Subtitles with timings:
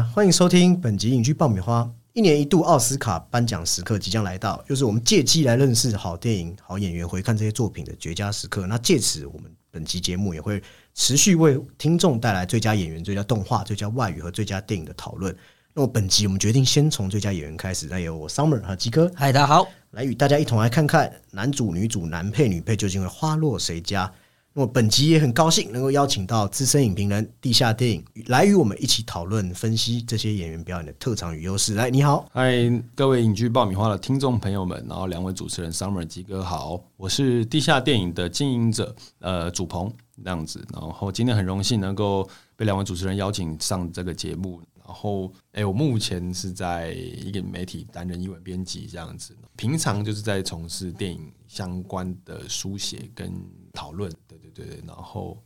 [0.00, 1.90] 欢迎收听本集影剧爆米花。
[2.12, 8.66] 一年一度奥斯卡颁奖时刻即将来到，又是我们借机来认识好电影、好演员、回看这些作品的绝佳时刻。
[8.66, 10.62] 那借此，我们本期节目也会
[10.94, 15.34] 持续为听众带来最佳演员、最佳动画、最佳外语和最佳电影的讨论。
[15.74, 19.66] 那么本集我们决定先从最佳演员开始，那由我 Summer 和鸡哥嗨，大家好。
[19.92, 24.12] 来与大家一同来看看男主、女主、男配、女配究竟会花落谁家。
[24.54, 31.74] 那么本集也很高兴能够邀请到资深影评人地下电影来与我们一起讨论分析这些演员表演的特长与优势。
[31.74, 32.52] 来，你好，嗨，
[32.94, 39.90] 各位影剧爆米花的听众朋友们，然后两位主持人 Summer 鸡哥好，我是地下电影的经营者，呃，主鹏
[40.22, 44.60] 这样子，然后今天很荣幸能够被两位主持人邀请上这个节目。
[44.84, 49.34] 然后，哎，我目前是在一个媒体担任英文编辑，这样子。
[49.56, 53.32] 平常就是在从事电影相关的书写跟
[53.72, 54.82] 讨论，对对对。
[54.86, 55.42] 然后，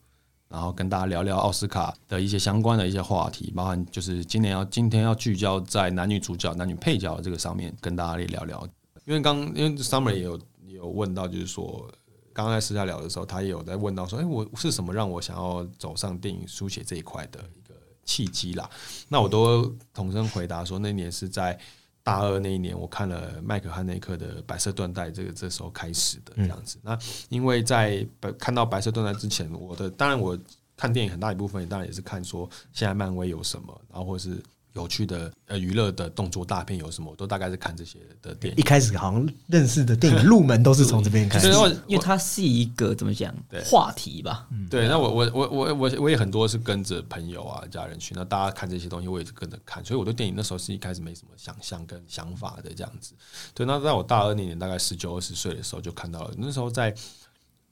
[0.49, 8.69] 然后跟大家聊聊奥斯卡的一些相关的一些话题，包含就是今年要今天要聚焦在男女主角、男女配角这个上面，跟大家聊聊。
[9.05, 11.89] 因为刚因为 Summer 也有有问到，就是说
[12.33, 17.75] 刚刚在私下聊的时候，他也有在问到说，哎，我是什么让我想要走上电影书写这一块的一个？
[18.09, 18.71] 契机啦，
[19.09, 21.59] 那我都同声回答说，那年是在
[22.07, 26.79] 大二那一年，我看了麦克汉内克的《白色缎带》，这个这时候开始的这样子。
[26.81, 26.97] 那
[27.31, 28.07] 因为在
[28.39, 30.39] 看到《白色缎带》之前，我的当然我
[30.77, 34.41] 看电影很大一部分，当然也是看说现在漫威有什么，然后或是。
[34.77, 37.11] 有趣的呃娱乐的动作大片有什么？
[37.11, 38.59] 我都大概是看这些的电影。
[38.59, 41.51] 一开始好像认识的电影入门都是从这边开始，
[41.87, 44.47] 因为它是一个怎么讲话题吧？
[44.71, 53.15] 对，那我我我我我我也很多是跟着朋友啊家人去，那大家看这些东西，我也是跟着看，所以我对电影那时候是一开始没什么想象跟想法的这样子。
[53.55, 56.95] 对，那在我大二那年，大概十九二十岁的时候就看到了，那时候在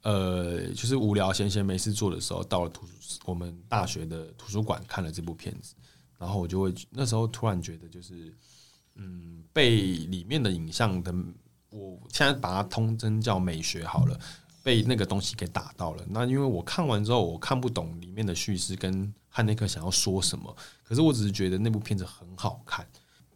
[0.02, 5.74] 呃就是无聊闲闲没事做的时候，到了图书我们大学的图书馆看了这部片子。
[6.18, 8.34] 然后我就会那时候突然觉得，就是
[8.94, 11.14] 嗯，被里面的影像的，
[11.70, 14.18] 我现在把它通称叫美学好了，
[14.62, 16.04] 被那个东西给打到了。
[16.08, 22.86] 那因为我看完之后，我看不懂里面的叙事跟汉内克想要说什么，可是我只是觉得那部片子很好看，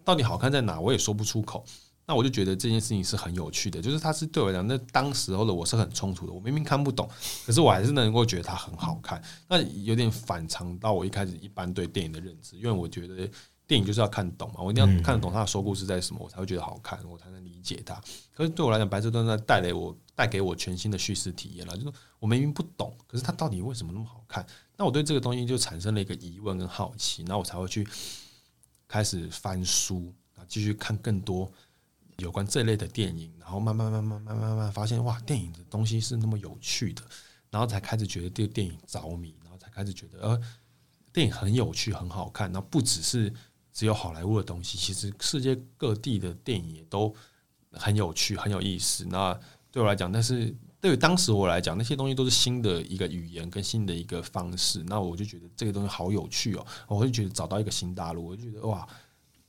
[0.04, 1.64] 到底好看在哪，我也说不出口。
[2.08, 6.32] 那我就觉得这件事情是很有趣的，就是它是对我来讲，那当时候的我是很冲突的。
[6.32, 7.06] 我明明看不懂，
[7.44, 9.22] 可是我还是能够觉得它很好看。
[9.46, 13.28] 那有点反常到我一开始一般对电影的认知，因为我觉得
[13.66, 17.94] 电影就是要看懂嘛，我一定要看得懂它的说故事在什么，我才会觉得好看，我才能理解它。
[18.32, 24.46] 可是对我来讲，《白色缎带》带来我带给我全新的叙事体验了，就是我明明不懂，可是它到底为什么那么好看？
[24.78, 27.86] 那我对这个东西就产生了一个疑问跟好奇，那我才会去
[28.86, 31.52] 开始翻书啊，继续看更多。
[32.18, 37.02] 有关这类的电影，然后慢慢慢慢慢慢慢发现，哇，电影的东西是那么有趣的，
[37.48, 40.40] 然后才开始觉得对电影着迷，然后才开始觉得，呃，
[41.12, 42.50] 电影很有趣，很好看。
[42.50, 43.32] 那不只是
[43.72, 47.14] 只有好莱坞的东西，其实世界各地的电影也都
[47.70, 49.04] 很有趣，很有意思。
[49.04, 49.32] 那
[49.70, 54.82] 对我来讲，但是对于当时我来讲，那些东西都是新的一个语言跟新的一个方式。
[54.88, 58.84] 那我就觉得这个东西好有趣哦，我会觉得找到一个新大陆，我就觉得哇。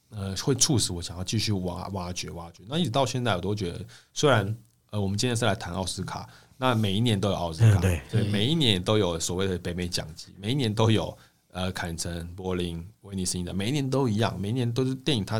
[0.09, 2.63] 呃，会促使我想要继续挖挖掘挖掘。
[2.67, 4.57] 那一直到现在，我都觉得，虽然
[4.89, 6.27] 呃，我们今天是来谈奥斯卡，
[6.57, 11.15] 那每一年都有奥斯卡，对对，每一年都有所谓的北美奖金，每一年都有
[11.51, 15.23] 呃，坎城、柏林、威尼斯的，每一年都一样，每一年都是电影。
[15.23, 15.39] 它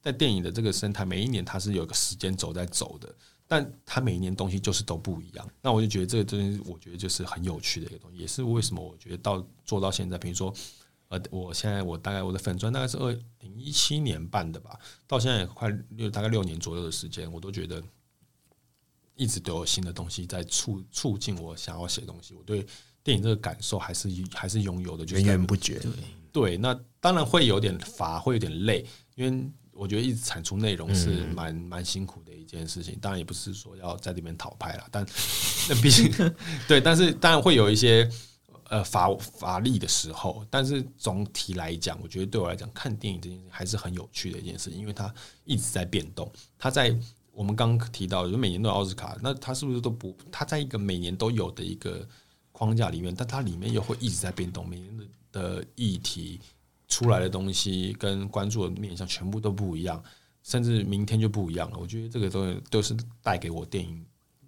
[0.00, 3.14] 在电影的这个生态，每一年它是有个时间轴在走的，
[3.46, 5.46] 但它每一年东西就是都不一样。
[5.60, 10.50] 那我就觉得这个东西，我觉得就是很有趣的一个东西，也是为什么我觉得到做到现在，比如说。
[11.16, 13.10] 呃，我现在我大概我的粉砖大概是二
[13.40, 17.82] 零一七年办的吧，到现在也快六大概六年左右的时间，我都觉得
[19.14, 22.34] 一直都有新的东西在促促进我想要写东西。
[22.34, 22.66] 我对
[23.02, 25.80] 电影这个感受还是还是拥有的，源源不绝。
[26.32, 28.84] 对，那当然会有点乏，会有点累，
[29.14, 32.98] 因为我觉得一直产出内容是蛮蛮辛苦的一件事情。
[33.00, 35.06] 当然也不是说要在这边讨拍了，但
[35.68, 36.12] 那毕竟
[36.68, 38.10] 对，但是当然会有一些。
[38.68, 45.12] 呃，乏乏力的时候，但是总体来讲，我觉得对我来讲，看电影这件事还是很有趣的一件事，因为它
[45.44, 46.30] 一直在变动。
[46.58, 46.96] 它在
[47.32, 50.16] 我们刚刚提到，就每年都有奥斯卡，那它是不是都不？
[50.32, 52.06] 它在一个每年都有的一个
[52.50, 54.68] 框架里面，但它里面又会一直在变动。
[54.68, 56.40] 每年的的议题
[56.88, 60.02] 出来的东西跟关注的面向全部都不一样，
[60.42, 61.78] 甚至明天就不一样了。
[61.78, 64.04] 我觉得这个东西都是带给我电影。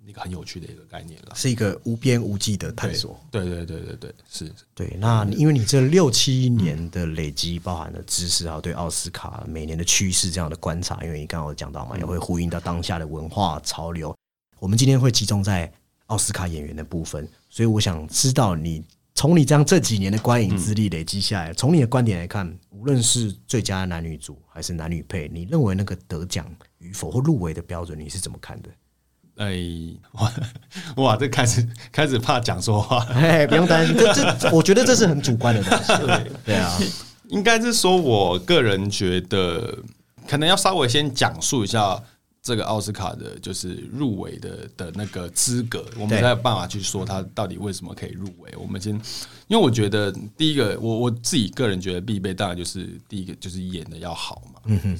[0.08, 3.20] 一个很有趣的一个概念了，是一个无边无际的探索。
[3.30, 4.96] 对对对对对，是对。
[4.98, 14.16] 那因为你这六七年的累积，包含了知识啊，对奥斯卡每年的趋势这样的观察，因为你刚刚有讲到嘛，也会呼应到当下的文化潮流。
[14.58, 15.70] 我们今天会集中在
[16.06, 18.82] 奥斯卡演员的部分，所以我想知道你
[19.14, 28.70] 从你这样这几年的观影资历累积下来，从你的观点来看，无论是最佳男女主还是男女配，你认为那个得奖与否或入围的标准，你是怎么看的？
[29.38, 29.56] 哎，
[30.12, 30.32] 哇
[30.96, 35.86] 哇，这开始开始怕讲说话，哎，不用担心，这这我觉得这是很主观的东西。
[36.04, 36.78] 对对啊，
[37.28, 39.78] 应该是说，我个人觉得，
[40.26, 42.02] 可能要稍微先讲述一下
[42.42, 48.52] 这个奥斯卡的，就是入围的的那个资格，我们才有办法去说他到底为什么可以入围。
[48.58, 48.92] 我们先，
[49.46, 54.60] 因为我觉得第一个，我我自己个人觉得必备，当然就是第一个就是演的要好嘛。
[54.64, 54.98] 嗯哼。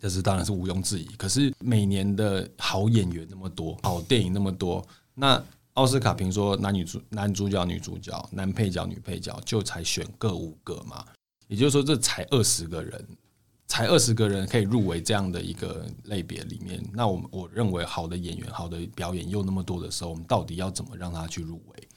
[0.00, 1.04] 这是当然是毋庸置疑。
[1.16, 5.42] 可是每年的好演员那么多，好电影那么多，那
[5.74, 11.04] 奥斯卡评说男女主男主角、女主角、男配角、女配角就才选各五个嘛？
[11.46, 13.06] 也就是说，这才二十个人，
[13.66, 16.82] 才二十个人可以入围这样的一个类别里面。
[16.92, 21.88] 那我我认为好的演员、好的表演又那么多的时候，我们到底要怎么让他去入围？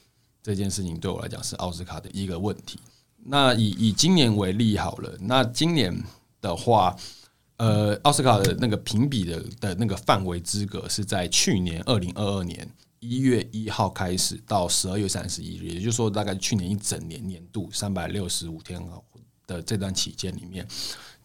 [0.42, 2.78] 这件事情对我来讲是奥斯卡的一个问题。
[3.24, 5.92] 那以以今年为例好了，那今年
[6.40, 6.96] 的话。
[7.58, 12.68] 呃，奥斯卡的那个评比的的那个范围资格是在去年二零二二年
[12.98, 18.82] 一月一号开始到十二月三十一日，也就是说，大概去年一整年年度三百六十五天
[19.46, 20.66] 的这段期间里面，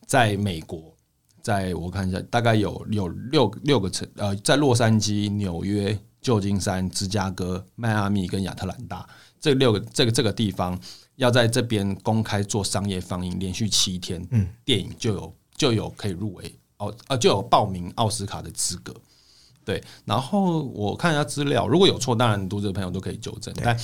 [0.05, 0.95] 在美国，
[1.41, 9.07] 在我看一下，大概有有六六个城，呃，在洛杉矶、纽约、旧金山、芝加哥、迈阿密跟亚特兰大
[9.39, 10.79] 这六个这个这个地方，
[11.15, 15.33] 要在这边公开做商业放映，连续七天，嗯，电影就有。
[15.57, 18.93] 就有可以入围奥呃就有报名奥斯卡的资格，
[19.65, 19.83] 对。
[20.05, 23.51] 然后我看一下资料，如果有错，当然读者朋友都可以纠正。
[23.63, 23.77] 但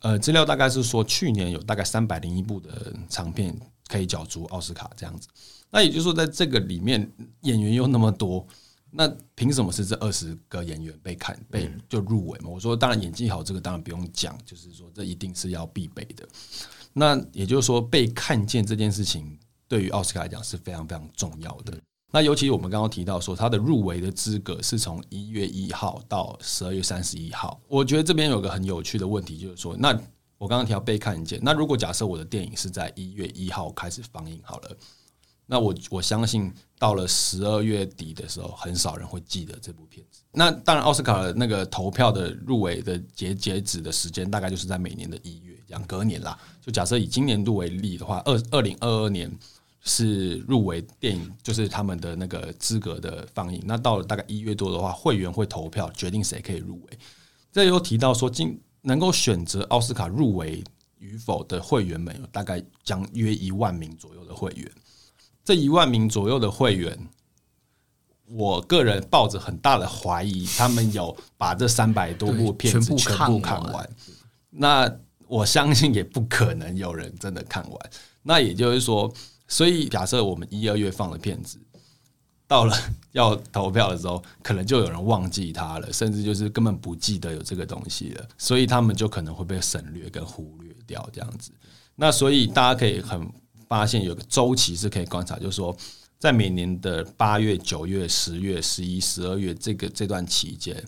[0.00, 3.56] 呃，资料大概是说，去年有大概三百零一部的长片
[3.86, 5.28] 可以角逐奥斯卡这样子。
[5.70, 7.08] 那也就是说，在这个里面
[7.42, 8.44] 演员又那么多，
[8.90, 9.06] 那
[9.36, 12.48] 凭什么是这二十个演员被看被就入围嘛？
[12.48, 16.26] 我说，当然演技好，这个当然不用讲，就是说这一定是要必备的。
[16.92, 19.38] 那也就是说，被看见这件事情。
[19.70, 21.72] 对于奥斯卡来讲是非常非常重要的。
[22.10, 27.60] 那尤其我们刚刚提到说，他的入围的资格是从一月一号到十二月三十一号。
[27.68, 29.96] 我觉得这边有个很有趣的问题，就是说，那
[30.36, 34.76] 我刚刚提到被看见，那如果假设我的电影是在一月一号开始放映好了，
[35.46, 40.22] 那我我相信到了十二月底的时候，很少人会记得这部片子。
[40.32, 46.36] 那当然，奥斯卡的那个投票的入围的截截止的时间，大概就是在每年的一月，这样隔年啦。
[46.60, 49.30] 就假设以今年度为例的话，二二零二二年。
[49.82, 53.62] 是入围电影，就是他们的那个资格的放映。
[53.64, 56.98] 那到了大概一月多的话，会员会投票决定谁可以入围。
[57.50, 60.62] 这又提到说，今能够选择奥斯卡入围
[60.98, 64.70] 与否的会员们，有大概将约一万名左右的会员。
[65.42, 67.08] 这一万名左右的会员，
[68.26, 73.90] 我个人抱着很大的怀疑，他们有把这三百多部片子全部看完。
[74.50, 74.94] 那
[75.26, 77.90] 我相信也不可能有人真的看完。
[78.22, 79.10] 那也就是说。
[79.50, 81.58] 所以，假设我们一二月放的片子，
[82.46, 82.76] 到了
[83.10, 91.50] 要投票的时候，可能就有人忘记它了，甚至就是根本不记得有这个东西了，所以他们就可能会被省略跟忽略掉这样子。
[91.96, 93.28] 那所以大家可以很
[93.68, 95.76] 发现有个周期是可以观察，就是说，
[96.18, 100.80] 在每年的八月、九月、十月、十一、十二月这个这段期间，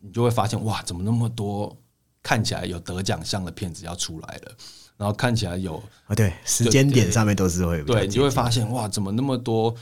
[0.00, 1.76] 你就会发现哇，怎么那么多
[2.22, 4.56] 看起来有得奖项的片子要出来了。
[5.02, 9.74] 然后看起来有啊，对，时间点上面都是会对，你就会发现哇，怎么那么多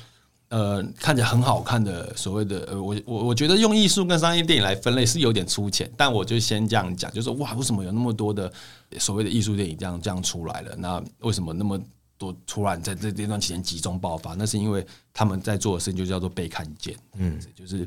[0.48, 8.50] 呃，看起来很好看的所谓的呃，我我我觉得用艺术跟商业电影来分类是有点粗浅，但我就先这样讲，就是哇，为什么有那么多的
[8.98, 10.74] 所谓的艺术电影这样这样出来了？
[10.78, 11.78] 那为什么那么
[12.16, 14.32] 多突然在这这段期间集中爆发？
[14.32, 17.86] 那是因为他们在做的事情就叫做被看见，嗯，就是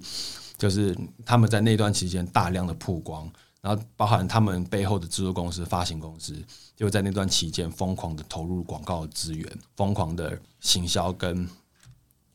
[0.56, 3.28] 就是他们在那段期间大量的曝光。
[3.64, 6.36] 然后包含他们背后的制作公司、发行公司，
[6.76, 11.50] 就在那段期间疯狂的投入广告资源，疯狂的行销跟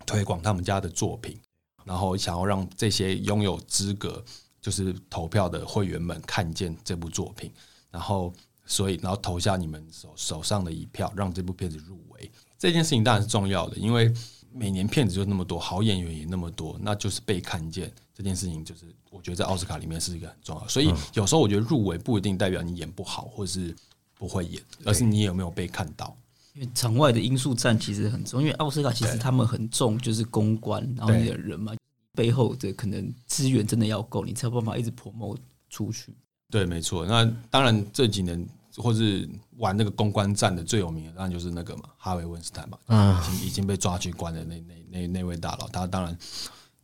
[0.07, 1.39] 推广他们家的作品，
[1.85, 4.25] 然后想要让这些拥有资格
[4.61, 7.53] 就是投票的会员们看见这部作品，
[7.91, 8.33] 然后
[8.65, 12.29] 所以然后投下你们手手上的一票，让这部片子入围。
[12.59, 14.13] 这件事情当然是重要的，因为。
[14.51, 20.67] 每年片子就那么多，好演员也那么多，那就是被看见这件事情，就是我觉得在奥斯卡里面是一个很重要。
[20.67, 23.73] 所以有时候我觉得入围不一定代表你演不好，或是
[24.17, 26.17] 不会演，而是你有没有被看到。
[26.55, 31.73] 因为场外的因素占其实很重，因为奥斯卡其实他们很重就是公关，然后你的人嘛，
[32.13, 35.37] 背后的可能资源真的要够，你才有办法一直 promo
[35.71, 36.13] 出去。
[36.51, 37.07] 对，没错。
[37.07, 38.45] 那当然这几年。
[38.77, 42.79] 或是玩那个公关战的最有名的，当然就是那个嘛，哈维·温斯坦嘛，
[43.27, 45.67] 已经已经被抓去关的那那那那位大佬。
[45.67, 46.17] 他当然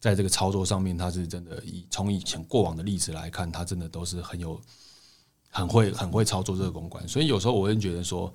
[0.04, 4.60] 在这个操作上面，他是真的以从以前过往的例子来看，他真的都是很有
[5.48, 8.30] 很会很会操作这个公关，所以有时候我会觉得说，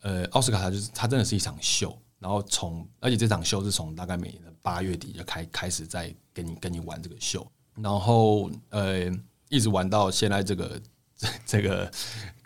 [0.00, 7.46] 呃，奥斯卡它就是他真的是一场秀，然后从而且这场秀是从大概每年的八月底就开开始在跟你跟你玩这个秀，
[7.76, 9.08] 然后呃
[9.48, 10.82] 一直玩到现在这个
[11.16, 11.88] 这这个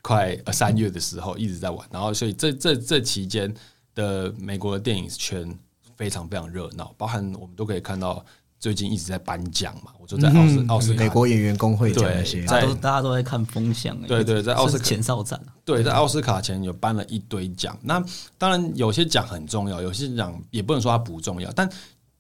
[0.02, 3.54] 快呃三月的时候一直在玩，然后所以这这这期间
[3.94, 5.58] 的美国的电影圈
[5.96, 8.22] 非常非常热闹，包含我们都可以看到
[8.60, 17.74] 最近一直在颁奖嘛，我就在奥斯奥斯美国演员工会奖那些，在大家都大家都在看风向、欸，对对在奥斯卡前哨战啊，对，在奥斯卡前有颁了一堆奖。
[17.82, 18.04] 那
[18.36, 21.66] 当然有些奖很重要，有些奖也不能说它不重要，但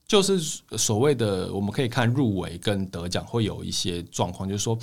[0.08, 0.40] 就是
[0.78, 4.76] 所谓的我们可以看入围跟得奖会有一些状况，就是说，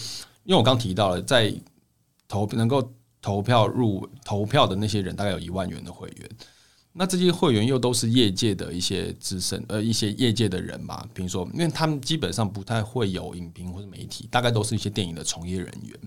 [0.43, 1.51] 因为我刚提到了，在
[2.27, 2.87] 投能够
[3.19, 6.29] 投票入投票的那些人，大概有一万元的会员。
[6.97, 15.99] 那这些会员又都是业界的一些资深呃一些业界的人嘛，比如说，因为他们基本上不太会有影评或者媒体，大概都是一些电影的从业人员。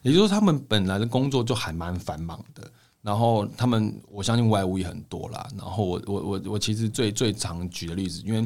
[0.00, 2.68] 也就是说，他们本来的工作就还蛮繁忙的，
[3.02, 5.46] 然后他们我相信外务也很多啦。
[5.56, 8.44] 然后我我我我其实最最常举的例子，因为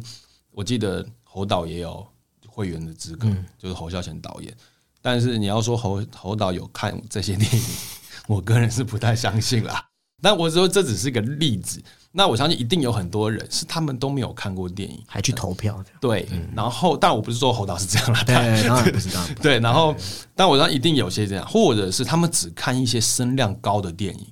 [0.50, 2.06] 我记得侯导也有
[2.46, 4.52] 会员的资格，就是侯孝贤导演。
[5.00, 7.62] 但是你要说侯侯导有看这些电影，
[8.26, 9.88] 我个人是不太相信啦。
[10.26, 11.80] 但我说这只是一个例子，
[12.10, 16.28] 那我相信一定有很多人是他们都没有看过电影，还去投票的，对。
[16.52, 18.34] 然后，但我不是说侯导是这样啦，对，
[18.66, 19.34] 当然不是，这样。
[19.40, 19.94] 对，然后，
[20.34, 24.26] 但我知道一定有些这样，或者是他们只看一些声量高的电影，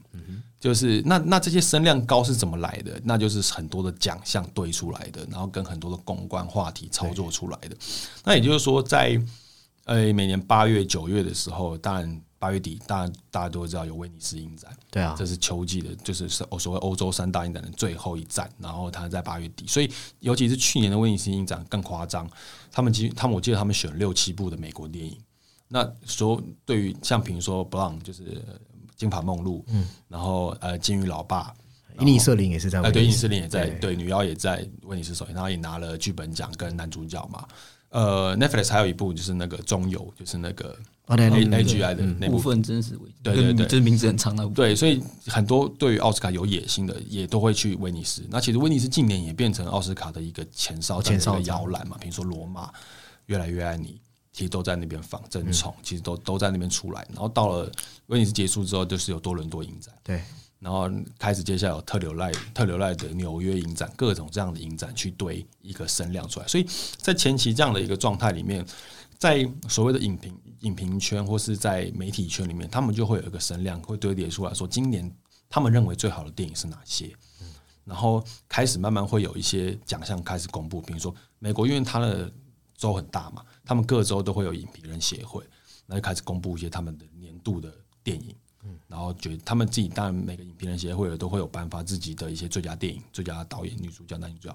[0.59, 3.01] 就是那那这些声量高是怎么来的？
[3.05, 7.77] 那就是很多的奖项堆出来的，然后跟很多的公关话题操作出来的。
[8.25, 9.17] 那也就是说，在
[9.85, 22.31] 呃每年八月、九月的时候，当然八月底，当然大家都会知道有威尼斯影展，对啊，这是秋季的，就是所谓欧洲三大影展的最后一站，然后它在八月底，所以尤其是去年的威尼斯影展更夸张，
[22.71, 25.19] 他们其实他们我记得他们选六七部的美国电影，
[25.67, 28.23] 那说对于像比如说《布朗》就是
[28.95, 31.53] 《金发梦露》，嗯，然后呃《金鱼老爸》，
[32.01, 37.45] 伊尼瑟林也是在，哎对，伊尼瑟林也在，对，女妖也在威尼斯首映，然后也拿了剧本奖跟男主角嘛，
[37.89, 40.79] 呃，Netflix 还有一部就是那个中游，就是那个。
[41.07, 48.23] 哦对 A 对 A G I 的那部部分真实为对对对就是名字很长的，对，所以很多对于奥斯卡有野心的，也都会去威尼斯。
[48.31, 51.97] 那其实威尼斯近年也变成奥斯卡的一个前哨站的一个摇篮嘛。
[52.01, 52.73] 比如说罗马、
[53.27, 54.01] 越来越爱你，
[54.33, 55.21] 其实都在那边放。
[55.29, 57.07] 争宠其实都都在那边出来。
[57.11, 57.71] 然后到了
[58.07, 60.23] 威尼斯结束之后，就是有多伦多影展，对，
[60.59, 66.47] 然后开始接下来有特留赖特留赖的纽约影展，各种这样的影展去堆一个声量出来。
[66.49, 68.65] 所以在前期这样的一个状态里面，
[69.25, 75.11] 在所谓的影评影评圈或是在媒体圈里面，他们就会有一个声量会堆叠出来说，今年
[75.49, 77.11] 他们认为最好的电影是哪些，
[77.87, 82.31] 然后开始慢慢会有一些奖项开始公布，比如说美国，因为它的
[82.77, 85.43] 州很大嘛，他们各州都会有影评人协会，
[85.87, 88.37] 那就开始公布一些他们的年度的电影。
[88.87, 94.55] 然后觉得他们自己当然每个影评人协会都会有颁发自己的一些最佳电影、最佳导演、女主角、男主角，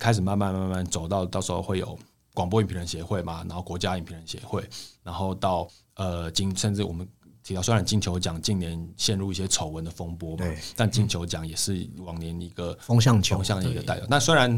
[0.00, 1.96] 开始慢慢慢慢走到到时候会有
[2.38, 4.64] 广播影评人协会嘛，然后国家影评人协会，
[5.02, 7.04] 然后到呃金甚至我们
[7.42, 14.06] 提到，虽然金球奖近年陷入一些丑闻的风波嘛对，但金球奖也是往年一个风向球风向的一个代表。
[14.08, 14.48] 那虽然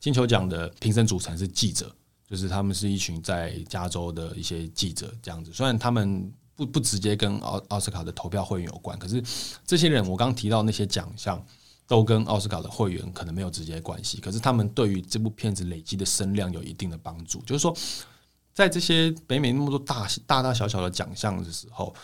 [0.00, 1.94] 金球奖的评审组成是记者，
[2.28, 9.22] 就是他们是一群在加州的一些记者这样子，虽然他们不不直接跟奥奥斯卡的投票会员有关，可是
[9.64, 11.40] 这些人我刚刚提到那些奖项
[11.88, 17.40] 都跟奥斯卡的会员可能没有直接关系，可是他们对于这部片子累积的声量有一定的帮助。
[17.42, 17.74] 就是说，
[18.52, 21.94] 在这些北美那么多大大大小小的奖项的时候，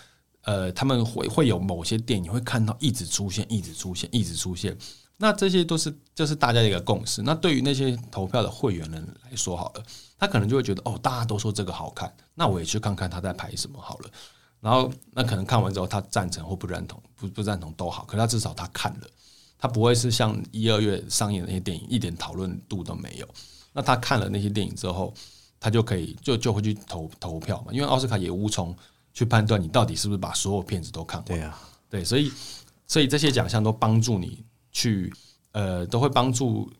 [0.41, 4.77] 呃，他们会会有某些电影会看到一直出现，一直出现，一直出现。
[5.19, 7.23] 那这些都是这是大家的一个共识。
[7.23, 9.83] 那对于那些投票的会员人来说，好了，
[10.19, 14.11] 他可能就会觉得哦，大家都说这个好看，那我也去看看他在拍什么好了。
[14.61, 19.07] 然后那可能看完之后，他赞成或不认同，不不赞同都好，可是他至少他看了，
[19.59, 23.29] 他不会是像一二月上映的那些电影一点讨论度都没有。
[23.73, 25.13] 那他看了那些电影之后，
[25.59, 28.77] 他就可以就就会去投投票嘛，因为奥斯卡也无从
[29.13, 31.35] 去判断你到底是不是把所有片子都看过。
[31.35, 31.59] 对啊，
[31.89, 32.31] 对，所以
[32.87, 35.13] 所以这些奖项都帮助你去
[35.53, 36.71] 呃，都会帮助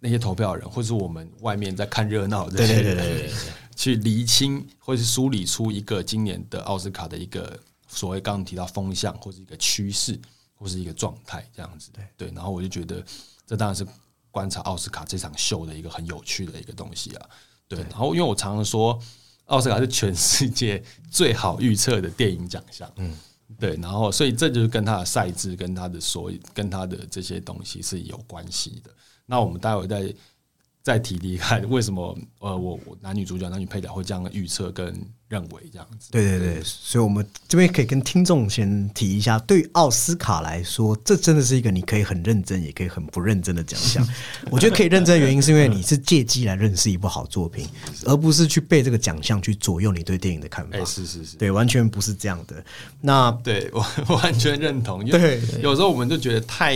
[0.00, 3.34] 那些投票人，或是我们外面在看热闹的这些人，对对对对对
[3.74, 10.16] 去厘清或是梳理出一个今年的奥斯卡的一个所谓刚刚提到风向，或者一个趋势，
[10.54, 11.90] 或是一个状态这样子。
[11.92, 13.04] 对对，然后我就觉得
[13.46, 13.86] 这当然是
[14.30, 17.28] 观察奥斯卡这场秀的一个很有趣的一个东西啊。
[17.68, 18.98] 对，然后因为我常常说，
[19.46, 22.90] 奥斯卡是全世界最好预测的电影奖项。
[22.96, 23.16] 嗯。
[23.58, 28.90] 对，然后所以这就是跟他的赛制、跟他的所跟他的这些东西是有关系的。
[29.26, 30.12] 那我们待会再
[30.84, 34.94] 再提离开为什么呃，我我男女主角、男女配角会这样预测跟
[35.28, 36.10] 认为这样子。
[36.12, 44.06] 对对对，所以我们这边可以跟听众先提一下，对于奥斯卡来说，这真的是一个你可以很认真，也可以很不认真的奖项。
[44.52, 47.66] 我觉得可以认真的原因，是因为你是借机来认识一部好作品，
[48.04, 50.76] 而不是去被这个奖项去左右你对电影的看法。
[50.76, 52.62] 哎、是是是，对，完全不是这样的。
[53.00, 56.74] 那对我我完全认同，因为对有时候我们就觉得太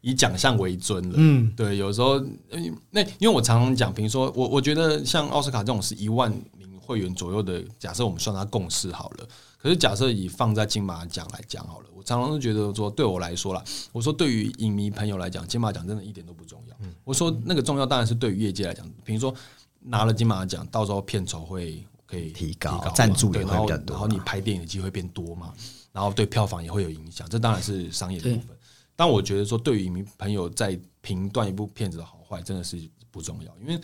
[0.00, 1.14] 以奖项为尊了。
[1.16, 2.18] 嗯，对，有时候
[2.50, 9.26] 嗯那因为我常常讲，比如说我我觉得像奥斯卡这种是一万名会员左右的，假设我们算它共识好了。
[9.60, 16.76] 可是假设以放在金马奖来讲好了，我常常都觉得说，对我来说啦，我说对于影迷朋友来讲，金马奖真的一点都不重要。
[17.02, 19.34] 我说那个重要当然是对于业界来讲，比如说
[19.80, 25.52] 拿了金马奖，到时候片酬会可以提高赞助也会比较多然后你拍电影的机会变多嘛，
[25.90, 28.56] 然后对票房也会有影响，这当然是商业的部分。
[28.98, 32.76] 但我觉得说，对于影迷朋友在评断一部片子的好坏，真的是
[33.12, 33.80] 不重要，因为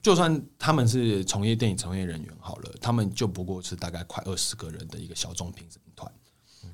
[0.00, 6.10] 就算他们是从业电影从业人员好了，他们就不过是大概快二十个人的一个小众评审团，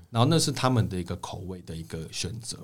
[0.08, 2.56] 然后那是他们的一个口味的一个选择，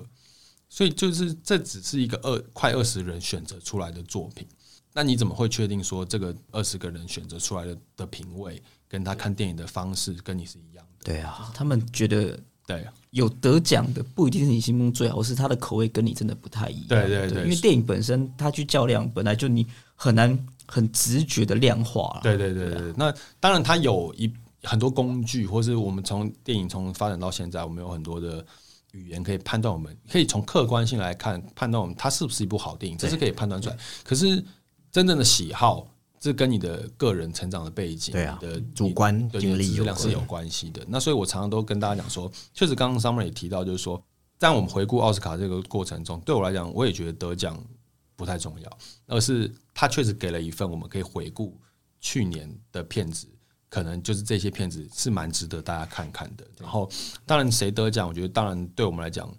[0.68, 4.46] 所以就是这只是一个二快二十人选择出来的作品，
[4.92, 11.04] 那你怎么会确定说这个二十个人选择出来的的品味跟他看电影的方式跟你是一样的？
[11.04, 16.88] 对啊，他们觉得对啊，有得奖的不一定是你心目中最好，是他的口味跟你真的不太一样。
[16.88, 24.28] 对对对因为电影本身它去较量，本来就你很难很直觉的量化对对对，对那当然它有一
[24.64, 28.44] 很多工具，或是我们从电影从发展到现在，我们有很多的
[28.90, 33.76] 语言可以判断，我们可以从客观性来看判断我们它是不是一部好电影，这是可以判断出来。
[34.02, 34.44] 可是
[34.90, 35.86] 真正的喜好，
[36.24, 40.82] 这跟你的个人成长的背景，对啊你的主观对经历质量是有关系的。
[40.88, 44.02] 那所以我常常都跟大家讲说，确实刚刚 Summer 也提到，就是说，
[44.38, 47.62] 在我们回顾奥斯卡这个过程中，对我来讲，我也觉得得奖
[48.16, 51.60] 不太重要，而是他确实给了一份我们可以回顾
[52.00, 53.26] 去年的片子，
[53.68, 56.46] 可能就是这些片子是蛮值得大家看看的。
[56.58, 56.90] 然后，
[57.26, 59.30] 当然谁得奖，我觉得当然对我们来讲，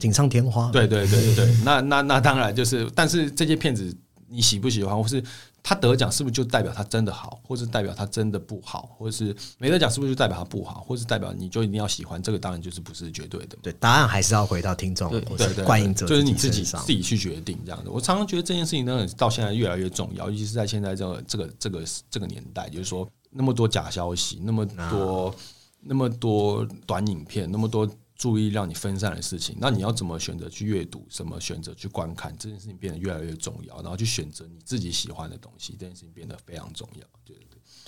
[0.00, 0.72] 锦上添花。
[0.72, 3.96] 对对对对，那那那当然就是，但是这些片子
[4.30, 5.22] 你喜不喜欢，或是
[5.62, 12.22] 他得奖是不是就代表他真的好，或是代表他真的不好，或是没得奖是不是就代表他不好，或是代表你就一定要喜欢？
[12.22, 13.56] 这个当然就是不是绝对的。
[13.62, 16.98] 对，答案还是要回到听众对或对观影者就是你自己自。
[16.98, 17.88] 己去决定这样子。
[17.90, 25.34] 我常常觉得这件事情呢，到现在越来越重要，尤其是在现在这个这个这个这个年代，就是说那么多假消息，那么多、
[25.80, 27.88] 那么多短影片，那么多
[28.18, 37.06] 注意让你分散的事情，那你要怎么选择去阅读，怎么选择去观看，这件事情变得越来越重要，然后去选择你自己喜欢的东西，这件事情变得非常重要。
[37.24, 37.36] 对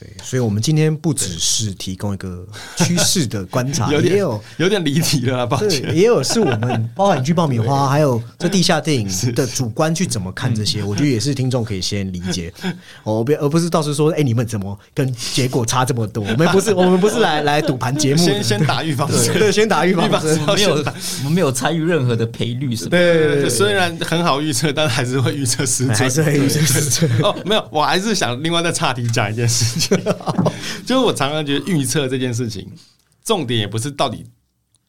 [0.01, 2.47] 对所以我们今天不只是提供一个
[2.79, 5.95] 趋势的观察， 有点也有有点离题了啦，抱，歉。
[5.95, 12.51] 也有是我们 包含剧爆米花，还有这地下电影的主观去怎么看这些，我觉得也是听众可以先理解。
[13.05, 16.25] 哦，别而不是到时说，哎、你们怎么跟结果差这么多？
[16.25, 22.97] 我们不是我们不是来来赌盘节目的，先先打预防针，对，先打预防针，我们没有，我们没有参与任何的赔率什么的。
[22.97, 27.11] 对对对对虽然很好预测，但还是会预测失准，还是会预测失准。
[27.23, 29.89] 哦，没有，我还是想另外再岔题讲一件事情，
[30.87, 32.68] 就是我常常觉得预测这件事情，
[33.24, 34.24] 重点也不是到底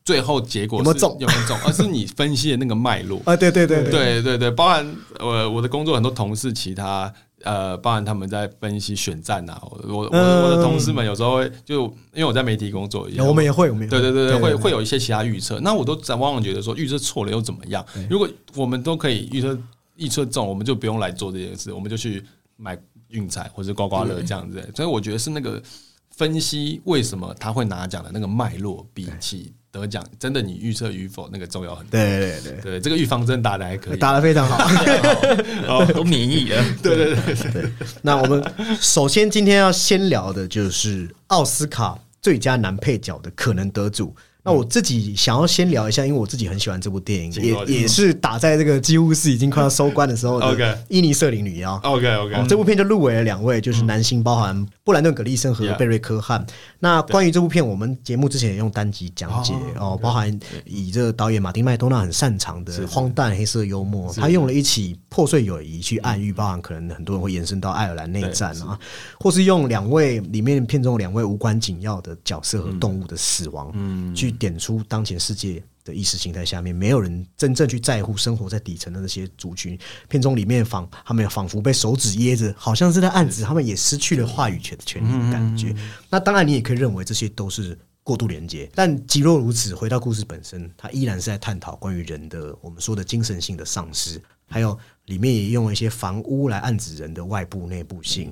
[0.04, 1.18] 最后结果是有没有中？
[1.20, 3.22] 有没有中， 而是你分析的那个脉络。
[3.26, 3.92] 啊，对对对对。
[3.92, 15.60] 对对对，包含我我的工作很多同事，其他呃，包含他们在分析选战啊，我我我的我的同事们有时候会就因为我在媒体工作，我们也会，我们也对对对对，会会有有一些其他预测。
[15.62, 17.84] 那我都在往往觉得说预测错了又怎么样？
[18.10, 19.58] 如果我们都可以预测
[19.96, 22.24] 预测中，我们就不用来做这件事，我们就去
[22.58, 22.78] 买
[23.12, 24.68] 运彩或者刮刮乐这样子。
[24.76, 25.62] 所以我觉得是那个
[26.10, 31.92] 分析为什么他会拿奖的那个脉络，比起得奖真的你预测与否那个重要很多。
[31.92, 33.98] 对对对对，这个预防针打的还可，以。
[33.98, 35.86] 打的非常 好。
[35.94, 36.64] 都免疫了。
[36.84, 37.16] 对对
[37.54, 37.72] 对，
[38.02, 38.44] 那我们
[38.80, 44.14] 首先今天要先聊的就是奥斯卡最佳男配角的可能得主。
[44.44, 51.80] 那我自己想要先聊一下，因为我自己很喜欢这部电影，也也是打在这个几乎是已经快要收官的时候的伊尼瑟林女妖》。
[51.88, 56.46] OK OK，哦这部片就入围了两位，就是男星，包含布兰顿·葛利森和贝瑞·科汉。
[56.80, 68.78] 那关于这部片，我们节目之前也用单集讲解哦，包含以这个导演马丁·麦多纳很擅长的荒诞黑色幽默，他用了一起破碎友谊去暗喻，包含可能很多人会延伸到爱尔兰内战啊，
[69.20, 75.62] 或是用两位里面片中两位无关紧要的角色和动物的死亡，嗯，去点出当前世界。
[75.84, 79.76] 的意识形态下面，没有人真正去在乎生活在底层的那些族群。
[80.08, 85.76] 片中里面仿他们仿佛被手指噎着，好像是在暗指他们也失去了话语权的权利的感觉。
[86.08, 94.22] 那当然，你也可以认为这些都是过度连接，但即若如此，回到故事本身，它依然是在探讨关于人的我们说的精神性的丧失。
[94.48, 98.32] 还有里面也用了一些房屋来暗指人的外部内部性，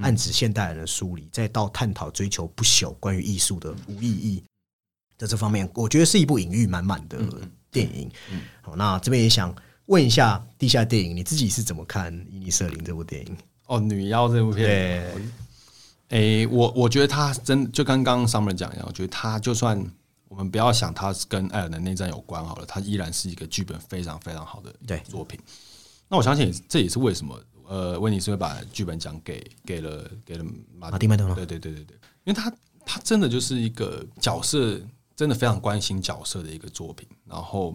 [0.00, 4.42] 暗指现代人的疏离，再到探讨追求不朽关于艺术的无意义。
[5.18, 7.18] 在这方面，我觉得是一部隐喻满满的
[7.70, 8.08] 电影。
[8.62, 9.54] 好，那这边也想
[9.86, 13.36] 问一下地下电影，你自己是怎么看《伊尼瑟林》这部电影？
[13.66, 15.22] 哦，女妖这部片，对，
[16.08, 19.78] 诶、我我觉得他真就跟刚刚 Summer 讲一样，我觉得他就算
[20.28, 25.38] 我们不要想他是跟艾尔的内战有关好了，他依然是一个剧本非常非常好的对作品。
[26.08, 30.44] 那我相信也这也是为什么呃，威尼斯会把剧本奖给给了给了
[30.78, 32.50] 马马丁麦当劳对对对对对，因为他
[32.86, 34.80] 他真的就是一个角色，
[35.18, 37.08] 真的非常关心角色的一个作品。
[37.26, 37.74] 然后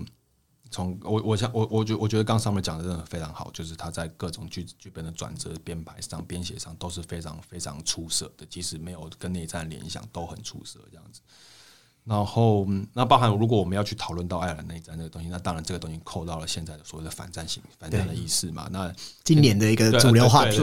[0.71, 11.19] 从我我想我我觉我觉得刚上面讲的真的非常好，就是他在各种剧剧本的转折、编排上、编写上都是非常非常出色的，即使没有跟内战联想，都很出色这样子。
[12.05, 18.69] 然后，嗯那包含如果我们要去讨论到爱尔兰内战这个东西，那当然这个东西扣到了现在的所谓的反战型反战的意识嘛。
[18.71, 18.93] 那
[19.25, 20.57] 今年的一个主流话题。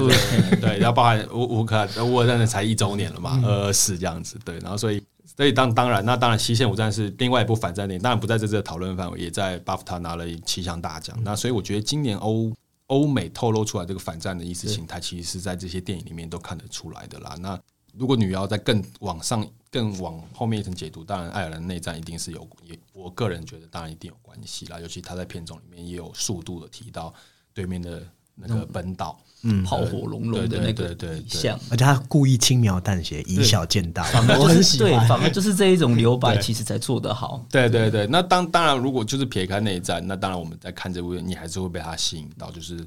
[0.62, 5.02] 对要 包含乌乌克兰乌俄战争才一周年了嘛，二四这样子，对，然后所以
[5.40, 11.18] 所以当当然，那当然西线五战是另外一部反战电影，当然不在这次的讨论范围，也在巴夫塔拿了七项大奖。
[11.24, 12.52] 那所以我觉得今年欧
[12.88, 17.38] 欧美透露出来这个反战的意识形态，其实是在这些电影里面都看得出来的啦。
[17.40, 17.58] 那
[17.94, 24.78] 如果女妖在更往上、更往后面一层解读，当然爱尔兰内战一定是有，也我个人觉得当然一定有关系啦。
[24.78, 27.14] 尤其他在片中里面也有速度的提到
[27.54, 29.18] 对面的那个本岛，
[29.64, 31.58] 炮火隆隆的对对那个对对对像。
[31.70, 35.08] 而且他故意轻描淡写，以小见大，反而我就是对，很喜欢。
[35.08, 37.44] 反而就是这一种留白， 其实才做得好。
[37.50, 42.86] 对对对，那当当然，如果就是撇开内战，那当然我们在看这部片，你还是会被他吸引到，就是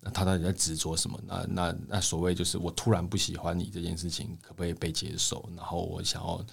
[0.00, 1.18] 那他到底在执着什么？
[1.26, 5.48] 那那那所谓就是我突然不喜欢你这件事情，可不可以被接受？
[5.56, 6.44] 然后我想要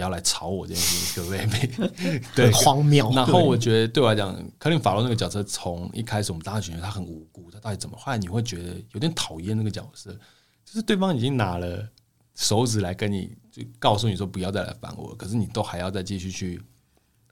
[0.00, 3.12] 不要来吵我这件事情， 可不可以 对荒谬。
[3.14, 7.98] 然后我觉得对我来讲，克林法罗那个角色，从一开始我们大家觉得他很无辜，他到底怎么？
[7.98, 10.10] 后来你会觉得有点讨厌那个角色，
[10.64, 11.86] 就是对方已经拿了
[12.34, 16.62] 手指来跟你，就告诉你说不要再来烦我，可是你都还要再继续去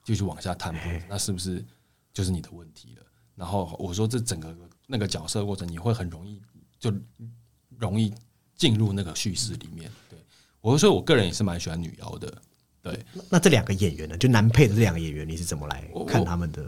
[0.05, 1.65] 继续往下探讨，那是不是
[2.13, 3.03] 就是你的问题了？
[3.35, 4.55] 然后我说这整个
[4.87, 6.43] 那个角色过程，你会很容易
[6.79, 6.93] 就
[7.79, 8.13] 容易
[8.57, 9.91] 进入那个叙事里面。
[10.11, 10.19] 对
[10.61, 12.43] 我说，我个人也是蛮喜欢女妖的，
[12.93, 13.23] 对。
[13.29, 14.17] 那这两个演员呢？
[14.17, 16.63] 就男配的这两个演员，你是怎么来看他们的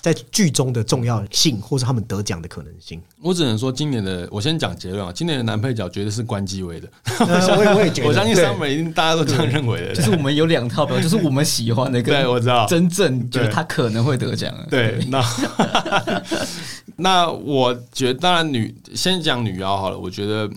[0.00, 3.00] 在剧中的重要性，或是他们得奖的可能性？
[3.22, 6.88] 我只能说，今年的我先讲结论啊，今年的男配角绝对是关机威的。
[7.20, 9.94] 呃我也我也觉得， 我相信对 Summer 一定大家都这样认为的。
[9.94, 14.66] 就是我们有两套表，就是我们喜欢的跟 对我知道真正觉得他可能会得奖的。
[14.66, 15.24] 对，那
[16.96, 19.96] 那我觉得，当然女先讲女妖好了。
[19.98, 20.50] 我觉得，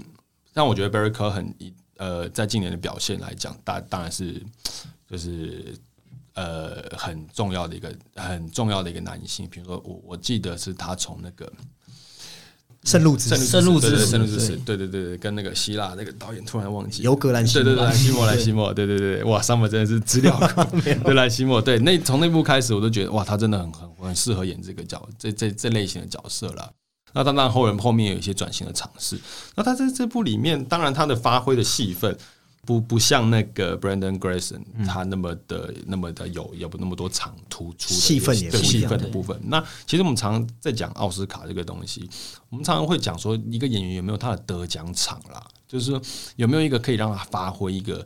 [0.53, 1.53] 但我觉得 Barry o 很
[1.97, 4.41] 呃，在今年的表现来讲，大当然是
[5.15, 5.73] 就是
[6.33, 9.47] 呃很重要的一个很重要的一个男性。
[9.49, 11.49] 比如说，我我记得是他从那个
[12.83, 26.71] 圣路之死圣路之对对死圣路之死，对对对对，跟那个希腊那个导演突然忘记尤格兰西莫对对对，兰西莫，兰西莫，对对对，哇，Summer 真的是资料 库，对兰西莫，对，那从那部开始，我都觉得哇，他真的很很很适合演这个角这这这类型的角色了。
[27.13, 29.17] 那当然后人后面有一些转型的尝试。
[29.55, 32.15] 那他在这部里面，当然他的发挥的戏份
[32.65, 39.39] 不不像那个 Brandon Grayson 他那么的那么的有有那么多场突出的戏份也对戏份的部分。
[39.43, 42.09] 那其实我们常常在讲奥斯卡这个东西，
[42.49, 46.01] 我们常常会讲说一个演员有没有他的得奖场啦，就是说
[46.35, 48.05] 有没有一个可以让他发挥一个。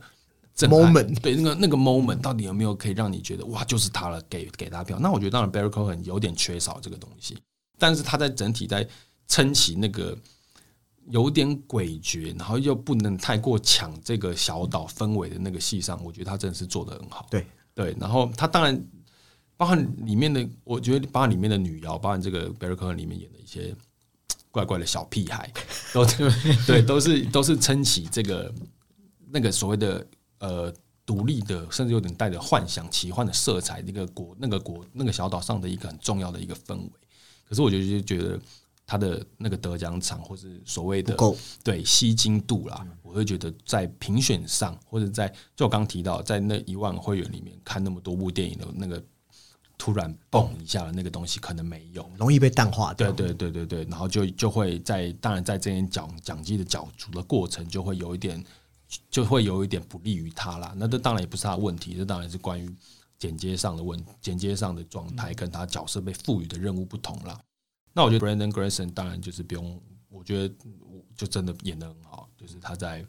[0.62, 5.00] Moment 对那个那个 moment 到底有没有可以让你觉得哇就是他了，给给他票？
[5.00, 7.38] 那我觉得当然 Barry Cohen 有点缺少这个东西，
[7.78, 8.86] 但是他在整体在
[9.30, 10.18] 撑起那个
[11.10, 17.28] 有点诡谲，然后又不能太过抢这个小岛氛围的那个戏上，我觉得他真的是做的很好。
[17.30, 18.82] 对对，然后他当然
[19.58, 23.76] 包含里面的，我觉得包含里面的女妖，包含这个 Barry Cohen 里面演的一些
[24.52, 25.52] 怪怪的小屁孩，
[25.94, 26.06] 都
[26.68, 28.54] 对，都是 都是撑起这个
[29.32, 30.08] 那个所谓的
[30.40, 30.74] 呃
[31.06, 36.92] 独立的，甚至有点带着幻想、奇幻的色彩，那个国那个国那个小岛上的一个很重要的一个氛围。
[37.48, 38.40] 可是我就就觉得
[38.90, 41.16] 他的那个得奖场，或是所谓的
[41.64, 49.00] 对吸睛度啦，我会觉得在评选上，或者在就我刚提到，在那一万会员里面看那么多部电影的那个
[49.78, 52.04] 突然蹦一下的那个东西，可能没有。
[52.18, 53.12] 容易被淡化掉。
[53.12, 58.44] 对对对对对，然后就就会在当然在这些奖奖金的角逐的过程，就会有一点
[59.12, 60.74] 就会有一点不利于他啦。
[60.76, 62.76] 那这当然也不是他的问题，这当然是关于
[63.20, 67.40] 剪接上的问剪接上的状态，跟他角色被赋予的任务不同啦。
[68.00, 70.56] 那我觉得 Brandon Grayson 当然就是不用，我觉得
[71.18, 73.06] 就真的演的很好，就是他在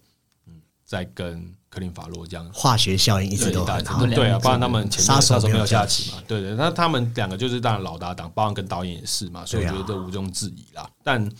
[0.48, 4.16] 嗯在跟克林法洛这样化学效应一直对大都很好。
[4.16, 10.90] 对啊，包含他们前面杀手没有没有假假期嘛，对对，那他们两个就是当然老搭档，包括跟导演也是嘛，所以我觉得这毋庸置疑啦。
[11.04, 11.30] 但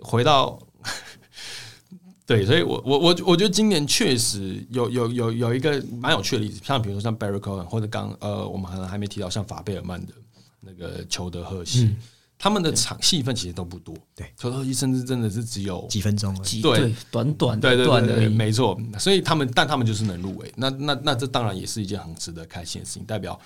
[0.00, 0.60] 回到
[2.26, 10.12] 对，所以我我我我觉得今年确实有有有有一个蛮有趣的例子，像比如说像 Barry Cohen 或者刚呃我们可能还没提到像法贝尔曼的
[10.60, 11.96] 那个裘德赫西，
[12.42, 16.78] 他们的场戏份其实都不多，对，裘德赫西甚至真的是只有几分钟而已，几对。
[16.78, 18.28] 对短短对对对对，段而已。
[18.34, 18.80] 没错。
[18.98, 23.38] 所以他们，但他们就是能入围，那那那这当然也是一件很值得开心的事情，代表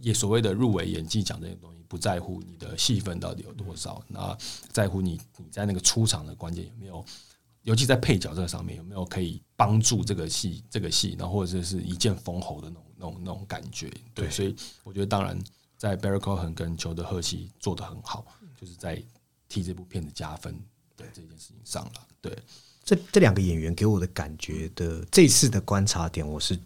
[0.00, 4.38] 也所谓的入围演技奖这些东西，不在乎你的戏份到底有多少，那
[4.70, 7.04] 在乎你你在那个出场的关键有没有，
[7.62, 13.90] 尤其在配角这个上面有没有可以帮助这个戏这个戏，然后或者是一剑封喉的那种那种那种感觉。
[14.14, 15.36] 对，所以我觉得当然
[15.76, 18.26] 在 Barry Cohen 跟裘德赫西做的很好，
[18.60, 19.02] 就是在
[19.48, 20.54] 替这部片子加分
[20.96, 21.92] 的这件事情上了。
[22.20, 22.36] 对。
[22.86, 26.58] 这这两个演员给我的感觉的这次的观察点，我是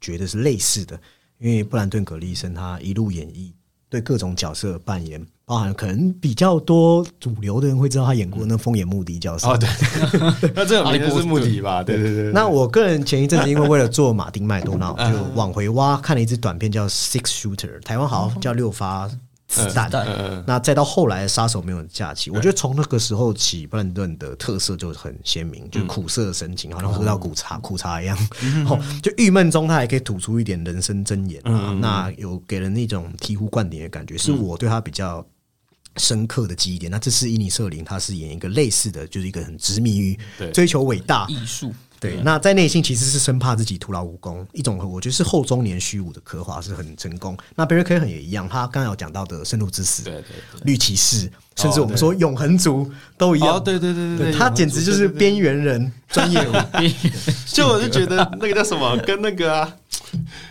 [0.00, 0.98] 觉得是类似的，
[1.36, 3.52] 因为布兰顿·葛利森他一路演绎
[3.88, 9.48] 对各种角色扮演，包含可能比较多主流的人会知道他演过那风眼穆迪角色。
[9.48, 9.68] 哦，对，
[10.54, 11.82] 那这个名字是穆迪吧？
[11.84, 12.32] 对对对。
[12.32, 19.08] 那我个人前一阵子因为为了做马丁麦多纳， 就往回挖看了一支短片叫《Six Shooter》，台湾好像叫六发
[19.46, 19.90] 子弹。
[20.06, 28.16] 嗯那再到后来杀手没有假期，我觉得从那个时候起，布兰顿的特色就很鲜明，就苦涩的神情，好像喝到苦茶苦茶一样。
[28.68, 35.24] 哦，就郁闷中他还可以吐出一点人生真言啊，那有给人一种醍醐灌顶的感觉，是我对他比较。
[35.98, 40.18] 深刻的记忆点，那这次伊尼瑟林，他是演一个类似的，就是一个很执迷于
[40.52, 47.36] 追求伟大，艺术对，那在内心其实是生怕自己徒劳无功，一种我觉得是后中年虚无的刻画是很成功。
[47.54, 53.56] 那 Barry k 很也一样，他刚才有讲到的《圣路之死》、对对绿骑士，甚至我们说永恒族都一样。
[53.56, 56.52] 哦，对对对对他简直就是边缘人 专业舞。
[57.46, 59.72] 就我就觉得那个叫什么， 跟那个啊，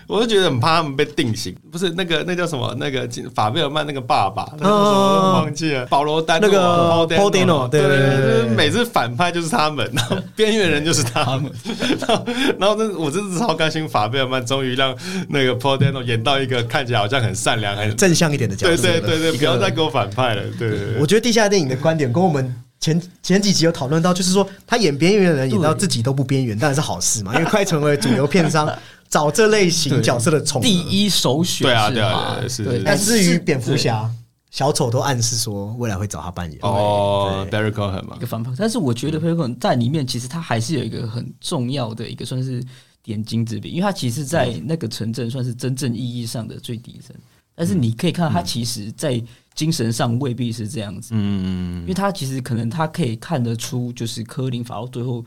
[0.08, 1.56] 我就觉得很怕他们被定型。
[1.72, 11.52] 不是那个那叫什么，那个法贝尔曼那个爸爸，那个什么忘记了，保罗丹那个 Paul Dano，对对对对对就是每次反派就是他们，然后边缘人就是他们。
[12.00, 12.26] 然后
[12.60, 14.96] 然后真我真的超开心，法贝尔曼终于让
[15.30, 18.84] 那个 Paul Dano 演到一个看起来好像很善良、很正向一点的角对色。
[18.84, 20.42] 对对对，不要再给我反派了。
[20.58, 20.95] 对对对。
[21.00, 28.72] 我觉得地下电影的观点跟我们前 前几集有讨论到，就是说他演边缘的人演到自己都不边缘，当然是好事嘛， 因为快成为主流片商
[29.10, 30.64] 找这类型角色的宠儿。
[30.64, 30.80] 第。
[30.90, 34.10] 一首选对啊对啊是但至于蝙蝠侠，
[34.52, 36.58] 小丑都暗示说未来会找他扮演。
[36.62, 38.16] 哦，Barry Cohen 嘛。
[38.18, 42.64] 一个，反派，但是我觉得 barracone 在里面其实他还是有一个很重要的一个算是
[43.04, 47.16] 点睛之笔，因为他其实，在那个城镇算是真正意义上的最底层，
[47.54, 49.22] 但是你可以看到他其实，在
[49.56, 55.26] 精神上未必是这样子，嗯因为他其实可能他可以看得出，就是柯林法到最后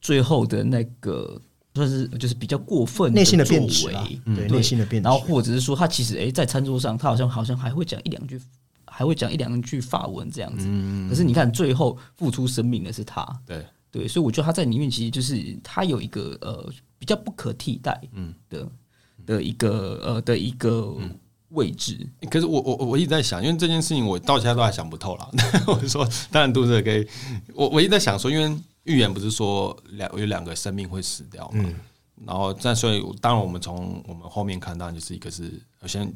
[0.00, 1.40] 最后的那个
[1.74, 5.08] 算是就是比较过分内心的作变质啊为，对对内心的变质。
[5.08, 8.38] 然后或者是说他其实诶、在餐桌上他好像好像还会讲一两句，
[8.86, 10.66] 还会讲一两句法文这样子。
[11.08, 17.98] 可是你看最后付出生命的是他，对，对，所以我觉得他在里面其实就是他有一个呃比较不可替代
[18.50, 18.68] 的
[19.24, 20.94] 的一个呃的一个
[21.50, 21.98] 位置。
[22.30, 25.30] 可是我我我一直在想，因为这件事情我到现在都还想不透了。
[25.68, 27.06] 我是说，当然读者可以，
[27.54, 31.64] 我我一直在想说，因为预言不是说两有两个生命会死掉嘛，
[32.26, 36.12] 然后但所以当然我们从我们后面看到就是一个是我先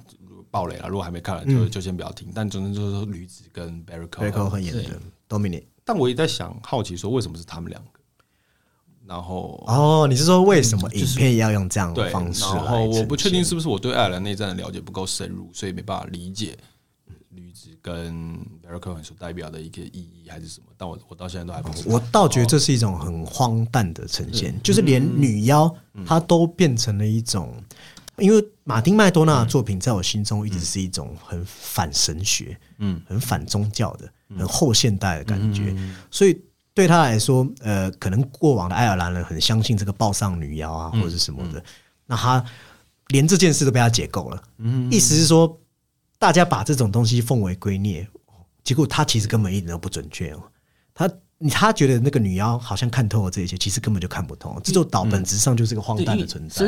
[0.51, 2.29] 暴雷了，如果还没看了就就先不要听。
[2.35, 5.65] 但总之就是说驴子跟 Barry Barry Cohen，很演的 Dominic。
[5.85, 7.91] 但我也在想好奇说为什么是他们两个，
[9.07, 16.57] 然后哦，你是说为什么影片要用这样的，方式来然后我不确定是不是我对爱尔兰内战的了解不够深入，所以没办法理解
[17.29, 18.39] 驴子跟
[18.81, 20.67] Cohen 所代表的一个意义还是什么。
[20.79, 21.95] 但我我到现在都还不知道。
[21.95, 25.73] 我倒觉得这是一种很荒诞的呈现，就是连女妖
[26.07, 27.55] 她都变成了一种，
[28.17, 35.77] 因为马丁麦多纳的作品在我心中一直是一种很反神学，嗯，很反宗教的、很后现代的感觉，
[36.11, 36.41] 所以。
[36.75, 41.63] 对他来说，呃，可能过往的爱尔兰人很相信这个报上女妖啊，或者是什么的，
[42.05, 42.45] 那他
[43.09, 44.43] 连这件事都被他解构了。
[44.91, 45.57] 意思是说，
[46.19, 48.05] 大家把这种东西奉为圭臬，
[48.65, 50.43] 结果他其实根本一点都不准确哦。
[50.93, 51.09] 他
[51.51, 54.61] 他觉得那个女妖好像看透了这些，其实根本就看不通。
[54.65, 56.67] 这座岛本质上就是个荒对，诞的存在。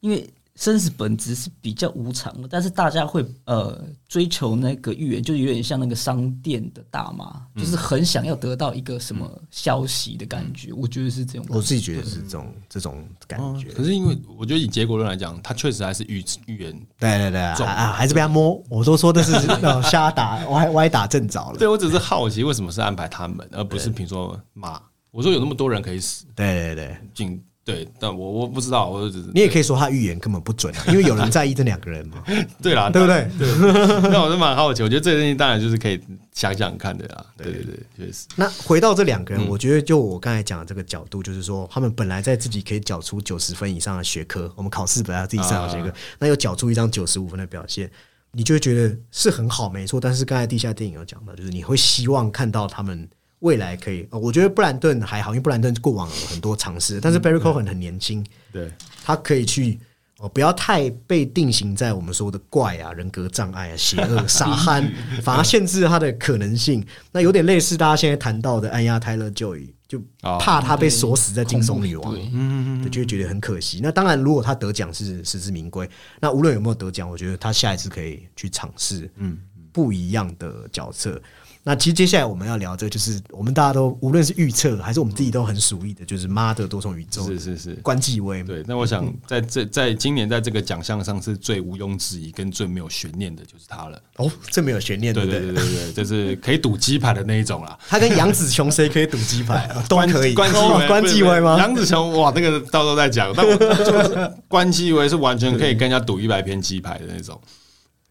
[0.00, 10.72] 因为生死本质是比较无常的，但是大家会呃追求那个预言，就有点像那个商店的大妈，就是很想要得到一个什么消息的感觉。
[10.72, 11.46] 我觉得是这种。
[11.50, 13.68] 我自己觉得是这种这种感觉。
[13.70, 16.72] 可是因为我觉得以结果论来讲，他确实还是预预言。
[16.98, 18.58] 对对对啊啊，还是被他摸。
[18.70, 21.58] 我都说的是 那种瞎打歪歪打正着了。
[21.58, 24.80] 对我只是好奇，为什么是安排他们，而不是比如说马？
[25.10, 32.22] 我说有那么多人可以死，对对对，仅对，但我我不知道，我只是你也可以说他预言根本不准啊，因为有人在意这两个人嘛，
[32.62, 33.28] 对啦，对不对？
[33.36, 33.48] 对，
[34.08, 36.00] 那我是蛮好奇，我觉得这个东西当然就是可以
[36.32, 37.26] 想想看的啦。
[37.36, 38.26] 对对对，确实。
[38.36, 47.90] 那回到这两个人，我觉得就我刚才讲的这个角度，就是说他们本来在自己可以缴出九十分以上的学科，我们考试本来自己上好学科，那又缴出一张九十五分的表现，
[48.30, 50.00] 你就会觉得是很好，没错。
[50.00, 53.08] 但是刚才地下电影有讲到，就是你会希望看到他们
[53.40, 54.06] 未来可以。
[54.10, 58.70] 我觉得布兰顿还好，因为布兰顿过往有很多尝试，但是 Barry Cohen 很年轻，对，
[59.04, 59.78] 他可以去
[60.18, 64.90] 哦，不要太被定型在我们说的怪啊、人格障碍啊、邪恶、傻憨，
[65.22, 66.84] 反而限制他的可能性。
[67.12, 69.54] 那有点类似大家现在谈到的安亚泰勒就
[69.86, 70.02] 就
[70.40, 73.78] 怕他被锁死在惊悚女王，嗯，就会觉得很可惜。
[73.82, 75.88] 那当然，如果他得奖是实至名归。
[76.18, 79.38] 那无论有没有得奖，我觉得他下一次可以去尝试嗯
[79.70, 81.20] 不一样的角色。
[81.68, 88.40] 那其实接下来我们要聊这个，就是我们大家都无论是预测还是我们自己都很属意的，就是《妈的多重宇宙》是是是，关继威。
[88.44, 94.00] 对，那我想在这在今年在这个奖项上是最毋庸置疑跟最没有悬念的，就是他了。
[94.18, 97.76] 哦，最没有悬念，对对对对对，就是可以赌鸡排的那一种啦。
[97.88, 99.68] 他跟杨紫琼谁可以赌鸡排？
[99.90, 100.34] 都可以。
[100.34, 101.58] 关继威，关继威吗？
[101.58, 103.34] 杨紫琼哇，那个到时候再讲。
[103.36, 107.40] 但我 关继威是完全可以跟人家赌一百片鸡排的那种。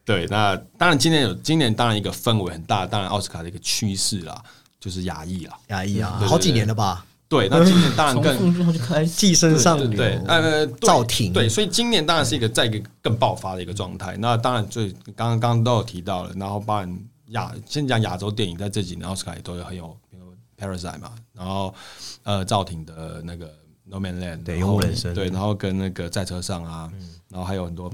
[0.06, 4.40] 对，那当然今年有今年当然一个氛围很大，当然奥斯卡的一个趋势啦，
[4.80, 7.04] 就是亚裔啦，亚裔啊，好几年了吧？
[7.28, 14.16] 对，那今年 当然更从就开始寄生上流，对，呃，赵婷，对，所以今年当然是一个再一个更爆发的一个状态。
[14.18, 21.74] 那当然最刚刚刚都有提到了，然后包含亚先讲亚洲电影，在这几年奥斯卡也都有很有，比如 Parasite 嘛，然后
[22.22, 23.52] 呃赵婷的那个
[23.86, 26.92] No Man Land，对，永无人生，对，然后跟那个在车上啊，
[27.30, 27.92] 然后还有很多。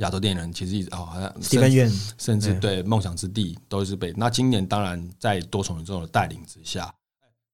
[0.00, 1.32] 亚洲电影人其实一直哦，好像
[2.18, 6.92] 甚至对梦想之地都是被那今年当然在多重宇宙的带领之下，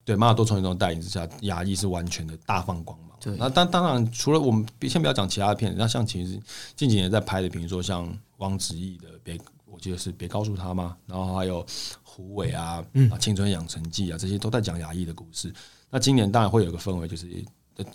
[0.04, 3.18] 对妈的多重宇宙的带领之下，亚裔是完全的大放光芒。
[3.20, 6.40] 对，那当当然除了我们先不要讲其他的片，那像其实
[6.76, 10.96] 近几年在拍的，比如说像汪子毅的别，我记得是别告诉他吗？
[11.06, 11.66] 然后还有
[12.04, 15.52] 胡伟啊，啊青春养成记啊，这些都在讲亚裔的故事。
[15.90, 17.26] 那今年当然会有一个氛围，就是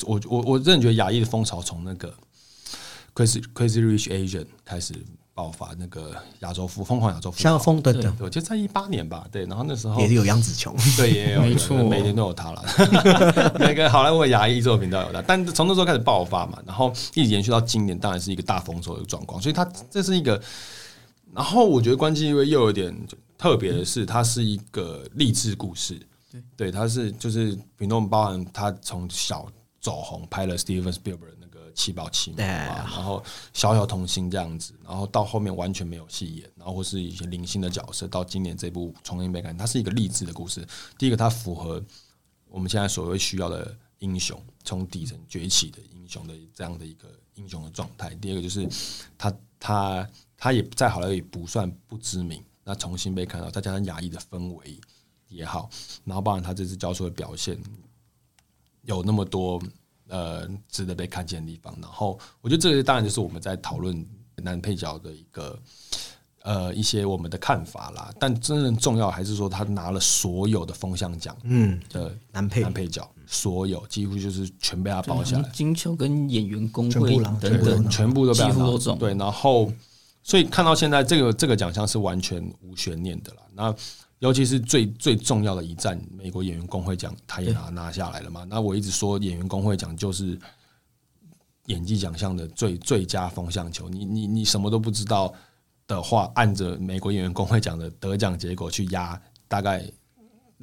[0.06, 2.14] 我我我真的觉得亚裔的风潮从那个。
[3.14, 4.94] Crazy Crazy Rich Asian 开始
[5.34, 12.64] 爆发，那个亚洲富疯狂亚洲富像风等等，我觉得在一八年吧，对，然后那时候也是有杨紫琼，对，也有，没错，每年都有他了，
[13.58, 20.40] 那个好莱坞牙医作品都有他，但从那时候开始爆发嘛，然后一直延续到今年，当然是一个大丰收的状况，所以他这是一个，
[21.34, 22.96] 然后我觉得关机因为又有点
[23.38, 25.98] 特别的是，它是一个励志故事，
[26.30, 29.48] 对，对，它是就是比如说包含他从小
[29.80, 31.41] 走红，拍了 Steven Spielberg。
[31.74, 40.68] 七宝七嘛，然后小小童星这样子，然后到后面完全没有戏演，然后或是一些零星的角色，到今年这部重新被看，它是一个励志的故事。
[40.98, 41.84] 第一个，它符合
[42.48, 48.14] 我们现在所谓需要的英雄，从底层崛起的英雄的这样的一个英雄的状态。
[48.16, 48.68] 第二个就是
[49.18, 54.80] 他他他也在好莱坞不算不知名，那重新被看到，再加上亚裔的氛围
[55.28, 55.70] 也好，
[56.04, 57.58] 然后包含他这次交出的表现
[58.84, 59.62] 有那么多。
[60.12, 61.74] 呃，值得被看见的地方。
[61.82, 65.58] 然后，我觉得这个当然就是我们在讨论男配角的一个
[66.44, 68.14] 呃一些我们的看法啦。
[68.20, 75.50] 但真正重要还是说他拿了所有的风向奖，嗯，的男配男配角，所有几乎就是全被他包下来。
[75.54, 78.98] 金球跟演员工会等等，全部都几乎都中。
[78.98, 79.72] 对，然后
[80.24, 83.42] 所以看到现在这个这个奖项是完全无悬念的啦。
[83.54, 83.74] 那
[84.22, 88.44] 尤其是最最重要的一站，美国演员工会奖，他也拿拿下来了嘛？
[88.48, 90.38] 那我一直说，演员工会奖就是
[91.66, 93.90] 演技奖项的最最佳风向球。
[93.90, 95.34] 你你你什么都不知道
[95.88, 99.84] 的话，按着美国演员工会奖的得奖结果去压，大概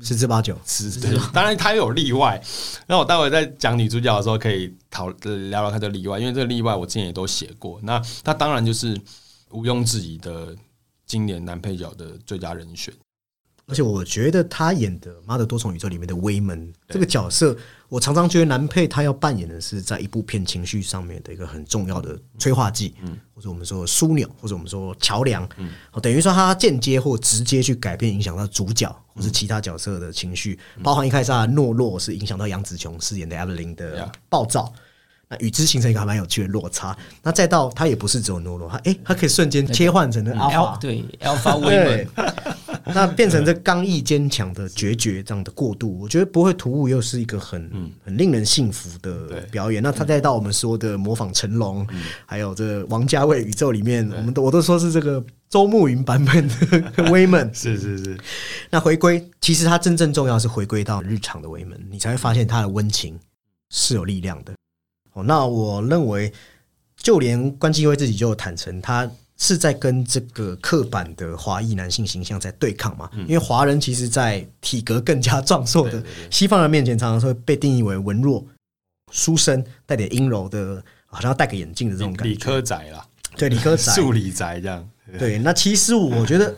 [0.03, 0.57] 十之八九。
[0.64, 2.40] 是，当然他有例外。
[2.87, 7.81] 那我待会在讲女主角的时候，可以讨聊聊他的例外，因为这个例外我之前也都写过。
[7.83, 8.97] 那他当然就是
[9.51, 10.55] 毋庸置疑的
[11.07, 12.94] 今年男配角的最佳人选。
[13.69, 17.55] 而且我觉得他演的《妈的多重宇宙》里面的威门这个角色，
[17.91, 34.73] 我常常觉得男配他要扮演的是在一部片情绪上面的一个很重要的催化剂，嗯，或者我们说枢纽，或者我们说桥梁，嗯，等于说他间接或直接去改变影响到主角或是其他角色的情绪，包含一开始他懦弱是影响到杨紫琼饰演的 Evelyn 的暴躁。
[35.31, 36.97] 那与之形成一个还蛮有趣的落差。
[37.23, 42.33] 那再到他也不是只有懦弱，他哎，他可以瞬间切换成的 Alpha，对 Alpha 威猛，
[42.95, 49.82] 那变成这刚毅坚强的决绝这样的过渡，我觉得不会突兀，又是一个很很令人信服的表演。
[49.82, 51.86] 那他再到我们说的模仿成龙，
[52.26, 58.18] 还有这王家卫宇宙里面，我们都我都说是这个周慕云版本的 威猛，是是是。
[58.70, 63.18] 那回归其实他真正重要是回归到日常的威猛，你才会发现他的温情
[63.70, 64.53] 是有力量的。
[65.12, 66.32] 哦，那我认为，
[66.97, 73.09] 就连关继威自己就坦诚，他是在跟这个刻板的华裔男性形象在对抗嘛？
[73.14, 78.45] 因为华人其实，在体格更加壮硕的西方人面前，常常会被定义为文弱、
[79.12, 82.34] 书生、带点阴柔的，好像要戴个眼镜的这种感觉。
[82.34, 84.89] 理科仔啦，对，理科仔、 数理宅这样。
[85.18, 86.53] 对，那其实我觉得《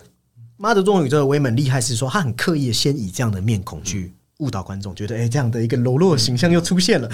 [0.57, 7.09] 妈的多重宇宙》的威猛厉害是说，他很刻意的先以这样的面孔去误导观众，觉得哎，这样的一个柔弱的形象又出现了。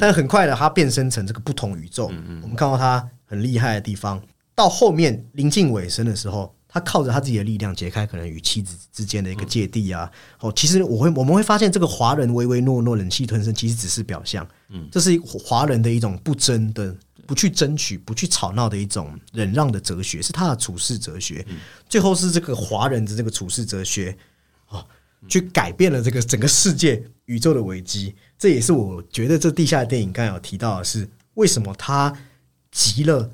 [0.00, 2.06] 但是很快的，他变身成这个不同宇宙。
[2.42, 4.20] 我们看到他很厉害的地方，
[4.60, 10.10] 到后面临近尾声的时候，他靠着他自己的力量解开可能与妻子之间的一个芥蒂啊。
[10.40, 14.46] 哦，其实我会我们会发现，这个华人唯唯诺诺、忍气吞声，其实只是表象。
[14.68, 16.94] 嗯，这是华人的一种不争的。
[17.26, 21.46] 不去争取、不去吵闹的一种忍让的哲学，是他的处世哲学。
[21.88, 24.18] 最后是这个华人的这个处世哲学，
[24.68, 24.84] 哦，
[25.28, 28.16] 去改变了这个整个世界、宇宙的危机。
[28.36, 32.12] 这也是我觉得这地下电影刚才有提到的是，为什么他
[32.72, 33.30] 急了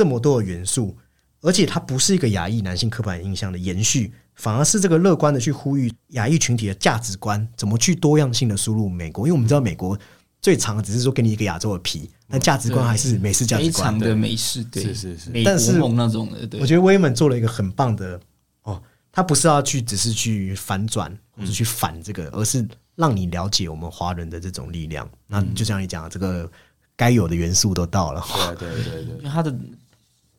[0.00, 0.96] 这么多的元素，
[1.42, 9.26] 而且它不是一个亚裔男性刻板印象的延续，反而是这个乐观的去呼吁亚裔群体的价值观，怎么去多样性的输入美国？
[9.26, 9.98] 因为我们知道美国。
[10.42, 18.18] 最长只是说给你一个亚洲的皮，但价值观还是美式价值观的美式，对是是是，但是那种的，我觉得威猛做了一个很棒的
[18.62, 18.82] 哦，
[19.12, 25.06] 他不是要去只是去反转或者去反这个，而是让你了解我们华人的这种力量。
[25.26, 26.50] 那就像你讲，这个
[26.96, 28.24] 该有的元素都到了，
[28.58, 29.54] 对对对对，他的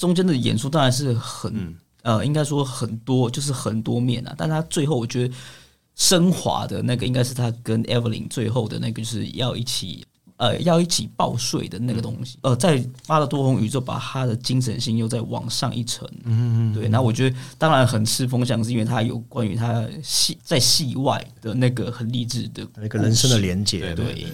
[0.01, 5.33] 中间的演出当然是很呃，应该说很多，就是很多面啊，但他最后我觉得。
[5.93, 10.03] 升华的那个应该是他跟 Evelyn 最后的那个，就是要一起
[10.37, 12.39] 呃要一起报税的那个东西。
[12.41, 16.09] 呃，在发了多红宇宙，把他的精神性又再往上一层。
[16.23, 23.93] 嗯嗯对，那我觉得当然很吃风向，是因为他有关于他戏在戏外的那个很励志的那个人生的连接。
[23.93, 24.25] 对。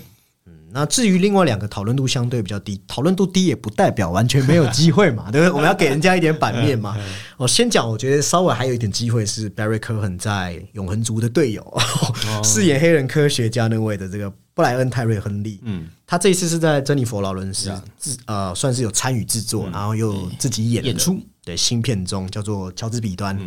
[0.71, 5.51] 那至于另外两个讨论度相对比较低，讨论度低也不代表完全没有机会嘛， 对不对？
[5.51, 6.97] 我们要给人家一点版面嘛。
[7.37, 11.77] 我先讲，我觉得稍微还有一点机会是 Barry Cohen 在永恒族的队友，
[12.43, 15.59] 饰演黑人科学家那位的这个布莱恩泰瑞亨利。
[15.63, 23.39] 嗯，他这一次是在珍妮佛劳伦斯制呃，算是有参与制作，然后又自己演演出对新片中叫做乔治彼端。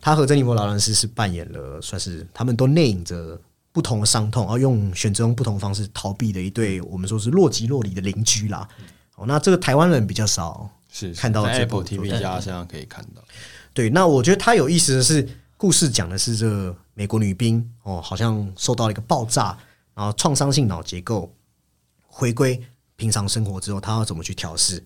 [0.00, 3.38] 他和珍妮佛劳伦斯是扮演了，算是他们都内隐着。
[3.72, 8.68] 不同的伤痛，而用选择用不同方式逃避的一对，我们说是若即若离的邻居啦。
[9.16, 13.22] 哦，那这个台湾人比较少是看到 Apple TV 加身上可以看到。
[13.72, 19.56] 对，那我觉得它有意思的是，故事讲的是这个美国女兵哦，好像受到了一个爆炸，
[19.94, 21.34] 然后创伤性脑结构
[22.06, 22.60] 回归
[22.96, 24.84] 平常生活之后，她要怎么去调试？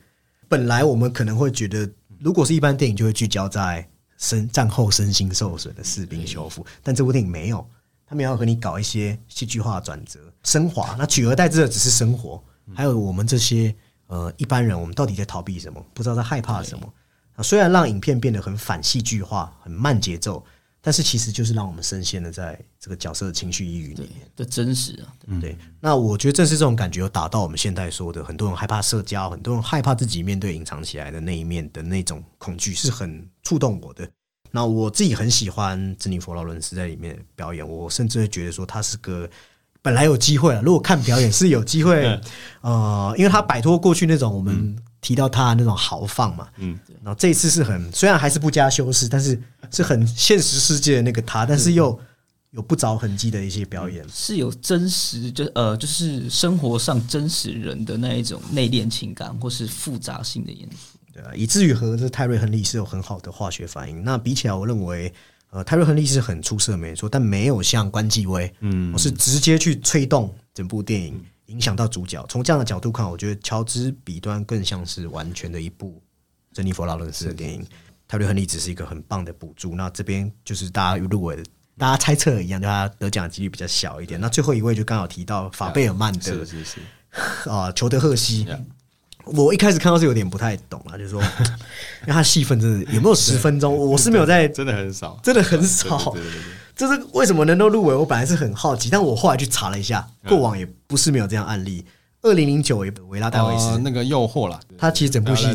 [0.49, 7.68] 本来我们可能会觉得，如果是一般电影，就会聚焦在身战后身心受损的士兵修复，但这部电影没有。
[8.07, 12.43] 他们要和你搞一些戏剧化转折、升华，那取而代之的只是生活。
[12.75, 13.75] 还有我们这些
[14.07, 15.85] 呃一般人，我们到底在逃避什么？
[15.93, 16.93] 不知道在害怕什么？
[17.35, 20.43] 啊，虽然让影片变得很反戏剧化、很慢节奏，
[20.81, 25.13] 但是其实就是让我们深陷的在这个角色的情绪抑郁里面的真实啊。
[25.41, 34.09] 对，那我觉得正是这种感觉，有达到我们现在说的，很多人害怕社交，很多人害怕自己面对隐藏起来的那一面的那种恐惧，是很触动我的。
[34.57, 39.29] 那我自己很喜欢珍妮佛劳伦斯在里面表演，我甚至会觉得说他是个
[39.83, 40.63] 本来有机会了。
[40.63, 42.19] 如果看表演是有机会，
[42.63, 49.39] 呃，因为他摆脱过去那种我们提到他那种豪放嘛，嗯，然后这一次是很虽然还是不加修饰，但是
[49.71, 52.01] 是很现实世界的那个他，但是又
[52.53, 60.95] 有不着痕迹的一些表演，是有真实就呃就是生活上真实人的那一种内敛情感或是复杂性的演出。
[61.17, 64.05] 对啊，以至于和这泰瑞亨利是有很好的化学反应。
[64.05, 65.11] 那比起来，我认为，
[65.49, 72.25] 呃，泰瑞亨利是很出色，没错，但没有像关继威，嗯，我是直接去推动整部电影，影响到主角。
[72.29, 76.03] 从这样的角度看，我觉得乔治比端更像是完全的一部
[76.53, 77.64] 珍妮佛劳伦斯的电影，
[78.07, 79.75] 泰瑞亨利只是一个很棒的补助。
[79.75, 81.43] 那这边就是大家入围，
[81.79, 84.21] 大家猜测一样，就他得奖的几率比较小一点。
[84.21, 86.81] 那最后一位就刚好提到法贝尔曼的，是是是，
[87.49, 88.47] 啊，裘德赫西。
[89.27, 91.20] 我一开始看到是有点不太懂啊，就是说，
[92.03, 93.74] 因为他戏份真的有没有十分钟？
[93.77, 96.14] 我是没有在，真的很少，真的很少。
[96.77, 97.95] 这是为什么能够入围？
[97.95, 101.85] 我本来是很好奇，但我后来去查了一下，过往也不是没有这样案例。
[102.22, 105.47] 二零零九维拉戴维斯那个诱惑了，他其实整部戏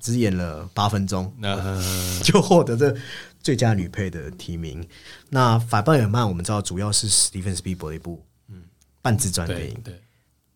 [0.00, 1.32] 只演了八分钟，
[2.22, 2.94] 就获得这
[3.42, 4.86] 最佳女配的提名。
[5.28, 8.62] 那法贝尔曼我们知道主要是史蒂芬斯皮伯的一部嗯
[9.02, 10.00] 半自传电影，对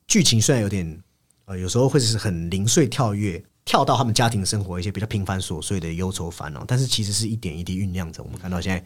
[0.07, 0.99] 剧情虽然有点。
[1.47, 8.85] 呃，有时候会是很零碎跳跃，跳到他们家庭生活一些比较平凡琐碎的忧愁烦恼，但是其实是一点一滴酝酿着我们看到现在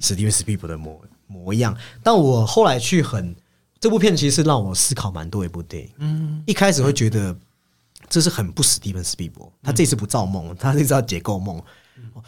[0.00, 1.76] 史蒂芬斯皮普的模模样。
[2.02, 3.34] 但我后来去很
[3.78, 5.90] 这部片其实是让我思考蛮多一部电影。
[5.98, 7.34] 嗯，一开始会觉得
[8.08, 11.62] 这是很不史蒂芬斯皮伯，他这次不造梦，他这次要解构梦。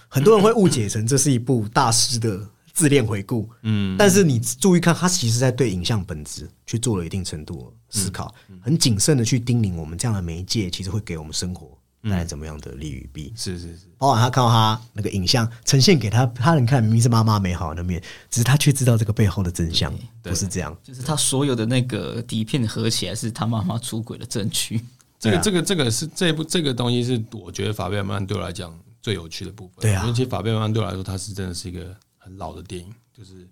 [0.09, 2.41] 很多人会误解成这是一部大师的
[2.73, 3.49] 自恋回顾。
[3.63, 13.33] 嗯，但是你注意看，他其实在对影像本质去做了一定程度的思考，很谨慎的去叮咛我们这样的媒介其实会给我们生活带来怎么样的利与弊。
[13.37, 20.77] 是是是，包含他看到他那个影像呈现给他，他能看明明是妈妈美好的面，只是他却知道这个背后的真相不是这样。
[20.83, 24.81] 就是他所有的那个底片合起来是他妈妈出轨的证据。
[25.21, 29.77] 这个啊这个这个是这部这个东西是我觉得法贝尔曼对我来讲最有趣的部分。
[29.81, 32.93] 对啊因为其实法贝尔曼对我来说，它是真的是一个很老的电影。
[33.17, 33.47] 就是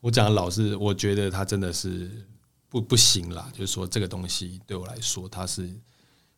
[0.00, 2.10] 我讲的老是，我觉得它真的是
[2.72, 3.52] 不不行啦。
[3.52, 5.70] 就是说这个东西对我来说，它是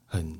[0.05, 0.37] 很，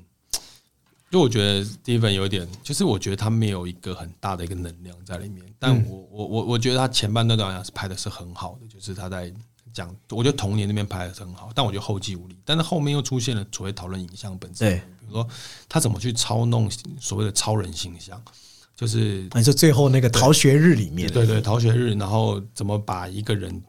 [1.09, 5.45] 就我觉得 Steven 有一点，就是我觉得他没有一个很大的一个能量在里面。
[5.57, 9.33] 但嗯我我我我觉得他前半段好像是拍的是很好的，就是他在
[9.73, 12.35] 讲，我觉得童年那边拍的是很好，但我觉得后继无力。
[12.43, 15.25] 但是后面又出现了所谓讨论影像本质，对比如说
[15.69, 16.69] 他怎么去操弄
[16.99, 18.21] 所谓的超人形象，
[18.75, 23.63] 就是你说最后那个逃学日里面，对对逃学日，然后怎么把一个人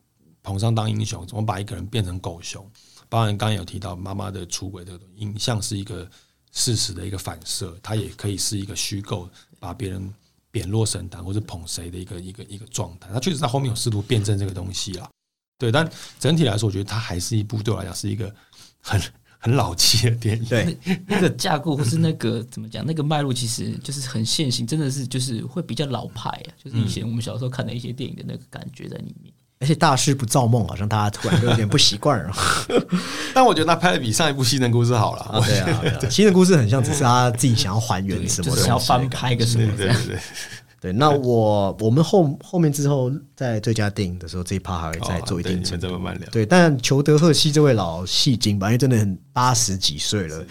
[0.47, 2.65] 捧上当英雄，怎么把一个人变成狗熊。
[3.09, 6.09] 包含刚刚有提到妈妈的出轨这个影像是一个
[6.53, 9.29] 事实的一个反射，它也可以是一个虚构，
[9.59, 10.15] 把别人
[10.53, 13.11] 贬落神坛或者捧谁的一个一个一个状态。
[13.13, 15.11] 它确实在后面有试图辩证这个东西啦，
[15.59, 15.89] 对，但
[16.21, 18.33] 整体来说，我觉得它还是一部对我来讲是一个
[18.81, 19.03] 很
[19.39, 20.45] 很老气的电影。
[20.49, 20.79] 对
[21.09, 29.33] 那个架构或是那个怎么讲，那个脉络其实就是很现行，真的是就是会比较老派啊，就是以前我们小时候看的一些电影的那个感觉在里面。
[29.59, 32.33] 而且大师不造梦，好像大家突然就有点不习惯了。
[33.33, 35.23] 但我觉得他拍的比上一部《西人故事》好了。
[35.23, 39.97] 啊，对啊， 对啊新的故事很像只是他自己想要还原什么就是想要翻拍个什么这样。
[39.97, 40.21] 对对对，
[40.81, 45.87] 对，那我我们后后面之后在最佳电影的时候，这一趴还会再做一哦对你们定程度。
[45.87, 46.29] 再慢慢聊。
[46.31, 50.45] 对，但裘德赫西这位老戏精吧，因为真的很八十几岁了。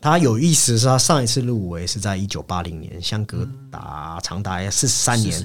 [0.00, 5.38] 他有意思的是，他上一次入围是在一九八零年，相隔达长达四十三年。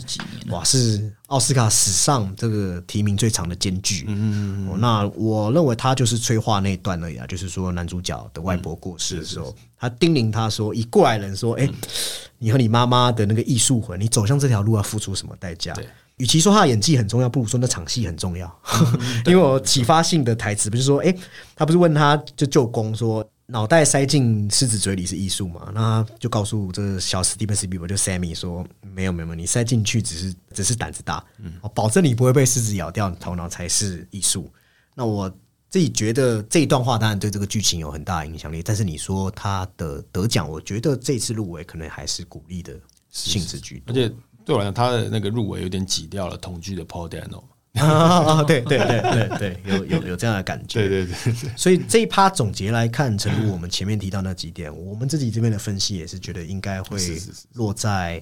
[0.48, 4.06] 哇，是奥斯卡史上这个提名最长的间距。
[4.08, 11.70] 嗯嗯那我认为他就是催化那一段而已啊，就是说男主角的外婆过世的时候，他叮咛他说，以过来人说，哎、
[12.38, 15.76] 你和你妈妈的那个艺术魂，你走向这条路要付出什么代价？
[16.18, 18.50] 与其说他的演技很重要，不如说那场戏很重要。
[19.28, 21.14] 因为我启发性的台词不是说，哎、
[21.58, 25.72] 他不是问他就舅公说，脑袋塞进狮子嘴里是艺术嘛？
[25.74, 31.24] 那他就告诉这个小史蒂芬斯比伯就 Sammy 说，没有没有，没有你塞进去只是只是胆子大，
[31.62, 34.52] 我保证你不会被狮子咬掉头脑才是艺术。
[34.96, 35.30] 那我
[35.70, 42.74] 自己觉得这一段话当然对这个剧情有很大的影响力，但是你说他的得奖，我觉得这次入围可能还是鼓励的
[43.12, 43.94] 性质居多。
[43.94, 44.12] 而且
[44.44, 47.44] 对我来讲，他的那个入围有点挤掉了同剧的 Paul Dano。
[47.76, 50.80] 啊， 对对对对对，有有 有这样的感觉。
[50.80, 58.22] 对对对，所以这一趴总结来看，正如我们前面提到那几点，我们自己这边的分析也是觉得应该会是是是落在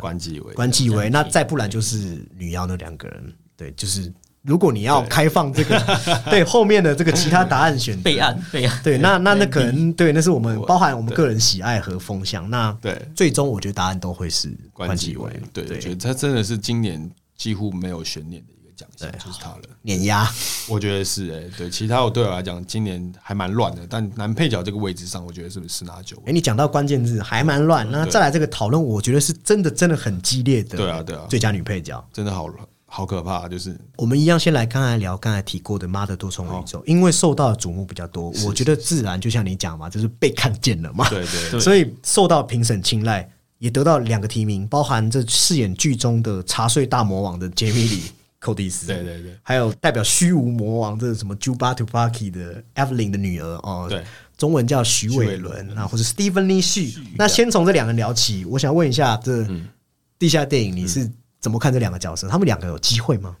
[0.00, 3.32] 关继伟，关继伟，那再不然就是女妖那两个人。
[3.56, 4.12] 对，就是
[4.42, 5.80] 如果你要开放这个
[6.28, 12.48] 对后面的这个其他答案选备案备案，对，那那那可能对，那是我们包含我们个人喜爱和风向。
[12.50, 13.00] 那对。
[13.14, 19.62] 最终我觉得答案都会是关继伟，对，我觉得他真的是今年几乎没有悬念的奖项，就是他了。
[19.82, 20.28] 碾压。
[20.68, 30.76] 我觉得是哎、对，其他我对我来讲，今年还蛮乱的，但男配角这个位置上，我觉得是不是十拿九哎、你讲到关键字还蛮乱，那再来这个讨论，我觉得是真的真的很激烈的。
[30.76, 32.48] 对啊对啊最佳女配角，真的好
[32.88, 48.02] 好可怕，就是我们一样先来刚才聊刚才提过的《妈的多重宇宙》，因为受到的瞩目比较多，我觉得自然就像你讲嘛，就是被看见了嘛，对对 对所以受到评审青睐，也得到两个提名，包含这饰演剧中的茶税大魔王的杰米里
[48.46, 54.04] 寇蒂斯，对对对，还有代表虚无魔王这什么 Juba Tupaki 的 Evelyn 的女儿哦，对，
[54.38, 56.94] 中文叫徐伟伦啊，或者 Stephen Lee 旭。
[57.16, 59.68] 那先从这两个人聊起，我想问一下，这嗯
[60.16, 62.28] 地下电影你是怎么看这两个角色？
[62.28, 63.36] 他们两个有机会吗？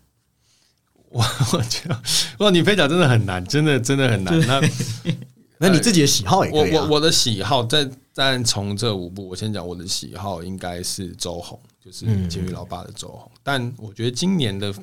[1.08, 1.22] 我
[1.54, 2.02] 我觉得
[2.38, 4.40] 哇，你配角真的很难，真的真的很难。
[4.40, 4.60] 那
[5.58, 6.80] 那你自己的喜好也可以啊。
[6.80, 13.30] 我我我的喜好，在在从这五部，我先讲我的喜好应该是周红，就是嗯监狱老爸的周红。
[13.42, 14.74] 但我觉得今年的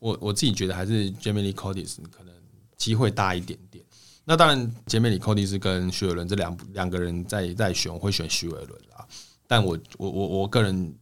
[0.00, 2.34] 我我自己觉得还是 Jamie Lee Curtis 可能
[2.76, 3.84] 机会大一点点。
[4.24, 9.04] 那当然，杰米里寇蒂斯跟徐伟伦这两两个人在在选，我会选徐伟伦啦。
[9.48, 10.94] 但我我我我个人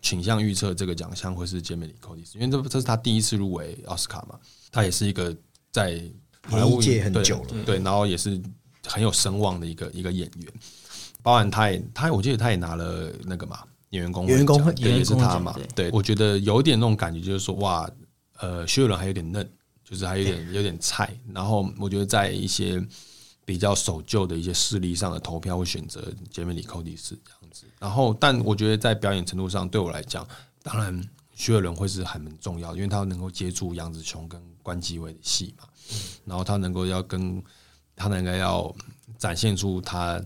[0.00, 4.38] 倾向预测这个奖项会是杰米里寇蒂斯，因为这这是他第一次入围奥斯卡嘛，
[4.70, 5.36] 他也是一个
[5.72, 6.00] 在
[6.48, 8.40] 好莱坞界很久了对，然后也是
[8.86, 10.52] 很有声望的一个一个演员，
[11.22, 17.90] 包含他也他我记得他也拿了那个嘛演员工会演员工会也是他嘛奖，对我觉得有点那种感觉，就是说哇，
[18.40, 19.50] 呃，徐伟伦还有点嫩。
[19.82, 21.12] 就是还有点有点菜。
[21.34, 22.80] 然后我觉得在一些
[23.44, 27.66] 比较守旧的一些势力上的投票会选择杰米里寇蒂斯这样子。
[27.80, 30.24] 然后，但我觉得在表演程度上，对我来讲，
[30.62, 31.02] 当然
[31.34, 35.66] 徐伟伦会是很重要的，因为他能够接触杨子琼跟关继伟的戏嘛，
[36.24, 37.42] 然后他能够要跟
[37.96, 38.72] 他能够要
[39.18, 40.22] 展现出他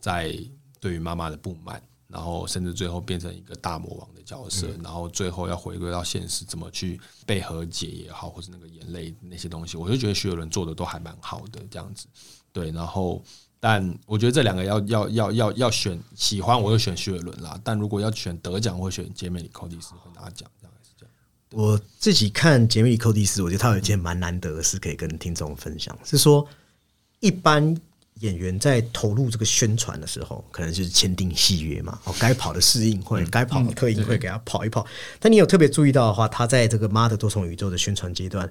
[0.00, 0.36] 在
[0.80, 1.80] 对于妈妈的不满。
[2.14, 12.06] 然后甚至最后变成一个大魔王的角色，然后最后要回归到现实，怎么去被和解也好，或者那个眼泪那些东西，我就觉得徐伟伦做的都还蛮好的这样子。
[12.52, 13.20] 对，然后
[13.58, 17.60] 但我觉得这两个要要要要要选喜欢，我就选徐伟伦啦。
[17.64, 21.12] 但如果要选得奖，会选杰米里寇蒂斯会拿奖，这样是这样。
[21.50, 26.46] 我自己看杰米里寇蒂斯，我觉得他有一件蛮难得的事可以跟听众分享，是说
[27.18, 27.76] 一般。
[28.20, 34.86] 演员在投入这个宣传的时候，可能就是签订戏约嘛，哦，该跑的适应会，该跑的客映会给他跑一跑。
[35.18, 38.50] 但你有特别注意到的话，他在这个《妈的多重宇宙》的宣传阶段，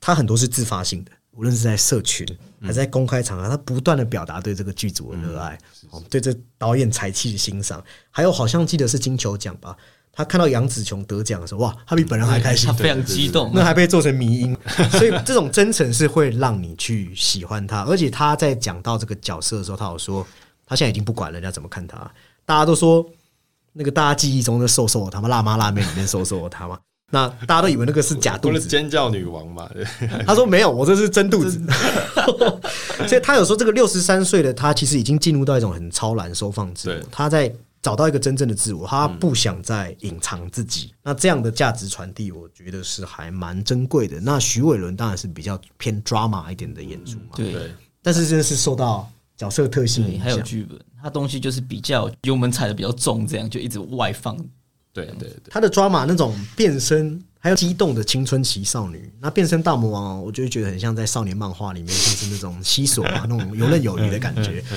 [0.00, 2.26] 他很多是自发性的，无论是在社群
[2.60, 5.58] 还是在公开场合，他不断的表达对这个剧组的热爱，
[5.90, 9.76] 哦，对这导演才气的欣赏，还有好像记得是金球奖吧。
[10.16, 13.50] 他看到杨紫琼得奖的时候，哇，他比本人还开心，他非常激动。
[13.52, 14.56] 那还被做成迷音，
[14.92, 17.82] 所以这种真诚是会让你去喜欢他。
[17.82, 20.26] 而且他在讲到这个角色的时候，他有说，
[20.66, 21.98] 他现在已经不管人家怎么看他，
[22.46, 23.04] 大家都说
[23.72, 26.78] 那个大家记忆中的瘦瘦，他们辣妈辣妹里面瘦瘦的他嘛，
[27.10, 29.68] 那大家都以为那个是假肚子，尖叫女王嘛。
[30.26, 31.60] 他说没有，我这是真肚子。
[33.08, 37.52] 所以他有说，这个六十三岁的他其实已经进入到一种很超然收放自我，他在。
[37.84, 40.94] 找到一个真正的自我，他不想再隐藏自己。
[41.02, 44.18] 那这样的价值传递，我觉得是还蛮珍贵的。
[44.18, 47.70] 那徐伟伦当然是比较偏 drama 一点的演出嘛，对。
[48.00, 49.06] 但是真的是受到
[49.36, 54.34] 角色特性，还有剧本，他东西就是比较油门踩的比较重，这样就一直外放。
[54.94, 64.64] 对对对，他的 drama 那种变身，还有激动的青春期少女，那变身大魔王，我就觉得很像在少年漫画里面，就是那种西索啊，那种游刃有余的感觉。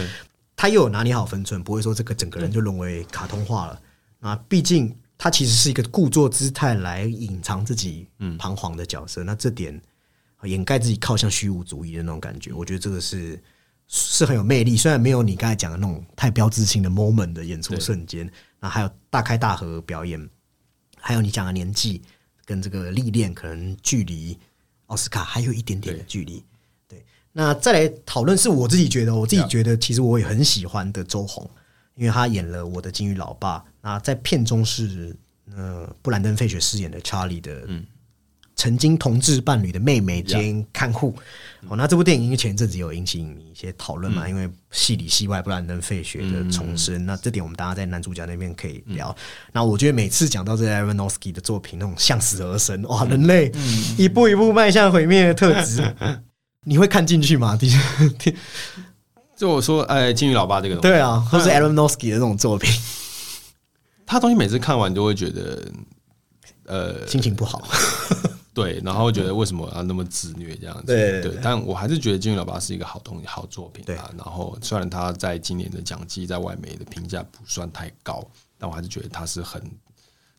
[0.57, 3.81] 他又有拿捏好分寸，不会说这个整个人就沦为卡通化了。
[4.19, 8.07] 啊，毕竟他其实是一个故作姿态来隐藏自己
[8.39, 9.23] 彷徨的角色。
[9.23, 9.79] 那这点
[10.43, 13.39] 掩盖自己靠向虚无主义的那种感觉，我觉得这个是
[13.87, 14.75] 是很有魅力。
[14.75, 18.27] 虽然没有你刚才讲的那种太标志性的 moment 的演出瞬间，
[18.59, 20.27] 那还有大开大合表演，
[20.99, 22.01] 还有你讲的年纪
[22.45, 24.35] 跟这个历练，可能距离
[24.87, 26.43] 奥斯卡还有一点点的距离。
[27.37, 31.47] 那再来讨论是我自己觉得，我自己觉得其实我也很喜欢的周红，
[31.93, 33.63] 因为他演了我的金鱼老爸。
[33.79, 35.15] 那在片中是
[35.55, 37.61] 呃布兰登·费雪饰演的查理的
[38.55, 41.13] 曾经同志伴侣的妹妹兼看护。
[41.67, 47.05] 哦，那这部电影因为前一阵子有引起一些讨论嘛，因为戏里戏外布兰登·费雪的重生。
[47.05, 49.15] 那这点我们大家在男主角那边可以聊。
[49.51, 53.51] 那我觉得每次讲到这 Aronofsky 的作品，那种向死而生，哇，人类
[53.95, 55.83] 一步一步迈向毁灭的特质。
[56.67, 57.55] 你会看进去吗？
[57.57, 57.71] 第
[59.37, 62.69] 就我说，哎，金鱼老爸这个，对啊，或是 Aronofsky 的这种作品，
[64.05, 65.71] 他东西每次看完都会觉得，
[66.65, 67.65] 呃，心情不好。
[68.53, 70.87] 对，然后觉得为什么要那么自虐这样子？
[70.87, 74.11] 对，但我还是觉得金鱼老爸是一个好东西、好作品啊。
[74.17, 79.61] 然后虽然他在今年的奖季在外媒的评价不算太高，但我还是觉得他是很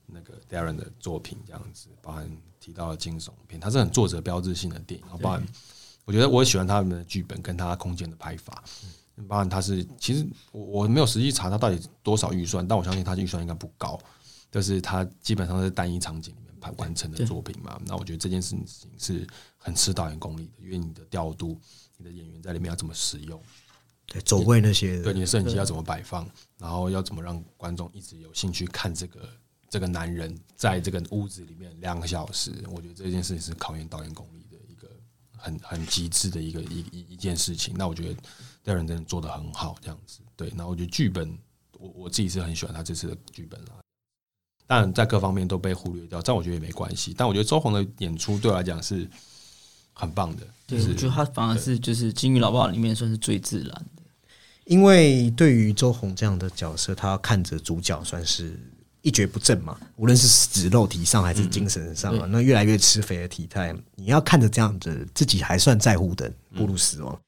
[0.04, 5.42] 那个 Darren 的作品这样子，包含提到了惊悚片，它是很作者标志性的电影，然后包含。
[6.08, 8.64] 我觉得我喜欢他们的剧本跟他空间的拍法，
[9.28, 14.00] 包含他是其实我我没有实际查他到底多少预算，但我相信他的预算应该不高，
[14.50, 17.78] 就是他基本上是单一场景里面拍完成的作品嘛。
[17.84, 18.64] 那我觉得这件事情
[18.96, 19.26] 是
[19.58, 21.60] 很吃导演功力的，因为你的调度，
[21.98, 23.38] 你的演员在里面要怎么使用，
[24.06, 26.26] 对走位那些，对你的摄影机要怎么摆放，
[26.58, 29.28] 然后要怎么让观众一直有兴趣看这个
[29.68, 34.38] 这个男人在这个屋子里面两个小时，我觉得这件事情是考验导演功力。
[35.38, 38.20] 很很极致的一个一一一件事情，那我觉得
[38.62, 40.52] 戴人真的做的很好，这样子对。
[40.54, 41.38] 那我觉得剧本，
[41.78, 43.70] 我我自己是很喜欢他这次的剧本啦。
[44.66, 47.14] 当然在各方面都被忽略掉，但我觉得也没关系。
[47.16, 49.08] 但我觉得周红的演出对我来讲是
[49.94, 54.02] 很棒的，对，我觉得他反而是就是《金鱼老爸》里面算是最自然的，
[54.66, 58.60] 因为对于周红这样的角色，他看着主角算是。
[59.08, 67.18] 一蹶不振嘛，无论是指肉体上还是精神上啊，那越来越吃肥的体态，你要看着这样子，自己还算在乎的步入死亡。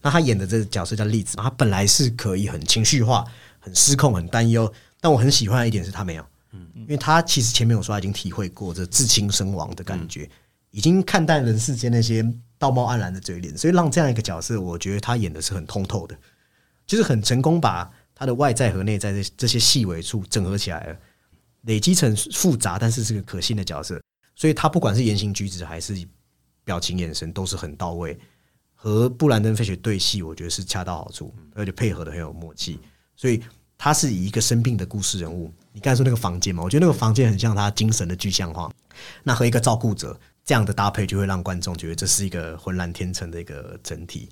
[0.00, 3.24] 那他演的这个角色叫栗子，他本来是可以很情绪化、
[3.60, 4.70] 很失控、很担忧，
[5.00, 10.28] 但我很喜欢的一点是他没有，嗯，因为他其实前面我说他已经体会过这至亲身亡的感觉，
[10.72, 12.24] 已经看淡人世间那些
[12.58, 16.18] 道貌岸然的嘴脸，所以让这样一个角色，我觉得他演的是很通透的，
[16.84, 20.96] 就是很成功把他的外在和内在这这些细微处整合起来了。
[21.62, 24.00] 累积成复杂，但是是个可信的角色，
[24.34, 25.96] 所以他不管是言行举止还是
[26.64, 28.18] 表情、眼神都是很到位，
[28.74, 32.78] 和布兰登·费雪对戏，我觉得是恰到好处，而且配合的很有默契。
[33.16, 33.42] 所以
[33.78, 38.72] 他是以一个生病的故事人物，你刚才说那个房间嘛，我觉得那个房间很像他精神的具象化。
[39.22, 44.28] 那和一个照顾者这样的搭配，就会让观众觉得这是一个浑然天成的一个整体。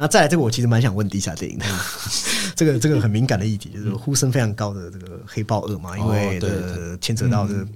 [0.00, 1.66] 那再来这个，我其实蛮想问地下电影的，
[2.56, 7.66] 这个这个很敏感的议题，就是呼声非常高的这个黑豹二嘛，因为哦对呃牵扯到这个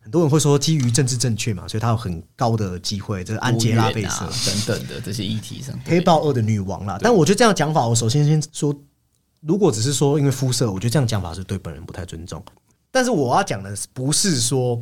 [0.00, 6.98] 很多人会说基于政治正确嘛，所以他有很高的机会，这是安杰拉贝瑟啊等等的这些议题上，黑豹二的女王啦。
[7.00, 8.72] 但我觉得这样讲法，我首先先说，
[9.40, 12.40] 如果只是说因为肤色，我觉得这样讲法是对本人不太尊重。
[12.92, 14.80] 但是我要讲的是不是说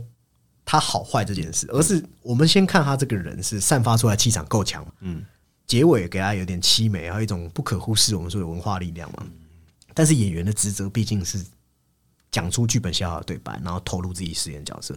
[0.66, 5.24] 他好坏这件事，而是我们先看他这个人是散发出来气场够强，嗯，
[5.72, 9.26] 结尾给他有点凄美，还有一种不可忽视我们说的文化力量嘛。
[9.94, 11.42] 但是演员的职责毕竟是
[12.30, 14.94] 讲出剧本写好的对白，然后投入自己饰演角色，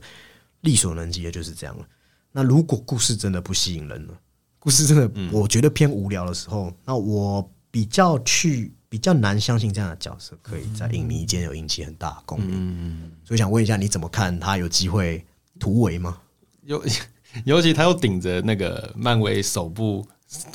[0.63, 1.87] 力所能及的就是这样了。
[2.33, 4.13] 那如果故事真的不吸引人了，
[4.59, 13.11] 故事真的我觉得偏无聊的时候，那我比较去比较难相信这样的角色可以在影迷间有引起很大的共鸣。
[13.23, 15.25] 所以想问一下，你怎么看他有机会
[15.57, 16.19] 突围吗？
[16.63, 16.83] 尤
[17.45, 20.05] 尤其他又顶着那个漫威首部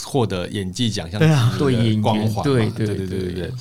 [0.02, 1.20] 获得演技奖项
[1.58, 3.52] 对光环，对对对对对对对。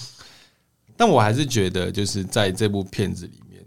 [0.95, 3.63] 但我还是觉得，就是在这部片子里面，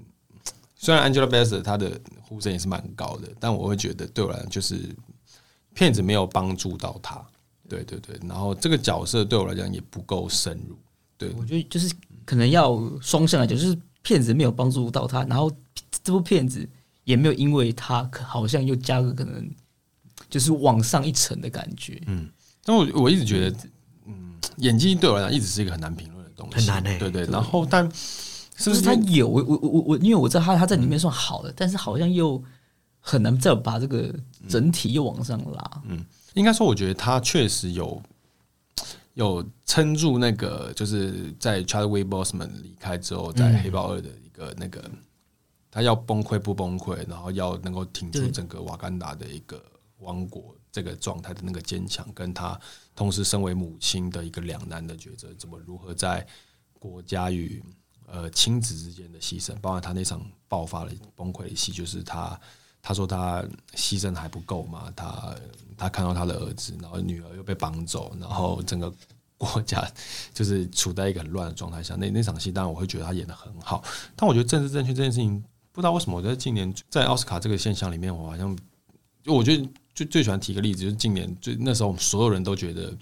[0.76, 4.78] 虽然 Angelabassett 她的呼声也是蛮高的，但我会觉得对我来讲，就是
[5.74, 7.24] 片子没有帮助到她。
[7.68, 10.76] 对对对，然后这个角色对我来讲也不够深入。
[11.16, 11.90] 对，我觉得就是
[12.26, 15.50] 可能要双向来讲，就是片子没有帮助到他，然后
[16.04, 16.68] 这部片子
[17.04, 19.50] 也没有因为他好像又加个可能
[20.28, 21.98] 就是往上一层的感觉。
[22.64, 23.56] 但我我一直觉得，
[24.06, 27.84] 嗯，演技对我来讲一直是一个很难评论的东西，很难欸对对，然后但
[28.56, 32.42] 是不是是他有我我我我，因为我知道他他在里面算好的，但是好像又
[33.00, 34.14] 很难再把这个
[34.48, 35.82] 整体又往上拉。
[35.86, 36.04] 嗯
[36.34, 38.02] 应该说，我觉得他确实有
[39.14, 44.82] 有撑住那个，就是在 Chadwick Boseman 离开之后，在黑豹二的一个那个，
[45.70, 49.62] 他要崩溃不崩溃，然后要能够挺住整个瓦干达的一个
[49.98, 52.58] 王国这个状态的那个坚强，跟他
[52.96, 56.26] 同时身为母亲的一个两难的抉择，怎么如何在
[56.78, 57.62] 国家与
[58.06, 62.40] 呃亲子之间的牺牲，包括他那场爆发的崩溃的戏，就是他
[62.80, 63.44] 他说他
[63.74, 65.36] 牺牲还不够嘛，他
[65.76, 68.92] 他看到他的儿子，然后女儿又被绑走，然后整个
[69.36, 69.86] 国家
[70.32, 71.94] 就是处在一个很乱的状态下。
[71.96, 73.84] 那那场戏，当然我会觉得他演的很好，
[74.16, 78.56] 但我觉得政治正确这件事情，不知道为什么我在近年在奥斯卡这个现象里面，我好像
[79.22, 82.92] 就我觉得就最喜欢提个例子，就是今年最那时候我们所有人都觉得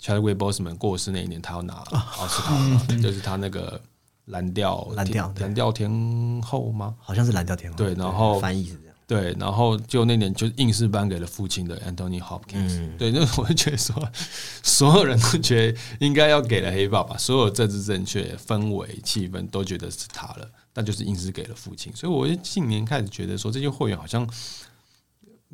[0.00, 3.80] Chadwick Boseman 过世那一年，他要拿奥斯卡嘛， 就是他那个
[4.26, 6.94] 蓝调蓝调蓝调天后吗？
[7.00, 8.94] 好像是蓝调天后，对然后翻译是这样。
[9.06, 13.94] 对，然后就那年就硬是颁给了父亲的 Anthony Hopkins、对，那我就觉得说，
[14.62, 21.94] 所有人都觉得应该要给了黑爸爸，所有政治正确、氛围、气氛都觉得是他了，但就是硬是给了父亲。
[21.94, 24.26] 所以我近年开始觉得说，这些会员好像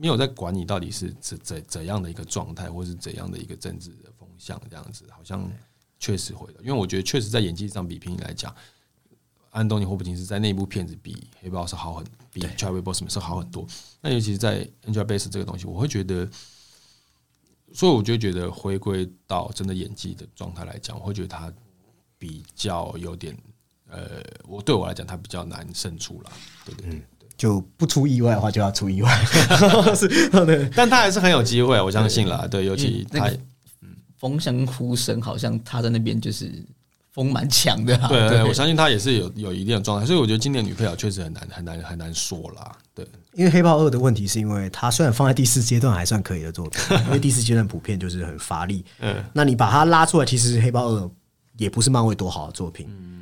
[0.00, 5.46] 没有在管你到底是怎怎怎样的一个状态，或是怎样的一个政治的风向，这样子好像
[5.98, 6.60] 确实会的。
[6.60, 8.54] 因为我觉得确实在演技上比拼来讲，
[9.50, 13.66] 安东尼·霍普金斯在那部片子比黑豹是好很，比 Chadwick Boseman 是好很多。
[14.00, 16.26] 那尤其是在 Angelabassett 这个东西，我会觉得，
[17.74, 21.52] 所以我就觉得回归到真的演技的状态来讲，我会觉得他
[22.16, 23.36] 比较有点，
[23.86, 26.32] 呃，我对我来讲他比较难胜出了，
[26.64, 27.19] 对对对。
[27.40, 29.10] 就不出意外的话，就要出意外。
[29.96, 30.06] 是，
[30.44, 32.46] 对，但他还是很有机会，我相信啦。
[32.50, 33.28] 对，尤其他
[33.80, 36.52] 嗯风声呼声好像他在那边就是
[37.14, 42.76] 风蛮强的、啊，对对，我相信他也是有有一定的状态，所以我觉得今年女配角确实很难很难很难说啦。
[42.94, 48.84] 对，因为《黑豹二》的问题是因为它虽然放在第四阶段还算可以的作品， 因为第四阶段普遍就是很乏力。
[49.00, 51.00] 嗯，那你把它拉出来，其实《黑豹二》
[51.56, 52.86] 也不是漫威多好的作品。
[52.90, 53.19] 嗯，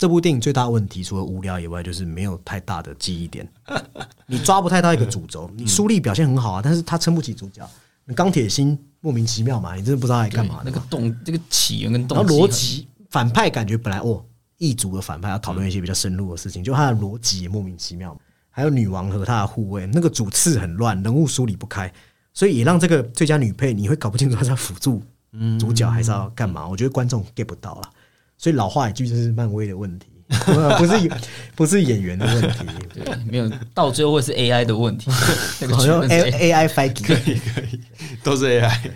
[0.00, 3.46] 这部电影最大的问题除了无聊以外，就是没有太大的记忆点，
[4.26, 5.50] 你抓不太到一个主轴。
[5.54, 7.68] 你苏丽表现很好啊，但是他撑不起主角。
[8.16, 10.62] 钢铁心莫名其妙嘛，你真的不知道他在干嘛。
[10.64, 14.24] 那个动这个起源跟动然后逻辑反派感觉本来哦，
[14.56, 18.18] 异族的反派要讨论一些比较深入的事情，就他的逻辑也莫名其妙。
[18.48, 21.92] 还有女王和他的护卫，那个主次很乱，人物梳理不开，
[22.32, 25.02] 所以也让这个最佳女配你会搞不清楚他是要辅助
[25.58, 26.66] 主角还是要干嘛。
[26.66, 27.90] 我觉得观众 get 不到了，
[28.40, 30.06] 所以老话一句就是漫威的问题，
[30.78, 31.10] 不是
[31.54, 32.64] 不是演员的问题。
[32.94, 35.10] 对，没有到最后会是 AI 的问题，
[35.70, 37.38] 好像 A A I f i g
[38.24, 38.90] 都是 AI。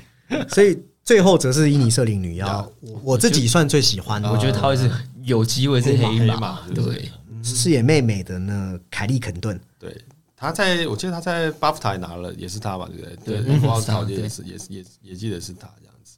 [0.49, 4.33] 所以最后则是伊尼瑟琳女妖，我我自己算最喜欢的。
[4.33, 4.91] 我觉得她会是
[5.23, 7.11] 有机会是黑黑马，马对，
[7.43, 9.61] 饰演妹妹的呢，凯莉肯顿。
[9.79, 9.95] 对，
[10.35, 13.43] 她在我记得她在巴夫塔也拿了，也是她吧，对不对？
[13.43, 16.17] 对奥斯卡也是也是也也记得是她这样子。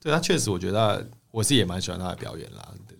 [0.00, 1.04] 对他确实，我觉得
[1.38, 2.68] 我是也蛮喜欢他的表演啦。
[2.88, 2.96] 对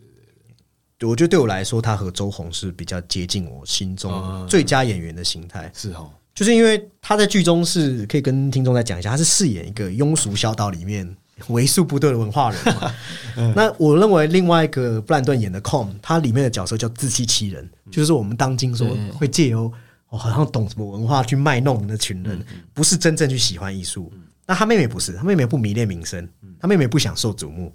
[0.97, 5.69] 对我觉得对我来说，他和周红是比较接近我心中嗯最佳演员的形态。
[5.75, 11.17] 是哦，就是因为他在剧中是可以跟听众再讲一下，他是饰演一个庸俗小岛里面
[11.49, 12.95] 为数不多的文化人嘛。
[13.57, 19.73] 那我认为另外一个布兰顿演的 Com，他里面的角色叫自欺欺人，就是我们当今说对会借由
[20.11, 22.41] 哦好像懂什么文化去卖弄的那群人，
[22.73, 24.13] 不是真正去喜欢艺术。
[24.47, 26.27] 那他妹妹不是，他妹妹不迷恋名声，
[26.59, 27.71] 他妹妹不想受瞩目，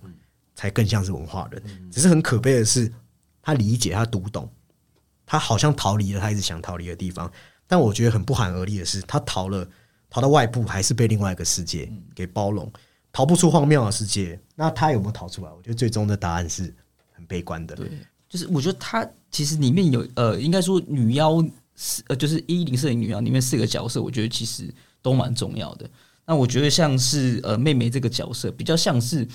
[0.55, 1.89] 才更像是文化人。
[1.91, 2.91] 只是很可悲的是，
[3.41, 4.49] 他理解，他读懂，
[5.25, 7.31] 他好像逃离了他一直想逃离的地方。
[7.67, 9.67] 但我觉得很不寒而栗的是，他逃了，
[10.09, 12.71] 逃到外部，还是被另外一个世界给包容，
[13.11, 14.39] 逃不出荒谬的世界。
[14.55, 15.51] 那他有没有逃出来？
[15.51, 16.73] 我觉得最终的答案是
[17.11, 17.75] 很悲观的。
[17.75, 17.89] 对，
[18.29, 21.43] 就是我觉得他其实里面有呃，应该说女妖
[21.75, 25.89] 是呃，就是一零摄影女妖里面四个角色，我觉得其实都蛮重要的。
[26.25, 29.27] 那我觉得像是呃妹妹这个角色，比较像是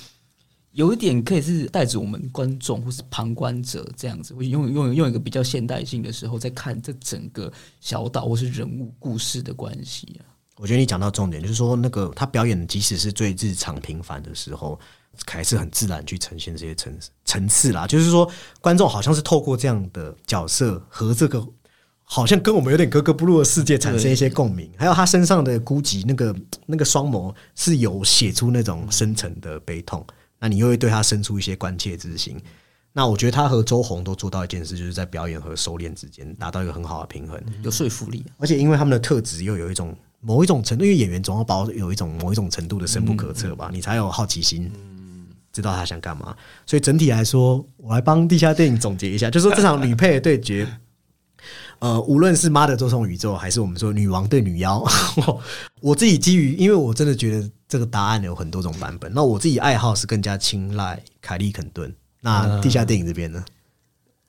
[0.73, 10.23] 有一点可以是带着我们观众或是旁观者这样子，会用用用一个比较现代性的时候，在看这整个小岛或是人物故事的关系啊。
[10.57, 14.79] 我觉得你讲到重点，就是说那个他表演，即使是最日常平凡的时候，
[15.27, 16.93] 还是很自然去呈现这些层
[17.25, 17.87] 层次啦。
[17.87, 18.29] 就是说，
[18.61, 21.47] 观众好像是透过这样的角色和这个
[22.03, 26.35] 好像跟我们有点格格不入的世界产生一些共鸣，还有他身上的孤寂，那个
[26.67, 30.05] 那个双眸是有写出那种深沉的悲痛，
[30.39, 32.37] 那你又会对他生出一些关切之心。
[32.93, 37.41] 那我觉得他和周红都做到一件事，就是在表演和收敛之间达到一个很好的平衡。
[37.63, 38.35] 有说服力、啊。
[38.39, 44.73] 而且因为他们的特质又有一种某一种程度，因为演员总要保有一种某一种程度的深不可测吧，你才有好奇心，
[45.53, 46.35] 知道他想干嘛。
[46.67, 50.67] 所以整体来说，我来帮地下电影总结一下，就是说这场女配的对决，
[51.81, 54.85] 呃，无论是妈的多重宇宙，还是我们说女王对女妖，
[55.81, 59.13] 我自己基于，因为我真的觉得这个答案有很多种版本。
[59.15, 61.95] 那我自己爱好是更加青睐凯利肯顿。
[62.21, 63.45] 那地下电影这边呢，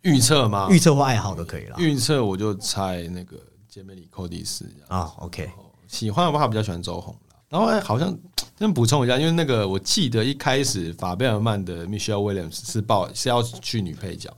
[0.04, 0.68] 预测吗？
[0.70, 3.36] 预测或爱好都可以了预测我就猜那个
[3.68, 4.64] 杰梅里寇蒂斯。
[4.88, 5.12] 啊。
[5.18, 5.50] OK，
[5.88, 8.16] 喜欢的话，比较喜欢周红啦然后哎，好像
[8.60, 14.32] 先补充一下，因为那个我记得一开始法贝尔曼的 Michelle Williams 是报是要去女配角，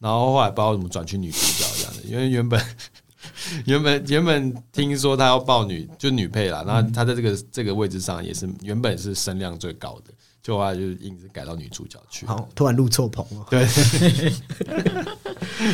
[0.00, 2.60] 然后后来不知道怎么转去女主角这样的，因为原本
[3.66, 10.10] 原本原本听说他要报女就女配啦，然后他在这个这个位置上也是原本是声量最高的，
[10.42, 13.46] 就后来就硬是改到女主角去，好，突然入错棚了。
[13.50, 13.66] 对，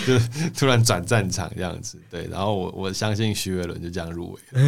[0.05, 0.19] 就
[0.59, 4.61] 突然转战场这样子，对，然后我我相信徐伟伦就这样入围了，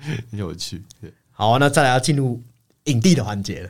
[0.30, 1.12] 很有趣，对。
[1.30, 2.42] 好啊，那再来要进入
[2.84, 3.68] 影帝的环节了。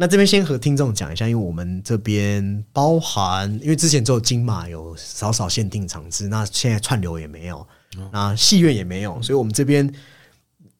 [0.00, 7.66] 那这边先和听众讲一下，因为我们这边包含，因为之前只有金马有少少限定场次，那现在串流也没有，
[8.12, 9.92] 那戏院也没有，所以我们这边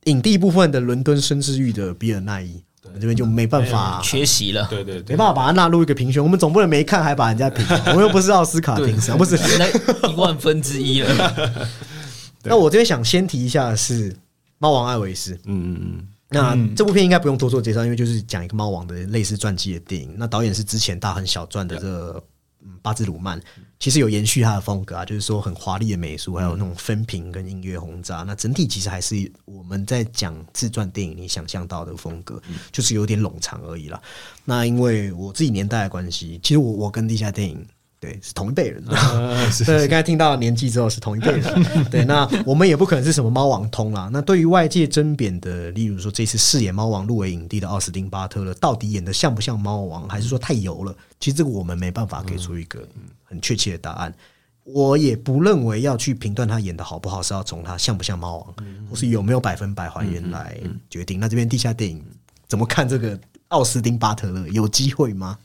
[0.05, 4.01] 影帝部分的伦敦绅士域的比尔奈伊，我们这边就没办法。
[4.05, 9.37] 缺席了，对对对，没办法把它纳入一个评选，我们总不能没看还把人家评， 我们又不是奥斯卡评审，不是。
[9.59, 11.69] 那一万分之一了。
[12.45, 14.13] 那我这边想先提一下的是
[14.59, 20.15] 《猫王艾维斯》，嗯嗯嗯，那这部片应该不用多做介绍，因为就是讲一个猫王的类似传记的电影。
[20.19, 22.23] 那导演是之前大亨小传的这个
[22.63, 23.41] 嗯巴兹鲁曼，
[23.81, 28.25] 其实有延续他的风格啊，就是说很华丽的美术，还有那种分屏跟音乐轰炸。
[28.25, 33.99] 那整体其实还是我们在讲自传电影你想象到的风格，就是有点冗长而已啦。
[34.45, 37.67] 那因为我自己年代的关系，其实我我跟地下电影。
[38.01, 38.83] 对，是同一辈人。
[39.67, 41.67] 对，刚才听到年纪之后是同一辈人。
[41.91, 44.09] 对，那我们也不可能是什么猫王通啦。
[44.13, 50.95] 那对于外界争辩的，例如说这次饰演猫王入围影帝的奥斯汀巴特勒，到底演的像不像猫王，还是说太油了？
[51.19, 52.87] 其实这个我们没办法给出一个
[53.25, 54.15] 很确切的答案。
[54.63, 58.55] 我也不认为要去评断他演的好不好，是要从他像不像猫王，
[58.89, 60.57] 或是有没有百分百还原来
[60.89, 61.19] 决定。
[61.19, 62.05] 那这边地下电影
[62.47, 63.19] 怎么看这个
[63.49, 64.47] 奥斯汀巴特勒？
[64.51, 65.37] 有机会吗？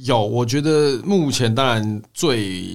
[0.00, 2.72] 有，我觉得目前当然最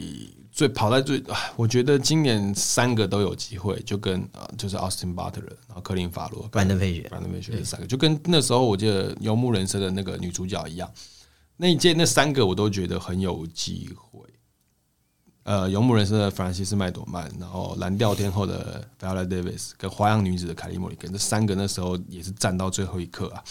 [0.52, 10.92] 最跑在最，啊我觉得今年三个都有机会，就跟啊就是 Austin Butler，，然后科林法罗、布兰登费雪布兰登费雪这三个，就跟那时候我记得《游牧人生》的那个女主角一样，
[11.56, 14.22] 那一届那三个我都觉得很有机会。
[15.44, 23.44] 呃，《游牧人生》的弗兰西斯麦朵曼，然后《蓝调天后》的 Viola Davis 跟《花样女子》的凯莉莫里根，这三个那时候也是站到最后一刻啊。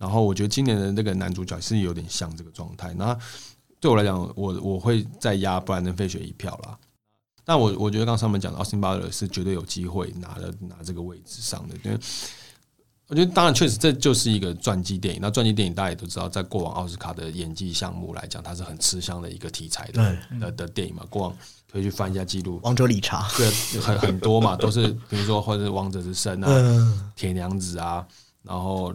[0.00, 2.94] 然后我觉得今年的那个男主角是有点像这个状态。
[2.94, 3.14] 那
[3.78, 6.78] 对我来讲，我我会再压布兰登·费雪一票啦。
[7.44, 11.98] 但我我觉得刚刚上面讲的奥斯汀巴勒是绝对有机会拿了拿这个位置上的，因为
[13.08, 15.20] 我觉得当然确实这就是一个传记电影。
[15.20, 21.04] 那传记电影大家也都知道，在过往奥斯卡的演技项目来讲，它是很吃香的一个题材的的的电影嘛。
[21.10, 21.36] 过往
[21.72, 28.06] 可以去翻一下记录，王者理查，对，很很多嘛，都是比如说或者是王者之声啊、铁娘子啊，
[28.42, 28.94] 然后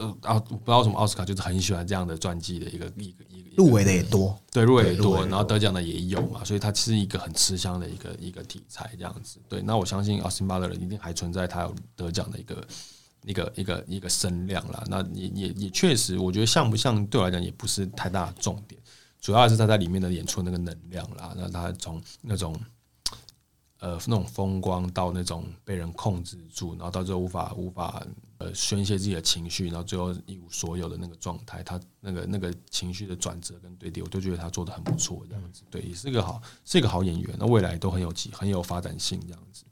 [0.00, 9.38] 呃啊，不知道为什么奥斯卡就是很喜欢这样的传记的一个一个一个入围的也多，对，入围也多，然后得奖的也有嘛，所以它是一个很吃香的一个一个题材这样子。
[9.48, 12.66] 对，那我相信奥斯巴的人一定还存在他有得奖的一个
[13.24, 14.82] 一个一个一个声量啦。
[14.88, 18.80] 那也也也确实，我觉得像不像对我来讲也不是太大的重点，
[19.20, 21.34] 主要还是他在里面的演出那个能量啦。
[21.36, 22.58] 那他从那种
[23.80, 28.02] 呃那种风光到那种被人控制住，然后到最后无法无法
[28.38, 39.64] 呃宣泄自己的情绪，然后最后一无所有的那个状态，他那个那个情绪的转折跟堆叠，我都觉得他做的很不错，这样子，对，也是一个好是一个好演员，那未来都很有机很有发展性，这样子。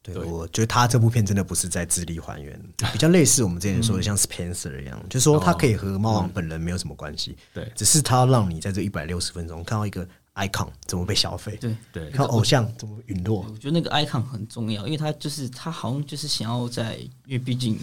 [0.00, 0.24] 对，对。
[0.24, 2.58] 我觉得他这部片真的不是在致力还原，
[2.92, 7.70] 比较类似我们之前说的像 Spencer 一样，就是说他可以和猫王本人没有什么关系，对。
[7.74, 10.08] 只是他让你在这一百六十分钟看到一个
[10.38, 11.76] icon 怎么被消费，对。
[11.92, 12.10] 对。
[12.10, 17.78] 看到偶像怎么陨落，我觉得那个 icon 很重要，因为他就是他好像就是想要在，因为毕竟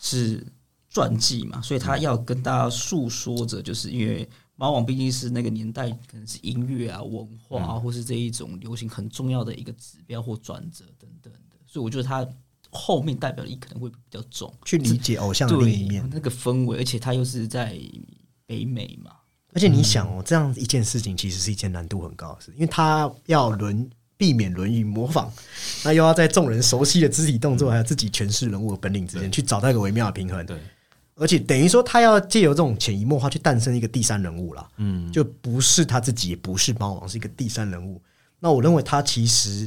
[0.00, 0.46] 是
[0.88, 12.26] 传记嘛，所以他要跟大家诉说着，就是因为猫王毕竟是那个年代可能是音乐啊、文化啊，或是这一种流行很重要的一个指标或转折等等的，所以我觉得他
[12.70, 16.08] 后面代表的意义可能会比较重，去理解偶像的另一面。
[16.10, 17.78] 那个氛围，而且他又是在
[18.46, 19.15] 北美嘛，
[19.56, 23.88] 而且你想哦，这样一件事情其实是一件难度很高的事，因为他要轮
[24.18, 25.32] 避免轮椅模仿，
[25.82, 30.44] 那又要在众人熟悉的肢体动作还有自己诠释人物的本领之间去找到一个微妙的平衡。
[30.44, 30.60] 对，
[31.14, 37.98] 而且等于说他要借由这种潜移默化去诞生一个第三人物啦，嗯，就不是他自己，也不是猫王，是一个第三人物。
[38.38, 39.66] 那我认为他其实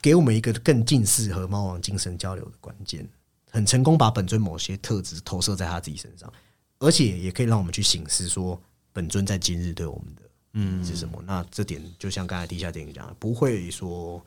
[0.00, 3.06] 给我们一个更近似和猫王精神交流的关键，
[3.50, 6.32] 很成功把本尊某些特质投射在他自己身上，
[6.78, 8.58] 而且也可以让我们去醒思说，
[8.92, 10.22] 本尊在今日对我们的
[10.54, 10.84] 嗯。
[10.84, 11.22] 是什么。
[11.26, 14.24] 那这点就像刚才地下电影讲的，不会说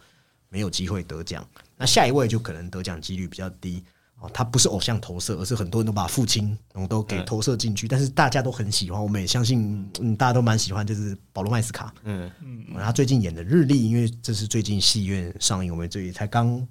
[0.49, 1.47] 没有机会得奖，
[1.77, 3.83] 那下一位就可能得奖几率比较低。
[4.19, 16.65] 哦，他不是偶像投射，而是很多人都把父亲然后都给投射进去，但是大家都很喜欢，我们也相信，嗯，大家都蛮喜欢，就是保罗麦斯卡，嗯，嗯，他最近演的《日历》，因为这是最近戏院上映，我们这里才刚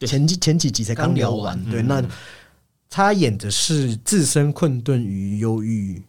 [0.00, 2.02] 前几前几集才刚聊完，对，那
[2.90, 6.02] 他演的是自身困顿于忧郁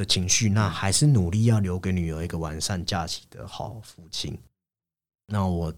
[0.00, 4.34] 的情绪，那还是努力要留给女儿一个完善假期的好父亲。
[5.26, 5.72] 那我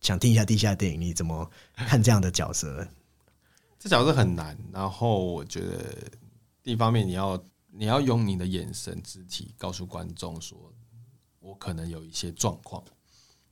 [0.00, 2.86] 想听一下地下电影，你怎么看这样的角色？
[3.76, 4.56] 这角色很难。
[4.72, 5.96] 然后我觉得，
[6.62, 7.42] 第一方面你要
[7.72, 10.72] 你要用你的眼神、肢体告诉观众说，
[11.40, 12.80] 我可能有一些状况，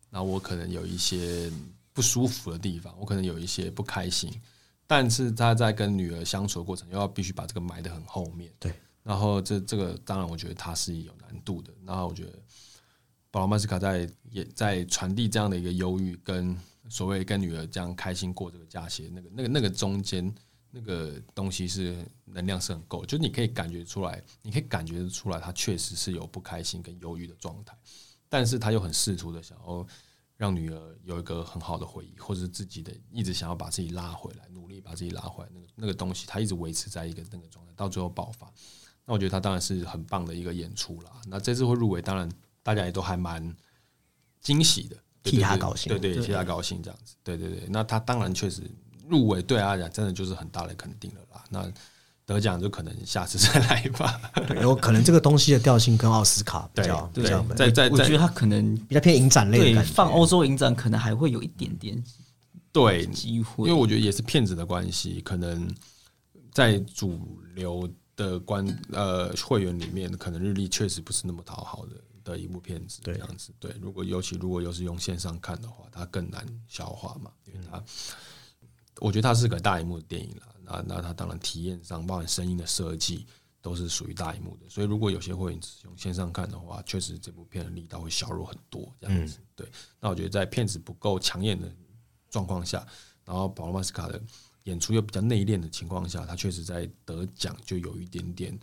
[0.08, 1.50] 那我可能有一些
[1.92, 4.32] 不舒服的地方，我可能有一些不开心。
[4.86, 8.52] 但是他在跟女儿相处的过程，又要必须把这个埋得很后面。
[8.60, 8.72] 对，
[9.04, 11.72] 然后这这个当然，我觉得他是有难度的。
[11.84, 12.32] 然后我觉得
[13.30, 16.56] 保罗·麦斯卡在也在传递这样的一个忧郁，跟
[16.88, 20.34] 所谓跟女儿这样开心过这个假期，那个那个那个中间
[20.70, 27.76] 那个东西是能量是很够，就是你可以感觉出来，你可以感觉出来，他确实是有不开心跟忧郁的状态，
[28.28, 29.86] 但是他又很试图的想要
[30.36, 38.50] 让女儿有一个很好的回忆，或者是自己的一直想要把自己拉回来，努力把自己拉回来，那个那个东西，他一直维持在一个那个状态，到最后爆发。
[39.06, 41.10] 那我觉得他当然是很棒的一个演出啦。
[41.26, 42.28] 那这次会入围，当然
[42.62, 43.54] 大家也都还蛮
[44.40, 47.64] 惊喜的，对替他高兴对对，替他高兴这样子，对对对。
[47.68, 48.62] 那他当然确实
[49.08, 51.44] 入围，对他来讲真的就是很大的肯定了啦。
[51.50, 51.70] 那
[52.26, 54.18] 得奖就可能下次再来吧。
[54.62, 59.82] 有可能这个东西的调性跟奥斯卡比较对比较在在在我觉得他可能比较偏影展类的。
[59.82, 62.02] 放欧洲影展可能还会有一点点
[62.72, 65.70] 对，机会，因为我觉得也是骗子的关系，可能
[66.50, 67.20] 在主
[67.54, 67.86] 流
[68.16, 71.92] 的观呃会员里面，可能日历确实不是那么讨好的
[72.22, 73.52] 的一部片子，这样子。
[73.58, 77.82] 对，如果尤其如果又是用线上看的话，它更难消化嘛，因为它，
[79.00, 80.54] 我觉得它是个大荧幕的电影啦。
[80.62, 83.26] 那那它当然体验上，包含声音的设计。
[83.64, 88.94] 都是属于大荧幕的，所以如果有些会员只用线上看的话，确实这部片的力道会削弱很多。
[89.00, 89.66] 这样子，对。
[89.98, 91.66] 那我觉得在片子不够抢眼的
[92.28, 92.86] 状况下，
[93.24, 94.20] 然后保罗·马斯卡的
[94.64, 98.58] 演出又比较内敛的情况下，他确实在得奖就有一点点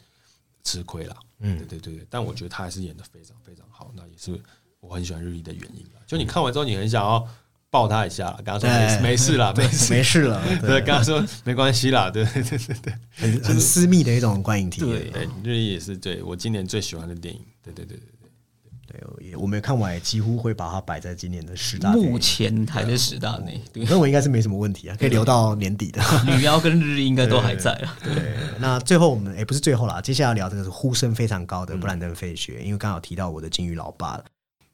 [0.64, 1.16] 吃亏了。
[1.40, 4.40] 嗯，对对对对，但我觉得他还是演的非常非常好，那也是
[4.80, 6.02] 我很喜欢日历的原因了。
[6.06, 7.28] 就你看完之后，你很想要
[7.70, 14.90] 抱他一下啦，刚刚说没没事啦，没事，没事了， 对，刚刚说没关系啦，对对对对对很很私密的一种观影体验。
[14.90, 17.42] 对对，日历也是对我今年最喜欢的电影。
[17.64, 18.08] 对对对对
[18.92, 19.02] 对。
[19.18, 21.92] 对，也我没有看完，也几乎会把它摆在今年的十大。
[21.94, 26.02] 目前还在十大内，对我，应该是没什么问题啊，可以留到年底的。
[26.26, 27.98] 女妖跟日历应该都还在啊。
[28.04, 34.26] 对，那最后我们也、不是最后啦，接下来聊这个是呼声非常高的布兰登·费雪，因为刚好提到我的金鱼老爸了，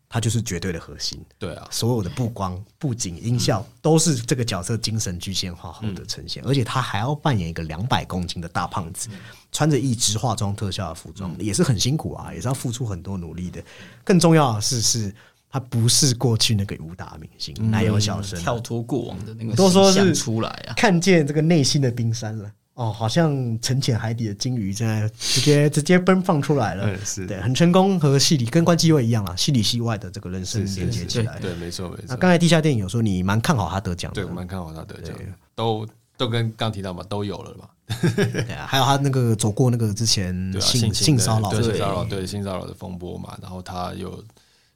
[0.09, 9.09] 他就是绝对的核心，对啊，所有的布光、布景、音效都是这个角色精神具现化后的呈现，而且他还要扮演一个两百公斤的大胖子，
[9.51, 13.61] 穿着一直化妆特效的服装，也是很辛苦啊，也是要付出很多努力的。
[14.05, 15.13] 更重要的是，是
[15.49, 20.73] 他不是过去那个武打明星奶油小生啊，跳脱过往的那个都说是出来啊。
[20.75, 22.49] 看见这个内心的冰山了。
[22.77, 31.39] 哦，好像沉潜海底的金鱼，现在直接直接奔放出来了，嗯是对，很成功，和戏里跟关机位一样啦，戏里戏外的这个人生连接起来。
[31.39, 32.05] 对，没错没错。
[32.09, 35.23] 那刚才地下电影有说你蛮看好他得奖的对，，我蛮看好他得奖的，
[35.55, 37.67] 都都跟刚提到嘛，都有了嘛。
[38.13, 44.23] 对啊，还有他那个走过那个之前性性骚扰，对性对骚扰，对性骚扰的风波嘛，然后他又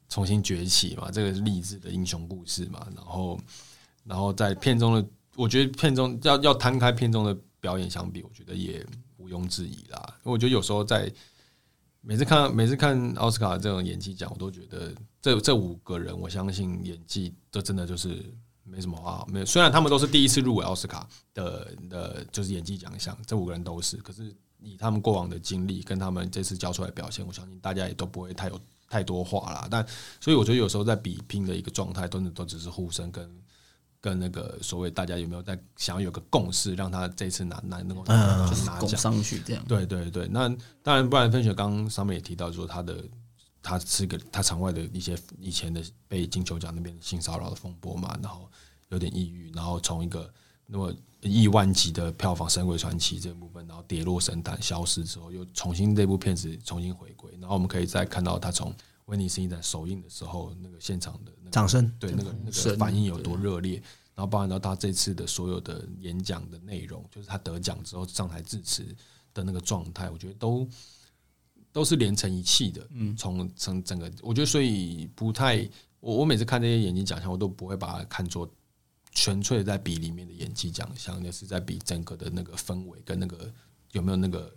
[0.08, 3.38] 重新崛起嘛，这个是励志的英雄故事嘛，然后
[4.04, 8.84] 然后在片中的，我觉得片中要要摊开片中的表演相比，我觉得也
[9.18, 10.14] 毋庸置疑啦。
[10.18, 11.10] 因为我觉得有时候在
[12.00, 18.34] 每次看每次看奥斯卡这种演技奖，我都觉得这这五个人，我相信演技这真的就是
[18.64, 19.24] 没什么话。
[19.28, 29.68] 没有，虽然他们都是第一次入围奥斯卡的的，就是演技奖项，这五个人都是，可是以他们过往的经历跟他们这次交出来表现，我相信大家也都不会太有太多话啦。
[29.70, 29.86] 但
[30.20, 33.41] 所以我觉得有时候在比拼的一个状态，都都只是呼声跟。
[34.02, 38.48] 跟那个所谓大家有没有在想要有个共识，让他这次拿拿能够拿
[38.80, 39.64] 奖，上去这样。
[39.66, 40.48] 对对对，那
[40.82, 43.04] 当然，不然分雪刚刚上面也提到说他的
[43.62, 48.50] 他是个他场外的一些以前的被金球奖那边性骚扰的风波嘛，然后
[48.88, 50.28] 有点抑郁，然后从一个
[50.66, 58.74] 那么亿万级的票房《神鬼传奇》这部分，然后跌落神坛消失之后，又重新这部片子重新回归，然后我们可以再看到他从
[59.06, 63.74] 威尼斯影展首映的时候那个现场的那个掌声对那个那个反应有多热烈，
[64.14, 68.84] 然后包含到他这次的所有的演讲的内容，就是他得奖之后上台致辞
[69.34, 70.66] 的那个状态，我觉得都
[71.70, 72.86] 都是连成一气的。
[72.90, 75.68] 嗯，从从整个，我觉得所以不太，
[76.00, 78.50] 我我每次看这些演技奖项，我都不会把它看作
[79.12, 83.52] 纯粹在比里面的演技奖项，那是在比整个的那个氛围跟那个
[83.92, 84.54] 有没有那个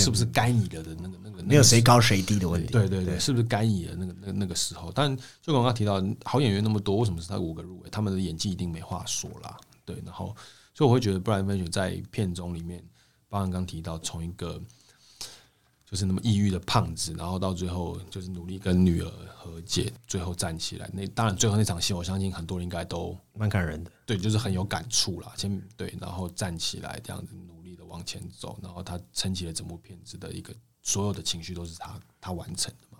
[0.00, 2.72] 是不是该你的的那个那个没有谁高谁低的问题。
[2.72, 4.90] 对对对，是不是该你的那个那个那个时候？
[4.94, 7.90] 但就刚刚提到好演员那么多，为什么是他五个入围？
[7.90, 9.56] 他们的演技一定没话说啦。
[9.84, 10.34] 对，然后
[10.74, 12.82] 所以我会觉得布兰芬雪在片中里面，
[13.28, 14.60] 包含刚刚提到从一个
[15.84, 20.88] 就是那么抑郁的胖子，然后到最后就是努力跟女儿和解，最后站起来。
[20.92, 23.90] 那当然最后那场戏，我相信很多人应该都蛮感人的。
[24.06, 25.32] 对，就是很有感触啦。
[25.36, 27.34] 先对，然后站起来这样子
[27.92, 32.98] 往前走，然后他撑起了整部片子的一个所有的情绪都是他他完成的嘛。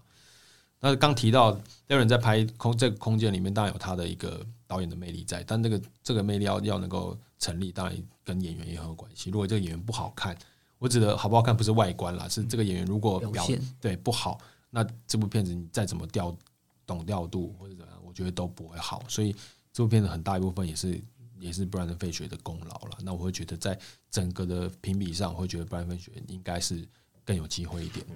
[0.79, 9.31] 那刚提到 Darren 在拍空这个空间里面，当然有他的一个导演的魅力在，但这个这个魅力要要能够成立，当然跟演员也很有关系。
[9.31, 10.37] 如果这个演员不好看，
[10.79, 14.39] 我指的好不好看不是外观啦，是这个演员如果表表现对不好，
[14.71, 16.37] 那这部片子你再怎么调
[16.85, 19.03] 懂调度或者怎么样，我觉得都不会好。
[19.09, 19.33] 所以
[19.73, 21.01] 这部片子很大一部分也是
[21.43, 22.99] 也是布兰登·费雪的功劳了。
[23.03, 23.77] 那我会觉得在
[24.11, 26.87] 整个的评比上，我会觉得布兰登·费雪应该是
[27.25, 28.07] 更有机会一点。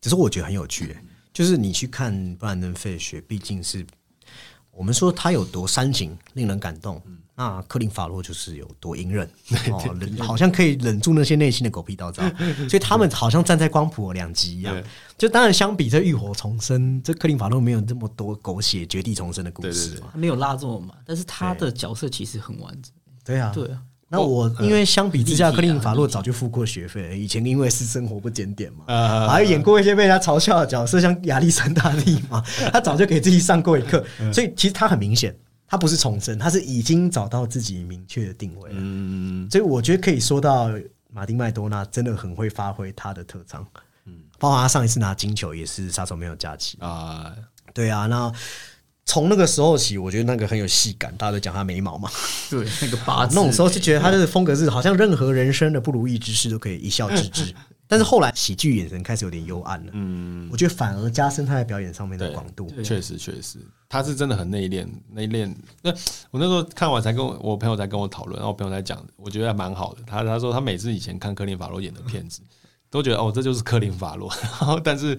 [0.00, 3.84] 只是我觉得很有趣、欸，就是你去看布兰登·费雪，毕竟是
[4.76, 7.00] 我们说他有多煽情，令人感动。
[7.38, 9.28] 那克林法洛就是有多隐忍，
[9.70, 12.30] 哦，忍好像可以忍住那些内心的狗屁叨叨，
[12.68, 14.82] 所以他们好像站在光谱的两极一样。
[15.18, 20.00] 就当然相比这浴火重生，这克林法洛没有这么多狗血绝地重生的故事。
[20.14, 22.90] 没有拉这么满，但是他的角色其实很完整。
[23.22, 27.16] 对啊，对啊，那我因为相比之下，克林法洛早就付过学费了。
[27.16, 32.40] 以前因为是生活不检点嘛，啊还有演过一些被人家嘲笑的角色，像亚历山大利嘛，
[32.72, 34.04] 他早就给自己上过一课。
[34.32, 38.76] 所以其实他很明显，他不是重生，他是已经找到自己明确的定位了。
[38.78, 40.70] 嗯，所以我觉得可以说到
[41.12, 43.66] 马丁麦多纳真的很会发挥他的特长。
[44.04, 46.78] 嗯，包括他上一次拿金球也是杀手没有假期。
[46.80, 47.34] 啊，
[47.74, 48.32] 对啊，那
[49.06, 52.10] 从那个时候起，我觉得那个很有戏感，大家都讲他眉毛嘛。
[52.50, 57.54] 对，那个八字那种时候就觉得他的风格是好像任何人生的不如意之事都可以一笑置之。
[57.88, 62.68] 但是后来喜剧眼神开始有点幽暗了，嗯，我觉得反而加深他在表演上面的对广度。
[62.82, 65.54] 确实确实，他是真的很内敛，内敛。
[65.82, 65.92] 那
[66.32, 70.02] 我那时候看完才跟我我朋友才跟我讨论，然后我朋友在讲，我觉得还蛮好的。
[70.04, 72.40] 他他说他每次以前看科林法洛演的片子，
[72.90, 75.16] 都觉得哦这就是科林法洛， 然后但是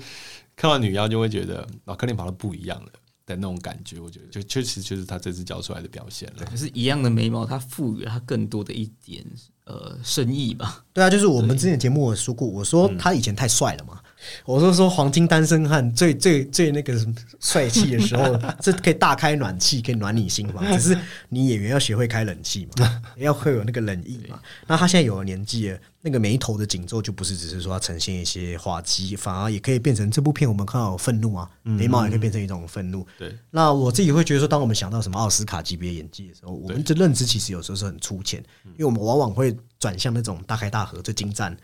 [0.53, 2.89] 看完女妖就会觉得哦科林法洛不一样了
[3.27, 3.99] 的那种感觉。
[3.99, 6.45] 我觉得就确实就是他这次教出来的表现了。
[6.49, 9.23] 可是一样的眉毛，它赋予了它更多的一点
[9.65, 10.83] 呃深意吧。
[10.91, 14.01] 对啊，就是我们之前节目我说过，我说他以前太帅了嘛，
[14.45, 16.93] 我是说黄金单身汉最最最那个
[17.39, 20.65] 帅气的时候， 这可以大开暖气，可以暖你心房。
[20.77, 20.97] 只是
[21.29, 24.39] 你演员要学会开冷气嘛， 要会有那个冷意嘛。
[24.65, 33.05] 那他现在有了年纪了，那个眉头的紧皱就不是只是说要呈现一些滑稽，反而也可以变成这部片我们看到有愤怒啊，眉毛也可以变成一种愤怒。
[33.17, 41.55] 对，那我自己会觉得说，当我们想到什么奥斯卡级别演技的时候，我们的认知其实有时候是很粗浅，因为我们往往会转向那种大开大合、最精湛。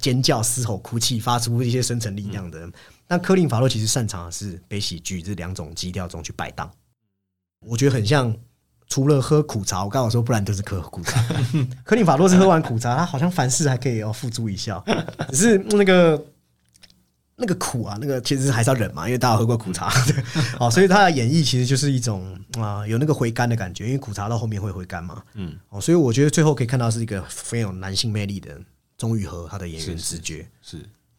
[0.00, 2.68] 尖叫、嘶吼、哭泣，发出一些深层力量的。
[3.08, 6.70] 那科林法洛其实擅长的是悲喜剧这两种基调中去摆荡。
[7.60, 8.34] 我觉得很像，
[8.88, 11.24] 除了喝苦茶，我刚好说，不然就是喝苦茶。
[11.84, 14.84] 科林法洛是喝完苦茶，他好像凡事还可以要付诸一笑，
[15.30, 16.26] 只是那个
[17.36, 19.90] 那个苦啊，那个其实还是要忍嘛，因为大家喝过苦茶。
[20.58, 25.22] 哦，所以他的演绎其实就是一种啊，有那个回甘的感觉，因为苦茶到后面会回甘嘛。
[25.34, 28.60] 嗯，哦，所以我觉得最后可以看到是一个非常有男性魅力的。
[28.98, 30.78] 终于和他的演员直觉是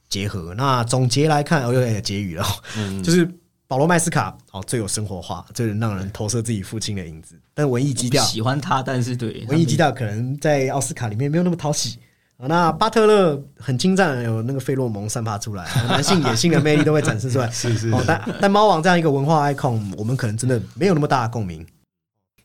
[0.09, 0.53] 结合。
[0.55, 2.45] 那总结来看，我有点结语了，
[3.03, 3.29] 就是
[3.67, 7.39] 保罗麦斯卡哦最有生活化，最能让人投射自己父亲的影子。
[7.53, 11.99] 但文艺基调喜欢他，但是对文艺基调可能在奥斯卡里面没有那么讨喜。
[12.39, 17.49] 那巴特勒很精湛，有那个费洛蒙散发出来，男性野性的魅力都会展示出来。
[17.49, 17.91] 是 是。
[18.05, 21.65] 但但猫王这样一个文化 icon，我们可能真的没有那么大的共鸣。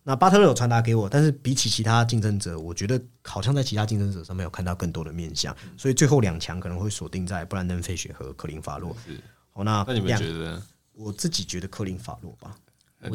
[0.05, 8.97] 那巴特勒有传达给我，但是比起其他竞争者，我觉得好像在其他竞争者上面有看到更多的面相，所以最后两强可能会锁定在布兰登·费雪和克林·法洛。
[9.07, 9.21] 是，
[9.53, 10.63] 好，那那你们觉得？
[10.95, 12.55] 我自己觉得克林·法洛吧。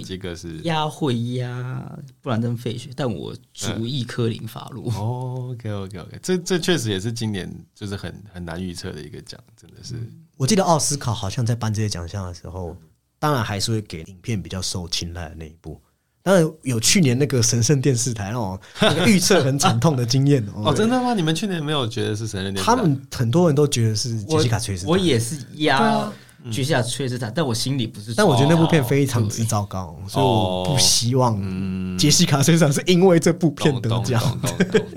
[0.06, 4.92] 这个是压会压布兰登·费雪，但我主意科林·法洛。
[4.92, 9.96] 哦，OK，OK，OK，这这确实也是今年就是很很难预测的一个奖，真的是。
[10.36, 12.76] 我记得奥斯卡好像在颁这些奖项的时候，
[13.20, 15.82] 当然还是会给影片比较受青睐的那一部。
[16.28, 18.60] 当然有去年那个神圣电视台 那种
[19.06, 21.14] 预测很惨痛的经验哦，哦真的吗？
[21.14, 22.76] 你们去年没有觉得是神圣电视台？
[22.76, 26.12] 他们很多人都觉得是杰西卡·崔斯坦，我也是压
[26.52, 28.14] 杰西卡·崔斯坦，但我心里不是。
[28.14, 34.22] 但我觉得那部片非常之糟糕，所以我不希望杰西卡·崔斯坦是因为这部片得奖。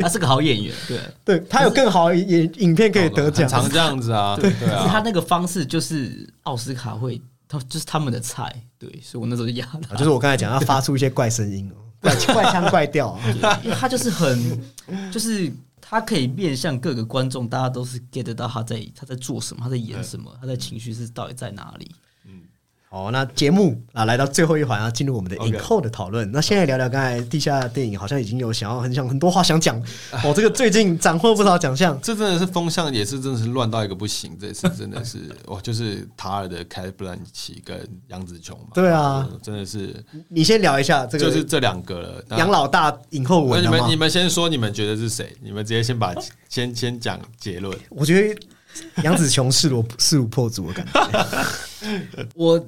[0.01, 4.89] 他是个好演员，对对，他有更好的影影片可以得奖，常这样子啊，对啊。
[4.91, 7.23] 他那个方式就是奥斯卡会。
[7.51, 9.97] 他就是他们的菜，对，所以我那时候就压他。
[9.97, 13.19] 就是我刚才讲，他发出一些怪声音哦， 怪怪腔怪调，
[13.65, 14.63] 因为他就是很，
[15.11, 21.91] 就是他可以面向各个观众，大家都是 get 到他在他在做什么，他在演什么，他的情绪是到底在哪里。
[22.93, 26.29] 好，那节目啊来到最后一环，啊进入我们的影后的讨论。
[26.33, 29.81] 那现在聊聊刚才地下电影，好像已经有想要很想很多话想讲。
[30.25, 34.37] 哦，这个最近斩获不少奖项，这真的是风向也是真的是乱到一个不行。
[34.41, 38.71] 这次真的是哇，就是塔尔的凯布兰奇跟杨紫琼嘛。
[38.75, 39.95] 对啊，真的是。
[40.29, 42.25] 你先聊一下这个，就是这两个了。
[42.31, 45.33] 杨老大影后文，你们你们先说，你们觉得是谁？
[45.41, 46.13] 你们直接先把
[46.49, 47.73] 先先讲结论。
[47.91, 48.41] 我觉得
[49.05, 52.27] 杨紫琼势如势如破竹的感觉。
[52.35, 52.61] 我。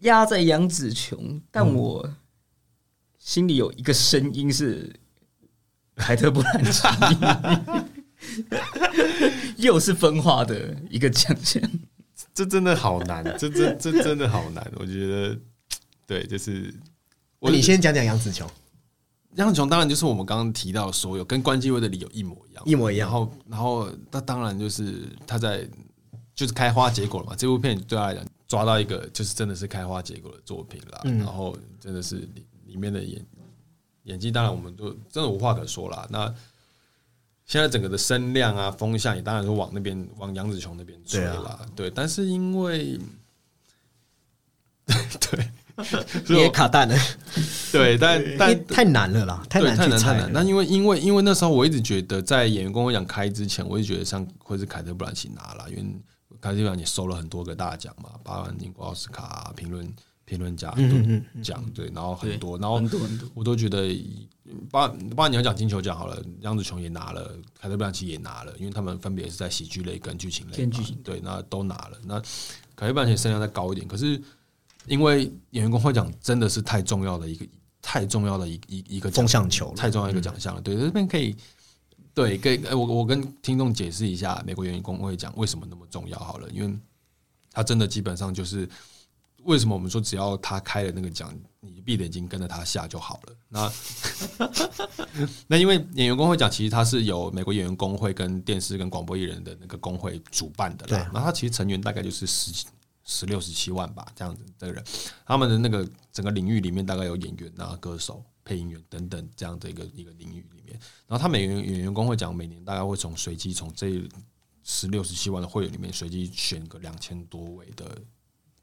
[0.00, 2.08] 压在杨紫琼，但我
[3.18, 4.94] 心里有一个声音是
[5.96, 6.86] 凯特·布兰奇，
[9.56, 11.60] 又是分化的一个奖项，
[12.32, 14.72] 这真的好难，这这这真的好难。
[14.76, 15.38] 我觉得，
[16.06, 16.72] 对，就是
[17.40, 18.48] 我你先讲讲杨紫琼。
[19.34, 23.10] 杨紫琼当然就是我们刚刚提到所有跟关机位的理由一模一样，一模一样。
[23.10, 25.68] 然后，然后那当然就是他在
[26.34, 27.34] 就是开花结果了嘛。
[27.36, 28.24] 这部片对他来讲。
[28.48, 33.24] 抓到一个就是真的是开花结果的作品啦，然后真的是里里面的演
[34.04, 36.06] 演技，当然我们都真的无话可说啦。
[36.10, 36.34] 那
[37.44, 41.90] 现在整个的声量啊风向也当然是往那边往杨紫琼那边吹啦，对。
[41.90, 42.98] 但是因为
[46.26, 46.96] 对 也卡蛋了，
[47.70, 50.32] 对，但但太难了啦，太难太难太难。
[50.32, 55.84] 那因为因为因为那时候我一直觉得在演员工会奖开之前，我就觉得像会是凯特布兰奇拿了，因为。
[56.40, 59.92] 凯特·布兰也收了很多个大奖嘛，包含英国奥斯卡评论
[60.24, 60.74] 评论家
[61.42, 62.80] 奖，对，然后很多，然后
[63.34, 63.94] 我都觉得，
[64.70, 70.66] 包包括你要讲金球奖好了，杨紫琼也拿了，凯特·布兰奇也拿了，因为他们分别是在喜剧类跟剧情类，
[71.02, 71.98] 对，那都拿了。
[72.04, 72.20] 那
[72.76, 74.20] 凯特·布兰奇声量再高一点，可是
[74.86, 77.46] 因为演员工会奖真的是太重要的一个
[77.80, 81.34] 太重要的一一一个风向球，太重要一个奖项了，对，这边可以。
[82.18, 86.76] 对，给我我跟听众解释一下，美国演员工会讲为什么那么重要好了，因为
[87.52, 88.68] 他真的基本上就是
[89.44, 93.36] 为什么我们说只要他开了那个奖，你闭着眼睛跟着他下就好了。
[93.48, 93.72] 那
[95.46, 102.64] 那因为演员工会奖其实它是由美国演员工会跟电视跟广播艺人的那个工会主办的啦，那他其实成员大概就是十
[103.04, 104.82] 十六十七万吧这样子的人，
[105.24, 108.24] 他们的那个整个领域里面大概有演员啊、歌手。
[108.48, 114.02] 配音员等等这样的一个一个领域里面，然后他每员员工会讲，每年大概会从随机从这
[114.64, 117.98] 十六十七万的会员里面随机选个两千多位的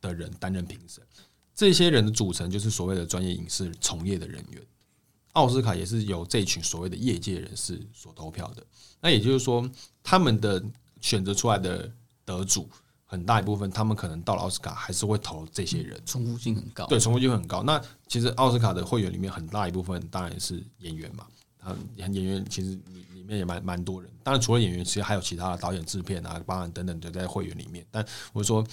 [0.01, 1.03] 的人担任评审。
[1.53, 4.61] 这些人的组成就是所谓的专业影视从业的人员。
[5.33, 8.65] 奥斯卡也是由这群所谓的业界人士所投票的。
[9.01, 9.69] 那也就是说，
[10.01, 10.63] 他们的
[10.99, 11.91] 选择出来的
[12.23, 12.67] 得主，
[13.05, 16.85] 很大一部分他们可能到了奥斯卡还是会投这些人，重复性很高。
[16.87, 17.63] 对，重复性很高。
[17.63, 21.25] 那其实奥斯卡的会员里面很大一部分当然是演员嘛，
[21.61, 24.11] 啊，演员其实里里面也蛮蛮多人。
[24.23, 27.85] 当然除了演员，其实还有其他的导演、制片啊、导演等等的在会员里面。
[27.91, 28.65] 但我说，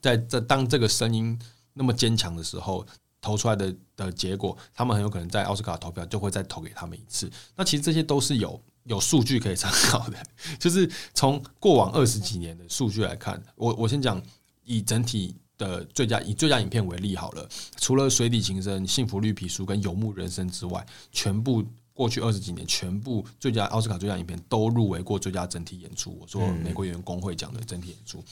[0.00, 1.38] 在在当这个声音
[1.72, 2.86] 那么坚强的时候。
[3.24, 7.32] 投出来的的结果，他们很有可能在奥斯卡投票就会再投给他们一次。
[7.56, 10.16] 那其实这些都是有有数据可以参考的，
[10.58, 14.22] 就是从过往二十几年的数据来看，我我先讲
[14.64, 26.18] 以整体的最佳以最佳影片为例好了，除了《水底情深》《幸福绿皮书》跟《游牧人生》之外，全部过去二十几年全部最佳奥斯卡最佳影片都入围过最佳整体演出。
[26.20, 28.22] 我说美国演员工会奖的整体演出，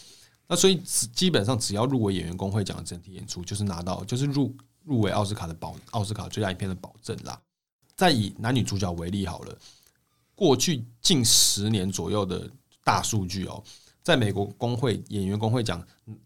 [0.48, 0.80] 那所以
[1.14, 4.54] 基本上只要入围演员工会奖的整体演出，就是拿到就是入。
[4.84, 7.40] 入围奥斯卡的保奥斯卡最佳影片的保证啦。
[7.94, 9.56] 再以男女主角为例好了，
[10.42, 12.50] 过去近十年左右的
[12.82, 13.62] 大数据哦，
[14.02, 15.80] 在美国工会演员工会奖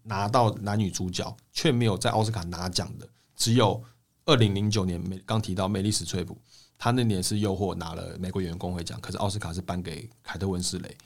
[0.04, 3.06] 拿到男女主角，却没有在奥斯卡拿奖的，
[3.36, 3.78] 只有
[4.24, 6.34] 二零零九年美刚提到美丽史翠普，
[6.78, 10.96] 他那年是诱惑拿了美国演员工会奖，可是奥斯卡是颁给凯特温斯雷，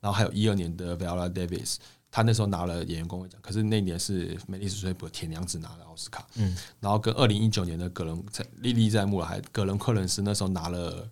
[0.00, 1.76] 然后还有一二年的 Viola Davis。
[2.10, 11.06] 他那时候拿了演员工会奖，可是那年是美丽史翠普铁娘子拿了奥斯卡，嗯，然后跟二零一九年的葛伦在历历在目了，还葛伦克伦斯那时候拿了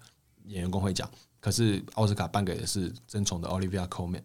[0.47, 1.07] 演员工会奖，
[1.43, 4.23] 可是奥斯卡颁给的是争宠的 Olivia Colman。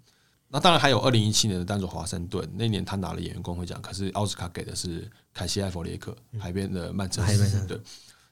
[0.47, 7.77] 那当然还有二零一七年的丹佐华盛顿，那年他拿了演员工会奖，可是奥斯卡给的是凯西艾弗列克海边的曼彻斯对。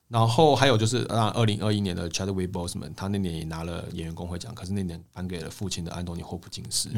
[0.08, 6.90] 然后还有就是啊，二零二一年的 Chadwick Boseman，他那年也拿了演员工会奖，可是那年颁给了父亲的安东尼霍普金斯。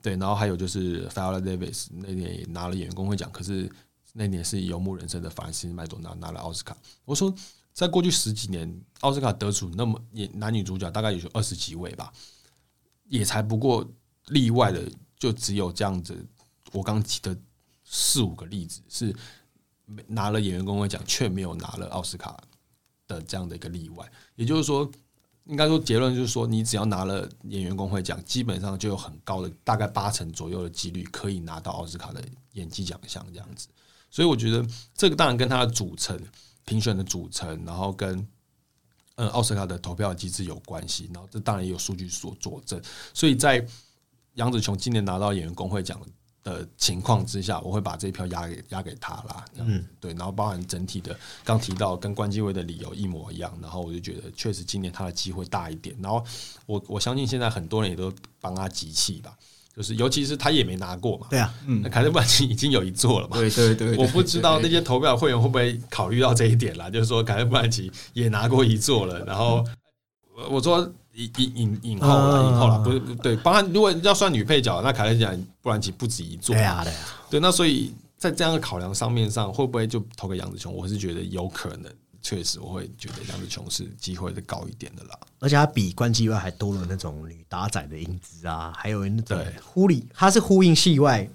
[0.00, 3.68] 对，然后还有就是 f i l a Davis 那年也拿了演员工会奖，可是
[4.12, 6.76] 那年是游牧人生的法兰西麦多纳拿了奥斯卡。
[7.04, 7.34] 我说，
[7.72, 12.12] 在过去十几年，奥斯卡得主那么演男女主角大概也就二十几位吧，
[13.08, 13.86] 也才不过
[14.26, 14.82] 例外的
[15.18, 16.26] 就只有这样子。
[16.72, 17.36] 我刚提的
[17.84, 19.14] 四五个例子是
[20.06, 22.40] 拿了演员工会奖却没有拿了奥斯卡
[23.06, 24.90] 的这样的一个例外，也就是说。
[25.46, 32.22] 应该说结论就是说，你只要拿了演员工会奖，基本上就有很高的大概八成左右的几率可以拿到奥斯卡的
[32.52, 33.66] 演技奖项这样子。
[34.08, 36.16] 所以我觉得这个当然跟它的组成、
[36.64, 38.26] 评选的组成，然后跟
[39.16, 41.10] 嗯奥斯卡的投票机制有关系。
[41.12, 42.80] 然后这当然也有数据所佐证。
[43.14, 43.66] 所以在
[44.34, 46.00] 杨子琼今年拿到演员工会奖。
[46.44, 49.44] 的情况之下，我会把这一票压给压给他啦。
[49.58, 55.96] 嗯，对，然后包含整体的刚提到跟关机位的理由一模一样，然后我就觉得确实今年他的机会大一点。
[56.02, 56.20] 然后
[56.66, 59.38] 我我相信现在很多人也都帮他集气吧，
[59.76, 61.26] 就是尤其是他也没拿过嘛。
[61.30, 63.36] 对啊，嗯，凯特布兰奇已经有一座了嘛。
[63.36, 69.64] 对对对，我不知道那些投票会员会不会考虑到这一点啦，就是说凯特布兰奇也拿过一座了，然后
[70.48, 70.90] 我说。
[71.14, 80.74] 影影影影后了，影后了，不是对，帮他如果要算女配角，那凯特讲布兰奇不止一座，对啊，对啊，对，那所以在这样的考量上面上，会不会就投给杨子琼？
[80.74, 81.92] 我是觉得有可能，
[82.22, 85.18] 确实我会觉得杨子琼是机会的高一点的啦。
[85.40, 91.28] 而且它比关机外还多了那种女打仔的影子啊，还有那种呼里，它是呼应戏外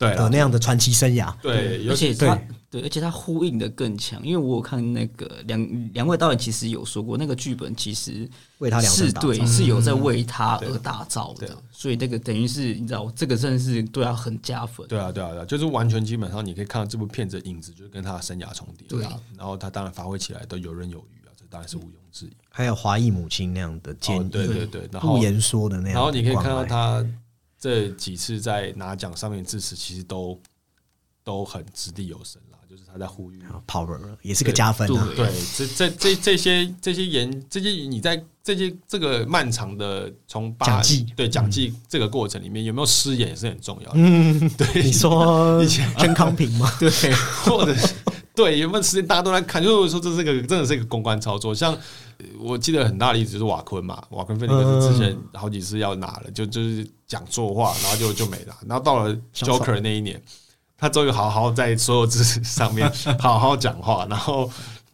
[0.00, 2.36] 对的那样的传奇生涯，对，而且他。
[2.70, 14.86] 对，而且他呼应的更强，因为我有看那个两两位导演其实有说过，那个剧本其实为他是对是有在为他而打造的，所以那个等于是你知道，这个真的是对他很加分。
[14.86, 18.86] 对啊，对啊，对，就是完全基本上你可以看到这部片子的影子，就是跟他的生涯重叠。
[18.86, 22.36] 对啊，然后他当然发挥起来都游刃有余啊，这当然是毋庸置疑。
[22.50, 27.04] 还有华裔母亲那样的坚毅，对对对，然后不言说的那样，然后你可以看到他
[27.60, 30.40] 这几次在拿奖上面支持，其实都
[31.22, 32.40] 都很掷地有声。
[32.68, 34.86] 就是他在呼吁，power 也是个加分。
[35.16, 43.94] 对，这这这这些这些演这些你在这些这个漫长的从讲记对讲记这个过程里面有没有失言也是很重要的。
[43.96, 45.60] 嗯，对， 你说
[45.98, 46.72] 真康平吗？
[46.78, 46.88] 对，
[47.42, 47.74] 或者
[48.36, 49.60] 对有没有时间大家都在看？
[49.60, 51.52] 就是说这是个真的是一个公关操作。
[51.52, 51.76] 像
[52.38, 58.54] 我记得很大的例子就是瓦昆嘛，瓦昆菲尼克斯之前好几次要拿了，就就是讲错话，然后就就没了。
[58.66, 60.20] 然后到了 Joker 那一年。
[60.82, 62.90] 他终于好好在所有知识上面
[63.20, 64.50] 好好讲话，然后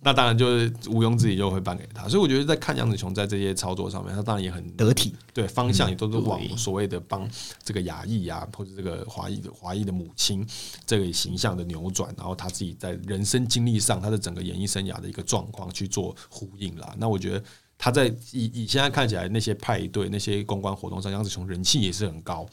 [0.06, 2.06] 那当然就是毋庸置疑就会颁给他。
[2.06, 7.28] 所以我觉得在看杨子琼在这些操作上面，他当然也很得体，对方向也都是往所谓的帮
[7.64, 10.46] 这个亚裔啊，或者这个华裔的华裔的母亲
[10.86, 16.94] 这个形象的扭转，然后他自己在人生经历上，他的整个演艺生涯的一个状况去做呼应啦。
[16.96, 17.42] 那我觉得
[17.76, 22.46] 他在以以现在看起来那些派对、那些公关活动上，杨子琼人气也是很高，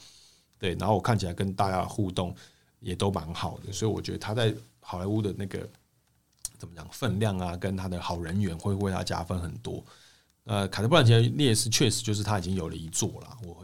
[0.58, 2.34] 对，然后我看起来跟大家互动
[2.80, 5.70] 也都蛮好的，所以我觉得他在好莱坞的那个
[6.64, 9.84] 怎么讲分量啊，跟他的好人缘会为他加分很多。
[10.46, 13.63] 呃，卡特·布兰奇烈士确实就是他已经有了一座了，我。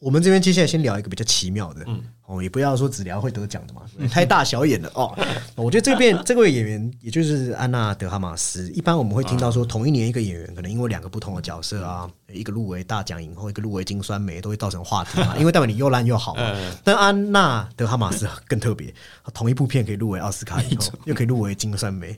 [0.00, 5.12] 我们这边接下来先聊一个比较奇妙的，嗯哦，也不要说只聊会得奖的嘛，太大小眼了哦。
[5.56, 16.36] 我觉得这边这位演员，也就是安娜德哈马斯，一般我们会听到说，同一年一个演员可能因为两个不同的角色啊，一个入围大奖影后，一个入围金酸梅，都会造成话题嘛， 因为代表你又烂又好
[16.84, 18.94] 但安娜德哈马斯更特别，
[19.34, 22.16] 同一部片可以入围奥斯卡影后，又可以入围金酸梅。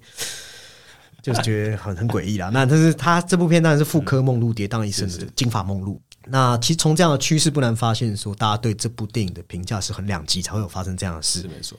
[1.22, 2.48] 就是觉得很很诡异啦。
[2.48, 6.00] 那但是他这部片当然是妇科梦露跌宕一生的金发梦露。
[6.26, 11.40] 那其实从这样的趋势不难发现，说大家对这部电影的评价是很两极，才会有发生这样的事。
[11.40, 11.78] 是没错，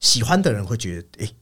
[0.00, 1.34] 喜欢的人会觉得，诶，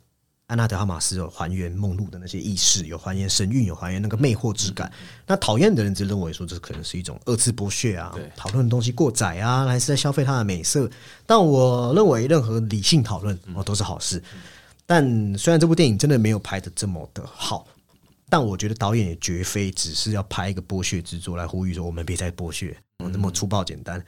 [0.47, 4.90] 安娜德哈马斯有还原梦露的那些意识，有还原神韵，有还原那个魅惑之感。
[5.27, 10.90] 那讨厌的人则认为说这可能是一种二次剥削啊，讨论的东西过载啊，还是在消费它的美色。
[11.24, 14.20] 但我认为任何理性讨论哦都是好事。
[14.86, 17.64] 但虽然这部电影真的没有拍的这么的好，
[18.31, 24.02] 但我觉得导演也绝非只是要拍一个剥削之作来呼吁说我们别再剥削，哦那么粗暴简单。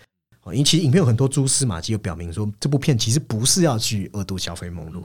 [0.44, 5.04] 哦，因为其实影片有很多蛛丝马迹，又表明说这部片其实不是要去恶毒消费梦露。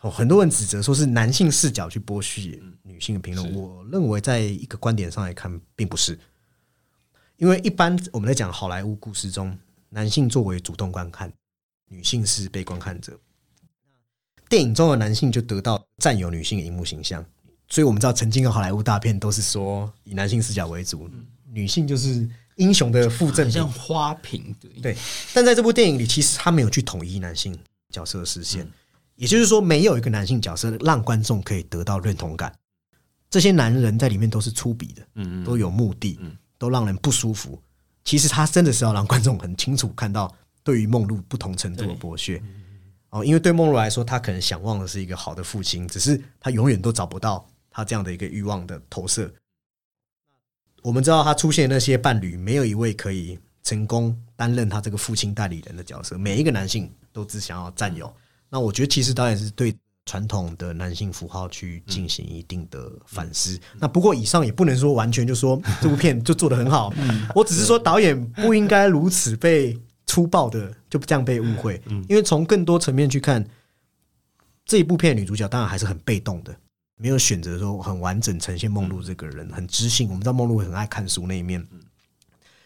[0.00, 6.18] 哦，很多人指责说是男性视角去剥削女性的评论，我认为在一个观点上来看，并不是。
[7.36, 9.58] 因为一般我们在讲好莱坞故事中，
[9.88, 11.32] 男性作为主动观看，
[11.88, 13.18] 女性是被观看者。
[14.48, 17.24] 电影中的男性就得到占有女性的荧幕形象，
[17.72, 21.08] 所以我们知道曾经的好莱坞大片都是说以男性视角为主，
[21.50, 23.50] 女性就是英雄的附赠品。
[23.50, 24.96] 像花瓶，对对，
[25.32, 27.58] 但在这部电影里，其实他没有去统一男性
[27.88, 28.70] 角色的视线，
[29.16, 32.54] 也就是说，没有一个男性角色让观众可以得到认同感。
[33.30, 37.58] 这些男人在里面都是粗鄙的，嗯嗯，都有目的嗯，都让人不舒服。
[38.04, 40.30] 其实他真的是要让观众很清楚看到
[40.62, 42.38] 对于梦露不同程度的剥削。
[43.08, 49.32] 哦，因为对梦露来说，他可能想望的是一个好的父亲，只是他永远都找不到他这样的一个欲望的投射。
[50.82, 56.18] 我们知道他出现的那些伴侣，没有一位可以成功担任他这个父亲代理人的角色。
[56.18, 58.12] 每一个男性都只想要占有。
[58.48, 59.74] 那我觉得其实导演是对
[60.04, 63.56] 传统的男性符号去进行一定的反思。
[63.78, 66.92] 那不过以上也不能说完全就说这部片就做得很好，
[67.34, 73.48] 我只是说导演不应该如此被粗暴的就这样被误会，因为从更多层面去看，
[74.66, 76.54] 这一部片女主角当然还是很被动的。
[77.02, 80.08] 没有选择说很完整呈现梦露这个人，很知性。
[80.08, 81.66] 我们知道梦露很爱看书那一面，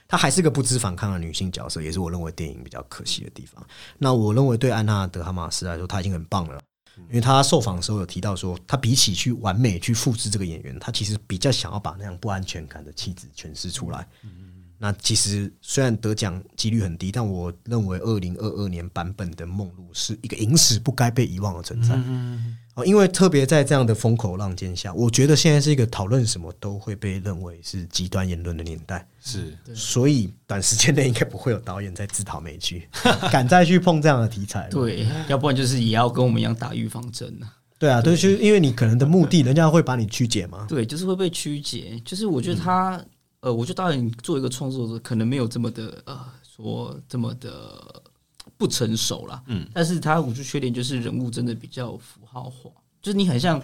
[0.07, 3.67] 她还是个不知反抗的女性角色，也是我认为电影比较可惜的地方。
[3.97, 6.61] 那我认为对安娜德哈马斯来说，她已经很棒了，
[7.09, 14.07] 因为她受访的时候有提到说，她比起去完美去复制这个演员，她其实比较想要把那样不安全感的气质诠释出来。
[14.79, 21.99] 那其实虽然得奖几率很低，但我认为二零二二年版本的梦露是一个影史不该被遗忘的存在。
[22.77, 32.86] 哦，因为特别在这样的风口浪尖下，我觉得现在是一个讨论什么都会被认为是极端言论的年代，是所以短时间内应该不会有导演在自讨没趣，
[33.32, 34.69] 敢再去碰这样的题材。
[34.70, 37.48] 对，要不然就是也要跟我们一样打预防针呢。
[37.78, 40.66] 对啊，对，就是因为你可能的目的，人家会把你曲解吗。
[40.69, 41.98] 对，就是会被曲解。
[42.05, 43.03] 就是我觉得他，
[43.40, 48.03] 呃，我觉得导演做一个创作者，可能没有这么的呃，说这么的
[48.57, 49.43] 不成熟啦。
[49.47, 52.70] 嗯，但是他我觉得缺点就是人物真的比较符号化，
[53.03, 53.62] 就是你很像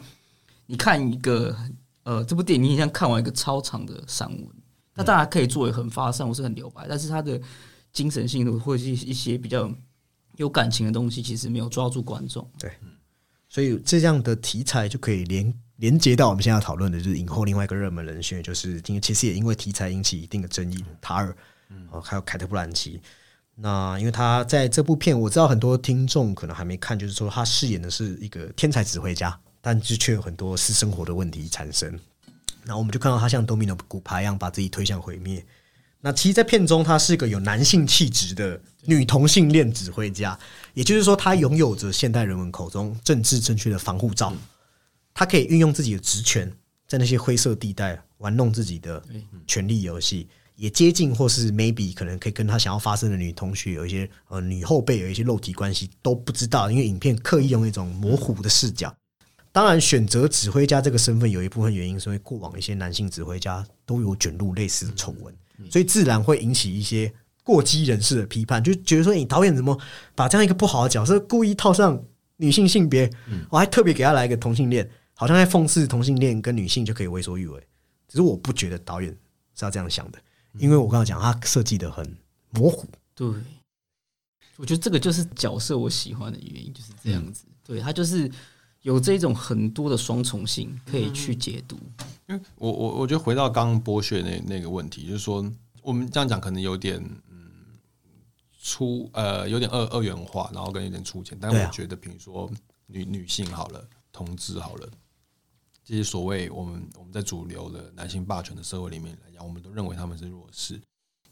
[0.66, 1.56] 你看一个
[2.04, 4.48] 呃这部电影，你很像看完一个超长的散文。
[4.94, 7.40] 那当然可以作为很发散或是很留白，但是他的
[7.92, 9.72] 精神性的或者是一些比较
[10.36, 12.46] 有感情的东西，其实没有抓住观众。
[12.58, 12.70] 对
[13.48, 21.36] 所以这样的题材就可以连连接到我们现在要讨论的，就是影后另外一个热门人选，就是因为其实也因为题材引起一定的争议塔尔，
[21.90, 23.00] 哦，还有凯特·布兰奇。
[23.54, 31.98] 那因为他在这部片，我知道很多听众可能还没看，就是说他饰演的是一个天才指挥家，但是却有很多私生活的问题产生。
[32.64, 35.44] 那我们就看到他像多米诺骨牌一样把自己推向毁灭。
[36.00, 40.36] 那其实，在片中，他是一个有男性气质的女同性恋指挥家，
[40.74, 44.32] 也就是说，他拥有着现代人们口中政治正确的防护罩。
[45.14, 46.52] 他可以运用自己的职权，
[46.88, 49.00] 在那些灰色地带玩弄自己的
[49.46, 50.28] 权力游戏，
[50.62, 58.94] 也接近或是 maybe 可能可以跟他想要发生的女同学有一些呃女后辈有一些肉体关系都不知道，因为影片刻意用一种模糊的视角。
[59.50, 65.34] 当然，选择指挥家这个身份有一部分原因是因为过往一些男性指挥家都有卷入类似的丑闻，
[65.68, 67.12] 所以自然会引起一些
[67.42, 69.76] 过激人士的批判，就觉得说你导演怎么
[70.14, 72.00] 把这样一个不好的角色故意套上
[72.36, 73.10] 女性性别，
[73.50, 77.60] 我还特别给他来一个同性恋，好像在讽刺同性恋跟女性就可以为所欲为。
[78.06, 79.10] 只是我不觉得导演
[79.56, 80.18] 是要这样想的，
[80.58, 82.16] 因为我刚刚讲他设计的很
[82.50, 82.86] 模糊。
[83.14, 83.28] 对，
[84.56, 87.44] 我觉得这个就是角色我喜欢的原因，就是这样子。
[87.64, 88.30] 对他就是
[88.82, 91.78] 有这种很多的双重性可以去解读。
[92.28, 95.48] 因为我我我觉得回到刚刚剥削那那个问题，就是说
[95.82, 97.00] 我们这样讲可能有点
[97.30, 97.50] 嗯
[98.60, 101.38] 粗呃有点二二元化，然后跟有点粗浅。
[101.40, 102.50] 但我觉得，比如说
[102.86, 104.88] 女女性好了，同志好了，
[105.84, 110.80] 这些所谓我们我们在主流的男性霸权的社会里面来讲，我们都认为他们是弱势。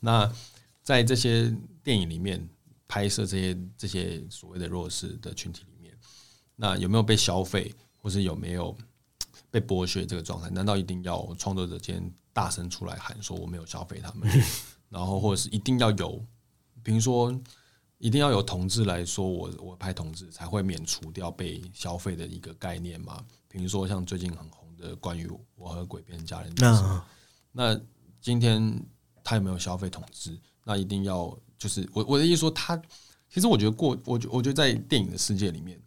[0.00, 0.30] 那
[0.82, 2.48] 在这些电影里面
[2.88, 5.96] 拍摄这些这些所谓的弱势的群体里面，
[6.56, 8.76] 那有没有被消费，或是有没有
[9.50, 10.50] 被剥削这个状态？
[10.50, 14.28] 难道一定要创作者今天大声出来喊说我没有消费他们，
[14.88, 16.20] 然后或者是一定要有，
[16.82, 17.32] 比如说
[17.98, 23.24] 一定要有同志来说我我拍同志才会免除掉被消费的一个概念吗？
[23.50, 27.04] 比如说像最近很红的关于我和鬼变家人那
[27.50, 27.80] 那
[28.20, 28.80] 今天
[29.24, 30.38] 他有没有消费统治？
[30.64, 32.80] 那一定要就是我我的意思说他，
[33.28, 35.80] 其实我觉得过我觉我觉得在电影的世界里面，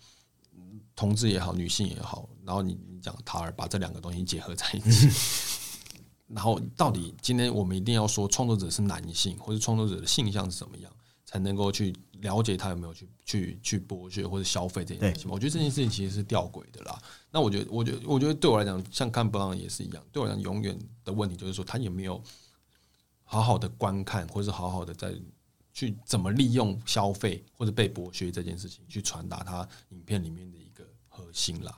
[0.56, 5.08] 嗯同志也好，女性也好，然后你你讲塔尔把这两个东西结合在一起，
[6.28, 10.92] 然后到底今天我们一定要说创作者是男性，或者创作者的性向是怎么样，
[11.34, 11.92] 才能够去
[12.22, 15.32] 了解他有没有去去去剥削或者消费这件事情？
[15.32, 17.02] 我觉得这件事情其实是吊诡的啦。
[17.32, 22.22] 那我觉得，我觉得，我觉得对我来讲，像看布朗也是一样，对我来讲，永远的问题就是说，他有没有
[23.24, 25.12] 好好的观看，或者是好好的在
[25.74, 31.76] 去怎么利用消费或者被剥削这件事情，去传达他影片里面的一个核心啦。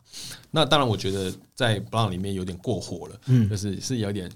[0.51, 4.29] 那当然，我觉得在布朗里面有点过火了，嗯，就是是有点，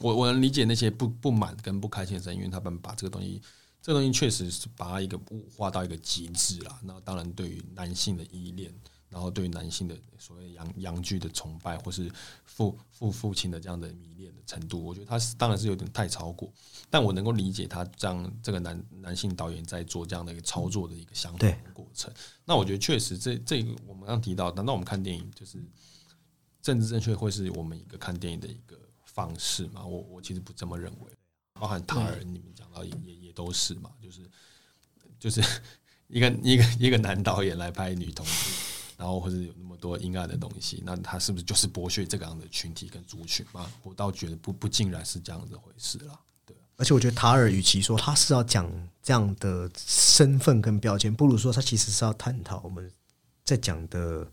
[0.00, 3.42] 我我能理解那些不不满跟不开心的声音，因为他们把这个东西。
[3.84, 6.80] 这个东西确实是把它一个物化到一个极致啦。
[6.82, 8.72] 那当然，对于男性的依恋，
[9.10, 12.10] 然后对于男性的所谓阳阳具的崇拜，或是
[12.46, 16.50] 父父父亲的这样的迷恋的程度，我觉得他是当然是有点太超过。
[16.88, 22.10] 但我能够理解他这样这个男男性导演在做这样的一个操作的一个想法对过程。
[22.46, 25.62] 那我觉得确实这这个我们刚提到，难道我们看电影就是
[26.62, 29.84] 政治正确会是我们一个看电影的一个方式吗？
[29.84, 31.12] 我我其实不这么认为。
[31.60, 34.20] 包含塔尔，你们讲到也也也都是嘛，就是
[35.18, 35.40] 就是
[36.08, 38.50] 一个一个一个男导演来拍女同志，
[38.96, 43.70] 然后或者有那么多阴暗的东西，那他是不是就是剥削这个样的群体跟族群嘛？
[43.82, 46.18] 我倒觉得不不尽然是这样子回事啦。
[46.44, 48.70] 对，而且我觉得塔尔与其说他是要讲
[49.02, 52.90] 这样的身份跟标签，不如说他其实是要探讨我们
[53.44, 54.26] 在讲的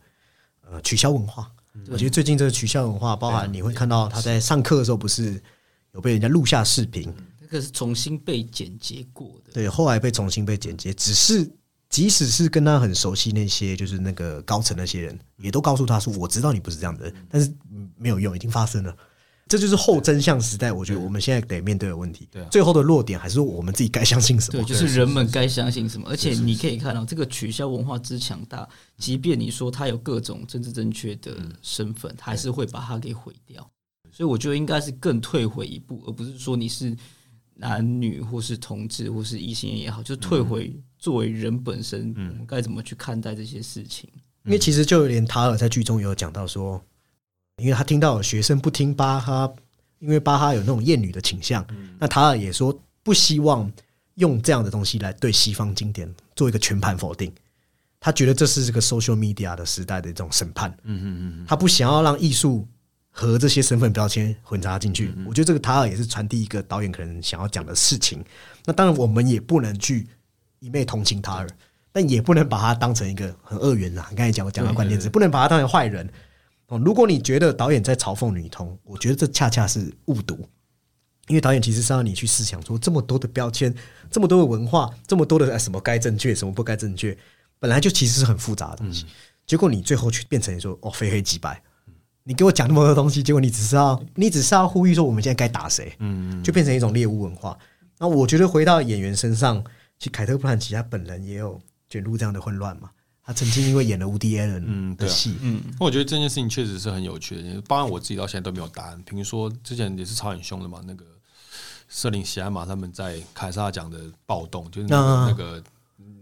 [0.61, 1.51] 呃取消文化。
[1.87, 5.41] 我觉得最近这个取消文化，包含你会看到他在上课的时候不是
[5.93, 9.51] 有被人家录下视频，那个是重新被剪接过的。
[9.53, 11.49] 对，后来被重新被剪接，只是
[11.89, 18.95] 即使是跟他很熟悉那些就是那个高层那些人，也都告诉他说：“我知道你不是这样的人，但是嗯没有用，已经发生了。”
[19.49, 22.25] 这就是后真相时代，我觉得我们现在得面对的问题。
[22.31, 24.69] 对啊最后的落点还是我们自己该相信什么对，。
[24.69, 26.07] 就是人们该相信什么。
[26.09, 28.65] 而且你可以看到，这个取消文化之强大，
[28.97, 33.69] 即便你说他有各种政治正确的身份，还是会把它给毁掉。
[34.21, 36.95] 所以我觉得应该是更退回一步，而不是说你是
[37.55, 44.07] 男女或是同志或是异性恋也好，就退回作为人本身，我们该怎么去看待这些事情？
[44.45, 46.79] 因为其实就连塔尔在剧中有讲到说，
[47.57, 49.51] 因为他听到有学生不听巴哈，
[49.97, 51.65] 因为巴哈有那种厌女的倾向，
[51.97, 53.71] 那塔尔也说不希望
[54.17, 57.33] 用这样的东西来对西方经典做一个全盘否定。
[57.99, 62.67] 他觉得这是这个 social media 的时代的一种审判，嗯嗯嗯，他不想要让艺术
[63.11, 65.13] 和这些身份标签混杂进去。
[65.27, 68.23] 我觉得这个塔尔也是传递一个导演可能想要讲的事情。
[68.65, 70.07] 那当然，我们也不能去
[70.59, 71.47] 一昧同情塔尔，
[71.91, 74.07] 但也不能把他当成一个很恶缘啊。
[74.09, 76.09] 你刚才讲我讲到关键字，不能把他当成坏人。
[76.67, 80.47] 哦，如果你觉得导演在嘲讽女同，我觉得这恰恰是误读。
[81.27, 83.73] 因为导演其实是让你去思想说，这么多的标签，
[84.09, 87.17] 这么多的文化，这么多的哎什么该正确，什么不该正确，
[87.59, 89.05] 本来就其实是很复杂的东西。
[89.45, 91.61] 结果你最后去变成说哦非黑即白，
[92.23, 97.57] 你给我讲那么多东西，结果你只是要你只是要呼吁说我们现在该打谁，嗯，就变成一种猎物文化。
[97.97, 99.63] 那我觉得回到演员身上，
[99.97, 102.89] 其实凯特·布兰奇他本人也有卷入这样的混乱嘛。
[103.23, 109.01] 他曾经因为演了伍迪·艾伦嗯对啊的戏，嗯，我觉得这件事情确实是很有趣的，包含我自己到现在都没有答案。
[109.05, 111.05] 比如说之前也是吵很凶的嘛，那个
[111.87, 115.63] 瑟琳·喜安玛他们在凯撒奖的暴动，就是那个、啊那个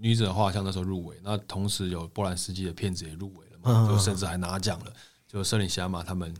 [0.01, 4.93] 女子的画像那时候入围，那同时有波兰斯基的片子也入围了嘛，啊就甚至还拿奖了。
[5.31, 6.33] 就瑟琳·喜安玛他们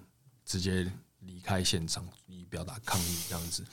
[0.44, 3.64] 直接离开现场以表达抗议这样子。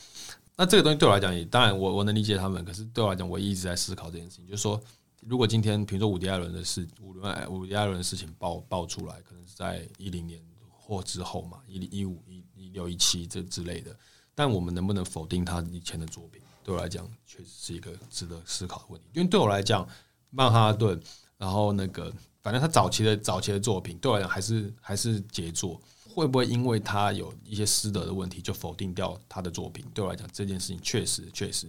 [0.54, 4.78] 那这个东西对我来讲也，当然我我能理解他们，可是对我来讲，我一直在思考这件事情，就是说
[5.22, 10.38] 如果今天比如说伍迪·艾伦的事，伍伦伍迪·艾伦的事情爆爆出来，可能是在一零年
[10.70, 13.96] 或之后嘛，一零一五一一六一七这之类的，
[14.34, 16.42] 但我们能不能否定他以前的作品？
[16.62, 19.06] 对我来讲，确实是一个值得思考的问题。
[19.14, 19.88] 因为对我来讲，
[20.30, 21.00] 曼哈顿，
[21.38, 22.12] 然后那个，
[22.46, 25.80] 反正他早期的早期的作品，对我来讲还是还是杰作。
[26.14, 29.84] 会不会因为他有一些师德的问题，就否定掉他的作品？
[29.92, 31.66] 对我来讲，这件事情确实确实，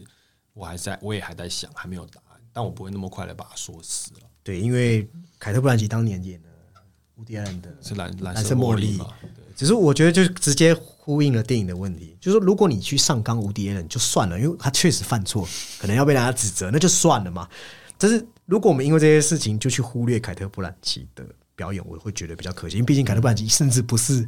[0.54, 2.40] 我还在我也还在想，还没有答案。
[2.54, 4.20] 但我不会那么快的把它说死了。
[4.44, 5.10] 对，因为
[5.40, 6.48] 凯特·布兰奇当年演的
[7.16, 9.08] 《乌迪·艾伦的是蓝蓝蓝色茉莉嘛？
[9.20, 15.50] 对，只是我觉得就直接呼应了电影的问题，就是说如果你去上纲无敌 A 人就算了，因为他确实犯错，
[15.80, 17.50] 可能要被大家指责，那就算了嘛。
[17.98, 21.24] 但是如果我们因为这些事情就去忽略凯特·布兰奇的
[21.56, 24.28] 表演，我会觉得比较可惜，因为毕竟凯特·布兰奇甚至不是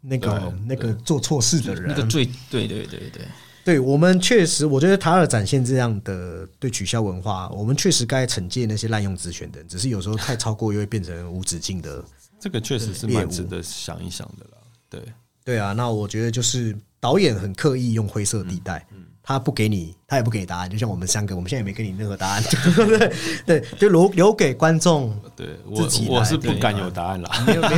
[0.00, 3.22] 那个那个做错事的人，那个最对对对对，
[3.64, 12.04] 对我们确实，我觉得塔尔展现这样的对取消文化，我们确实该惩戒那些滥用职权的人，只是有时候太超过，又会变成无止境的。
[12.40, 14.58] 这个确实是蛮值得想一想的啦。
[14.90, 15.00] 对，
[15.44, 18.86] 对啊，那我觉得就是导演很刻意用灰色地带，
[19.26, 22.42] 他不给你，他也不给你答案，就像我们三个，我们现在也没给你任何答案，
[22.76, 23.12] 对
[23.58, 25.18] 对，就留留给观众。
[25.34, 27.30] 对我自己我是不敢有答案了。
[27.46, 27.76] 没有没有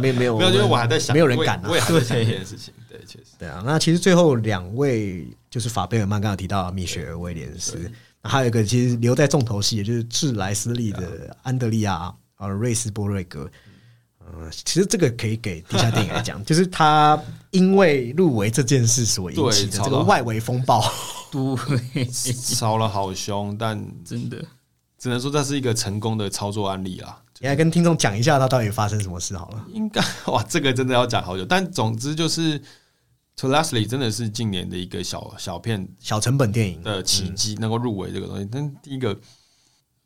[0.00, 1.76] 没有没有，没有，因为 我还在想，没有人敢啊我也。
[1.76, 2.72] 我也还在想这件事情。
[2.88, 3.26] 对，确实。
[3.38, 7.78] 对啊，那其实最后两位就是法贝尔曼，刚刚有提到米雪儿威廉斯，
[8.22, 13.46] 那还有一个其实留在重头戏，也就是智莱斯利的安德利亚啊瑞斯波瑞格。
[14.38, 17.20] 呃，其实这个可以给地下电影来讲， 就是他
[17.50, 20.82] 因为入围这件事所引起的这个外围风暴。
[21.30, 24.44] 对， 烧了好凶，但真的
[24.98, 27.22] 只能说这是一个成功的操作案例啦。
[27.42, 29.64] 你来跟听众讲一下他到底发生什么事好了。
[29.72, 31.44] 应该哇，这个真的要讲好久。
[31.46, 32.58] 但总之就是
[33.36, 38.46] ，To Leslie 真的是近年的一个小小片小成本电影的奇迹，能够入围这个东西。
[38.52, 39.18] 但第一个，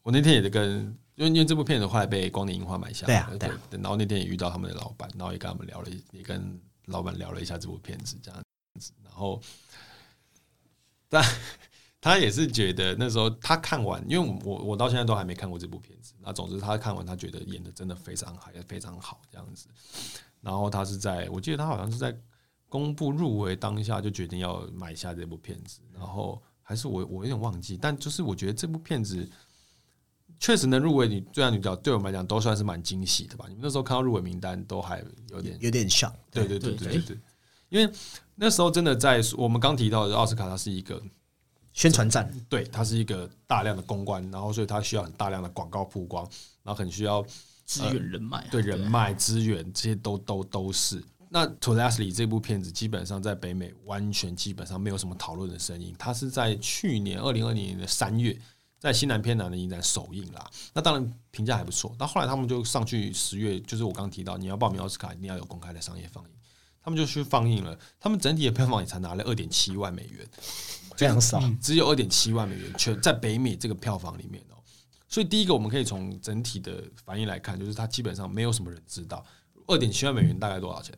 [0.05, 8.43] 我那天也在跟，因为因为这部片子后来被光年樱花买下来了，对啊对啊然后那天也遇到他们的老板，然后也跟他们聊了，也跟老板聊了一下这部片子这样
[8.81, 9.41] 子，然后，
[11.09, 11.25] 但
[12.01, 19.69] 他也是觉得那时候他看完，因为我我到现在都还没看过这部片子，那总之他看完，他觉得演的真的非常好，也非常好这样子。
[20.43, 22.15] 然后他是在我记得他好像是在
[22.69, 29.27] 公布入围当下就决定要买下这部片子，然后还是我我有点忘记，但就是我觉得这部片子
[30.39, 33.47] 确实能入围你最佳女角，对我们来讲都算是蛮惊喜的吧。
[33.49, 36.59] 你们那时候看到入围名单都还有点有点像，对对。
[36.59, 37.03] 对对对对。
[37.03, 37.19] 对，
[37.71, 37.93] 因为
[38.35, 41.03] 那时候真的在我们刚提到的奥斯卡，它是一个
[41.73, 46.29] 宣传战，对，它是一个大量的公关，然后所以它需要很大量的广告曝光，
[46.63, 47.25] 然后很需要
[47.65, 51.03] 资源人脉啊，对人脉资源这些都都都是。
[51.31, 58.39] 那《To Leslie》这部片子基本上在北美完全基本上没有什么讨论的声音，它是在去年二零二零年的三月
[58.85, 60.51] 在西南偏南的影展首映啦。
[60.75, 61.97] 那当然评价还不错。
[61.99, 66.31] 到后来他们就上去十月，就是我刚提到你要报名奥斯卡，一定要有公开的商业放映，
[66.83, 67.79] 他们就去放映了。
[67.99, 70.29] 他们整体的票房也才拿了二点七万美元，
[70.97, 71.43] 非常少。
[71.63, 74.61] 只有二点七万美元，全在北美这个票房里面哦。
[75.09, 79.25] 所以第一个，我们可以从整体的反应来看，就是它基本上没有什么人知道
[79.67, 80.95] 二点七万美元大概多少钱，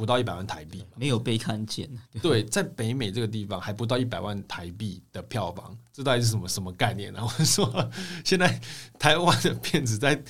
[0.00, 0.86] 不到一百万台币嘛。
[0.96, 1.86] 没有被看见，
[2.22, 7.24] 对，在北美这个地方还不到一百万台币的票房，这到底是什么什么概念呢、啊？
[7.28, 7.90] 我说
[8.24, 8.58] 现在
[8.98, 10.20] 台湾的片子在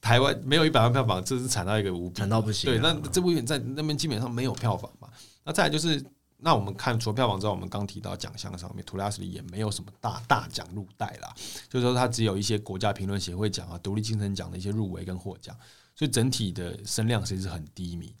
[0.00, 5.08] 台湾没有一百万票房，这是惨到一个无比，惨到不行啊对，那这部片在那边基本上没有票房嘛。
[5.44, 6.00] 那再来就是，
[6.38, 11.32] 那我们看除了票房之外，我们刚提到奖项上面，图拉斯里也没有什么大大奖入袋啦，
[11.68, 15.56] 就是说它只有一些国家评论协会奖啊、独立精神奖的一些入围跟获奖，
[15.94, 18.14] 所以整体的声量其实是很低迷。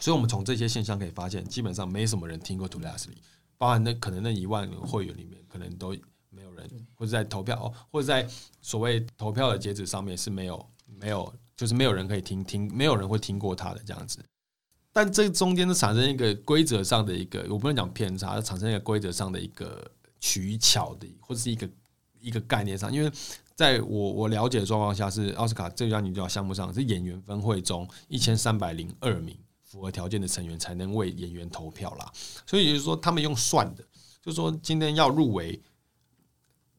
[0.00, 3.18] 所以，我们从这些现象可以发现，基本上没什么人听过 To Leslie，
[3.58, 5.94] 包含那可能那一万个会员里面，可能都
[6.30, 8.26] 没有人，或者在投票，哦或者在
[8.62, 14.24] 所谓投票的截止上面是没有没有，就是没有人可以听听，没有人会听过他的这样子。
[14.92, 21.68] 但这中间是产生一个规则上的一个，我不能讲偏差，产生一个规则上的一个取巧的，或者是一个
[22.18, 23.12] 一个概念上，因为
[23.54, 29.36] 在我我了解的状况下，是奥斯卡最佳女主角项目上是演员分会中一千三百零二名
[29.70, 32.12] 符合条件的成员才能为演员投票啦，
[32.44, 33.84] 所以也就是说他们用算的，
[34.20, 35.62] 就是说今天要入围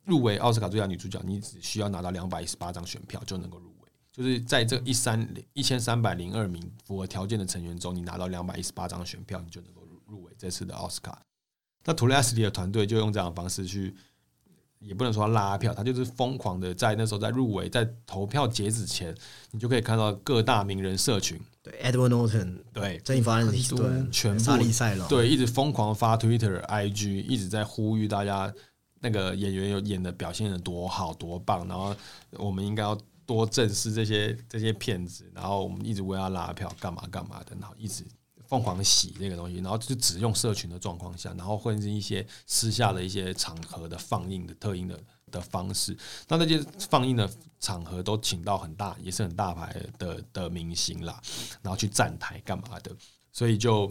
[0.04, 3.90] 入围奥斯卡最佳女主角，你只需要拿到两百一十八张选票就能够入围。
[4.12, 11.18] 就是在这一三一千三百零二名符合条件的成员中，你拿到两百一十八张选票，你就能够入围这次的奥斯卡。
[11.86, 13.96] 那图雷斯里的团队就用这样的方式去，
[14.82, 19.16] 也不能说拉票，他就是疯狂的在那时候在入围，在投票截止前，
[19.52, 28.52] 你就可以看到各大名人社群，对，Edward Norton，对珍妮弗·安很妮斯多顿，全部莎莉·赛隆，对，一直疯狂发 Twitter、IG，一直在呼吁大家
[28.99, 31.95] 那个演员有演的表现的多好多棒，然后
[32.32, 38.03] 我们应该要多正视这些这些骗子，然后我们一直为他拉票干嘛干嘛的，然后一直
[38.52, 44.99] 疯狂洗这个东西，然后就只用社群的状况下，然后或者是一些私下的一些场合的放映的特映的
[45.32, 45.98] 的方式，
[46.28, 51.18] 那那些放映的场合都请到很大也是很大牌的的明星啦，
[51.61, 52.94] 然后去站台干嘛的，
[53.32, 53.90] 所以就。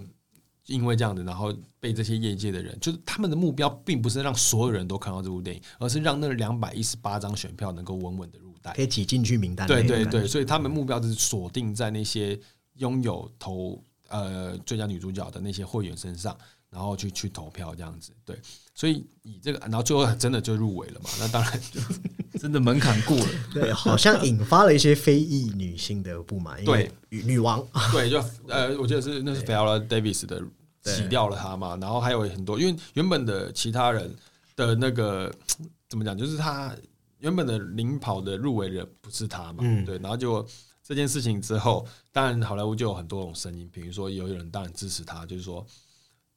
[0.67, 9.67] 因为这样子，然后被这些业界的人，就是他们的目标，并不是让所有人都看到这部电影，而是让那两百一十八张选票能够稳稳的入袋，可以挤进去名单。
[9.67, 12.39] 对对对，所以他们目标就是锁定在那些
[12.75, 16.37] 拥有投呃最佳女主角的那些会员身上，
[16.69, 18.13] 然后去去投票这样子。
[18.25, 18.39] 对，
[18.75, 21.09] 所以以这个，然后最后真的就入围了嘛？
[21.19, 21.81] 那当然就
[22.39, 23.29] 真的门槛过了。
[23.53, 26.65] 对，好像引发了一些非裔女性的不满。
[26.65, 27.67] 对，女女王。
[27.91, 30.43] 对，就呃，我记得是那是 Viola Davis 的。
[30.83, 34.11] 洗掉了她嘛，然后还有很多，因为原本的其他人
[34.57, 35.31] 的那个
[35.91, 36.75] 怎么讲，就是他
[37.19, 40.43] 原本的领跑的入围人不是他嘛，对，然后就
[40.91, 45.65] 这件事情之后，当然好莱坞就有很多种声音，比如说有人当然支持他，就是说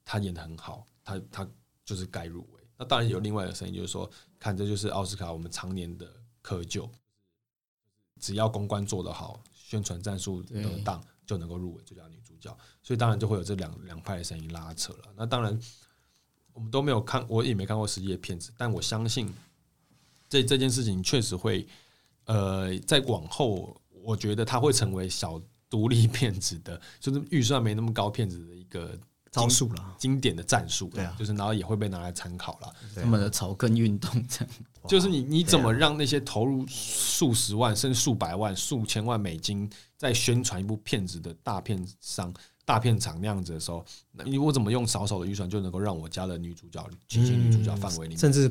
[0.06, 1.50] 他演的很好，他他
[1.84, 2.62] 就是该入围。
[2.78, 4.08] 那当然有另外的声音，就是说
[4.38, 6.06] 看这就是奥斯卡我们常年的
[6.44, 6.88] 窠臼，
[8.22, 12.56] 只要公关做得好，宣传战术得当，就能够入围最佳女主角。
[12.84, 15.06] 所以当然就会有这两两派的声音拉扯了。
[15.16, 15.60] 那当然，
[16.54, 19.34] 我们都没有看，我也没看过实际的片子，但我相信
[20.30, 21.68] 这这件事情确实会，
[22.26, 28.98] 呃，在往后，我觉得它会成为小独立片子的， 就是预算没那么高片子的一个
[29.32, 30.90] 招数了，经典的战术。
[30.94, 32.74] 对啊，就是然后也会被拿来参考了。
[32.96, 34.54] 他们的草根运动这样，
[34.88, 42.34] 就是你你怎么让那些投入数十万甚至数百万、数千万美金在宣传一部片子的大片商？
[42.66, 48.50] 大片场那样子的时候，那你我怎么用少少的预算就能够让我家的女主角进行女主角范围里面，甚至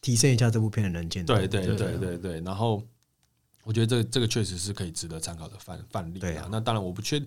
[0.00, 1.32] 提升一下这部片的能见度？
[1.32, 2.40] 对对对对对。
[2.40, 2.82] 然后
[3.64, 6.18] 我觉得这这个确实是可以值得参考的范范例。
[6.18, 7.22] 对啊，那当然我不确，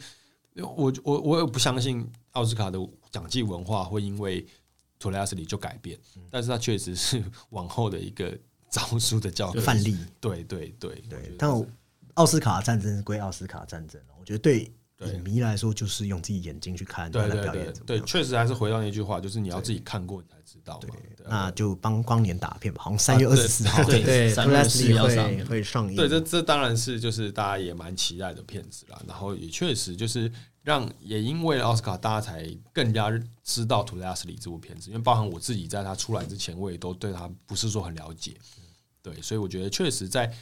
[0.56, 2.80] 我我我也不相信奥斯卡的
[3.12, 4.46] 奖季文化会因为
[5.00, 6.00] 托雷斯里就改变，
[6.30, 8.38] 但是它确实是往后的一个
[8.70, 9.98] 招数的教范例。
[10.20, 11.36] 对对对对。
[11.38, 11.50] 但
[12.16, 14.72] 奥斯卡战争归奥斯卡战争我觉得对。
[15.02, 20.80] 影迷来说，就是用自己眼睛去看他的表演，对，确实还是回到那句话，就是你要自己看过，你才知道。
[20.80, 20.90] 对，
[21.28, 25.98] 那就帮光年打片吧，好像三月二十四号，对对，三月二十四号会会上映。
[25.98, 29.02] 对，这这当然是就是大家也蛮期待的片子啦。
[29.06, 30.32] 然后也确实就是
[30.62, 33.12] 让也因为奥斯卡，大家才更加
[33.44, 38.34] 知道《图雷斯里》这部片子，因为包含我自己在他出来之前，我也都对他不是说很了解。
[39.02, 40.34] 对，所以我觉得确实在。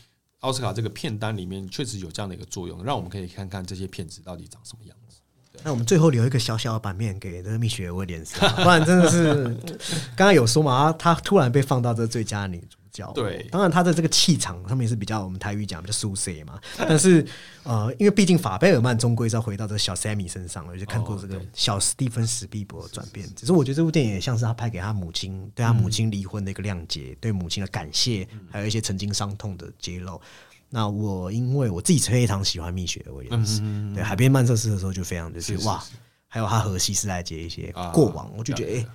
[0.43, 5.17] 奥斯卡这个片单里面确实有这样的一个作用，让我们可以看看这些片子到底长什么样子。
[5.63, 9.55] 那我们最后留一个小小的版面给这个蜜雪薇廉斯，不然真的是
[10.15, 12.77] 刚刚有说嘛，她突然被放到这最佳女主。
[13.15, 17.25] 对，当然他的这个气场上面是比较我们台语讲比较舒适嘛，但是
[17.63, 23.27] 呃，因为毕竟法贝尔曼终归是要回到这小 Sammy 身上了，就看过这个小史蒂芬史蒂博转变。
[23.35, 30.21] 只是我觉得这部电影也像是他拍给他母亲，对他母亲离婚的一个谅解，对母亲的感谢，还有一些曾经伤痛的揭露。
[30.69, 33.61] 那我因为我自己非常喜欢蜜雪威廉斯，
[33.95, 35.83] 对海边曼彻斯的时候就非常就是哇，
[36.27, 38.85] 还有他和西斯莱杰一些过往，我就觉得哎，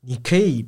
[0.00, 0.66] 你可以。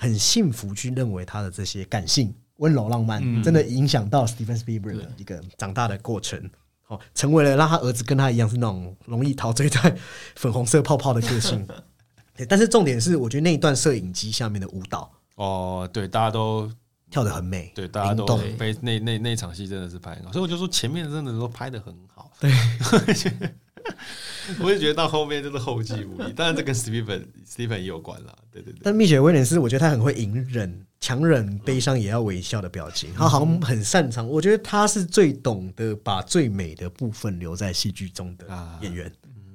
[0.00, 6.40] 很幸福，去认为他的这些感性、温柔、浪漫，真的影响到 Stephen Spielberg 的一个长大的过程，
[6.86, 9.98] 哦，成为了让他儿子跟他一样是那种容易陶醉在
[10.36, 11.66] 粉红色泡泡的个性。
[12.48, 16.70] 但是重点是，我觉得那一段摄影机下面的舞蹈，哦，对，大家都
[17.10, 18.24] 跳得很美，对，大家都
[18.56, 22.52] 被那那那场戏真的是拍很好，所以我就说前面真的都拍得很好，对。
[24.60, 28.80] 我也觉得到后面就是后继无力，当然这跟 Stephen Stephen 也有关啦，对对对。
[28.82, 34.26] 但蜜雪威廉斯，我觉得他很会隐忍、强忍悲伤，也要微笑的表情，他好像很擅长。
[34.26, 38.46] 我觉得他是最懂得把最美的部分留在戏剧中的
[38.80, 39.12] 演员，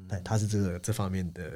[0.07, 1.51] 对，他是这个这方面的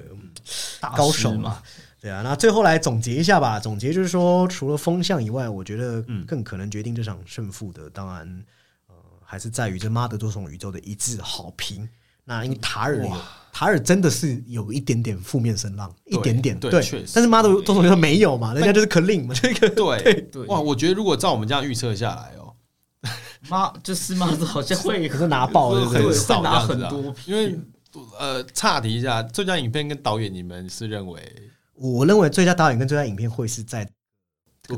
[0.95, 1.61] 高手嘛。
[1.99, 3.59] 对啊，那最后来总结一下吧。
[3.59, 8.45] 总结就是说，除了风向以外，我觉得更可能决定这场胜负的，当然
[8.87, 11.89] 呃，还是在于这《妈的多重宇宙》的一致好评。
[12.29, 13.11] 那因为塔尔有
[13.53, 16.69] 塔尔真的是有一点点负面声浪，一点点对，
[17.13, 20.45] 但是妈的多重宇宙没有嘛，人家就是 clean 嘛，这 个对对。
[20.47, 22.53] 哇，我觉得如果照我们这样预测下来哦，
[23.47, 27.57] 妈就是妈的好像会 可是拿爆很少拿很多，因为
[28.19, 31.19] 呃，岔题一下，最佳影片跟导演，你们是认为？
[31.73, 33.89] 我认为最佳导演跟最佳影片会是在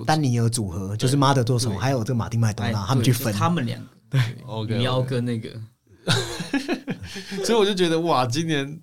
[0.06, 3.88] 丹尼尔组合，就是妈的多重，还有这个马丁麦多纳他们去分，他们两个。
[4.12, 5.50] 对，OK，你要跟那个。
[7.46, 8.80] 所以我就觉得哇，今年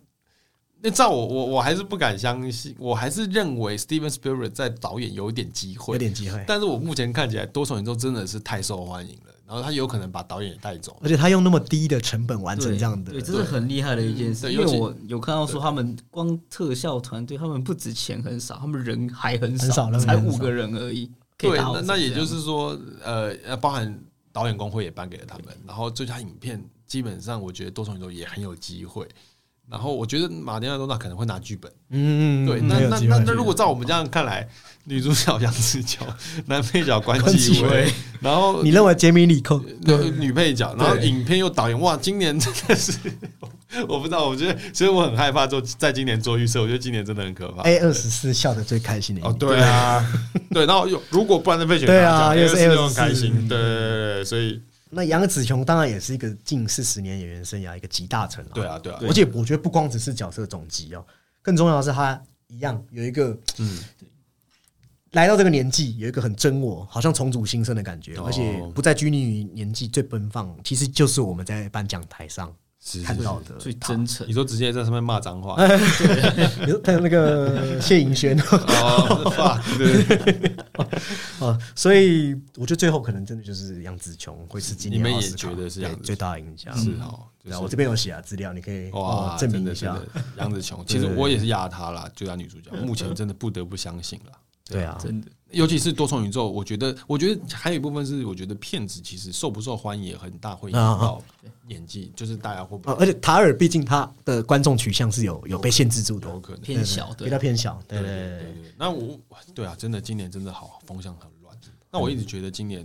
[0.80, 10.96] 那照我我我还是不敢相信，我还是认为 Steven Spielberg 在导演有一点机会，有点机会，但是我目前看起来多重宇宙真的是太受欢迎了，然后他有可能把导演也带走。
[11.02, 14.52] 而且他用那么低的成本完成这样的，对，这是很厉害的一件事。
[14.52, 21.10] 因为我有看到说，他们光特效团队，他们不止钱很少，他们人还很很少才五个人而已。
[21.38, 23.98] 对，那那也就是说，呃，呃包含
[24.36, 29.08] 导演工会也颁给了他们，然后最佳影片基本上我觉得多重宇宙也很有机会。
[29.70, 34.48] 然后我觉得马丁·多纳可能会拿剧本，嗯，嗯，对，嗯那那那那如果照我们这样看来，
[34.84, 36.06] 女主角杨紫琼，
[36.46, 42.92] 男配角关关继威，然后你认为杰米里寇那女配角，然后影片又导演，哇，今年真的是
[43.88, 47.62] 我不知道，我觉得所以我很害怕做在今年做预测，我觉得今年真的很可怕。
[47.62, 50.12] A 二十四笑的最开心的一哦，年对啊，
[50.50, 61.04] 对，然后又如果不然的被选对啊又又是又很 A24 开心，对对对对，所以那杨紫琼当然也是一个近四十年演员生涯一个集大成啊，对啊对啊，而且我觉得不光只是角色总集哦，
[61.42, 63.78] 更重要的是他一样有一个嗯，
[65.12, 68.24] 来到这个年纪有一个很真我，好像重组新生的感觉，哦。
[68.26, 72.54] 而且不再拘泥于年纪最奔放，其实就是我们在颁奖台上是
[73.04, 73.54] 看到的。
[73.56, 74.32] 最真诚你。
[74.32, 75.56] 说直接在上面骂脏话，
[76.60, 78.38] 你说他有那个谢盈萱。
[78.40, 80.56] 哦对，
[81.40, 86.72] 哦，所以我觉得最后可能真的就是杨紫琼会是今年你们也觉得是最大的赢家。
[86.74, 89.96] 是哦，就对啊，是我这边有写啊资料，你可以哇哦，证明一下。
[90.36, 94.32] 杨紫琼， 其实我也是压她啦，最佳女主角，目前真的不得不相信了。
[94.68, 101.22] 对啊，真的，尤其是多重宇宙，我觉得，我觉得还有一部分是，我觉得骗子其实受不受欢迎也很大会影响到
[101.68, 107.80] 演技，就是大家会不啊，而且塔尔毕竟他的观众取向是有有被限制住的，有可能偏小，对比较，偏小。
[107.86, 108.74] 对对对对对对。
[108.76, 109.18] 那我
[109.54, 111.56] 对啊，真的今年真的好风向很乱。
[111.92, 112.82] 那我一直觉得今年，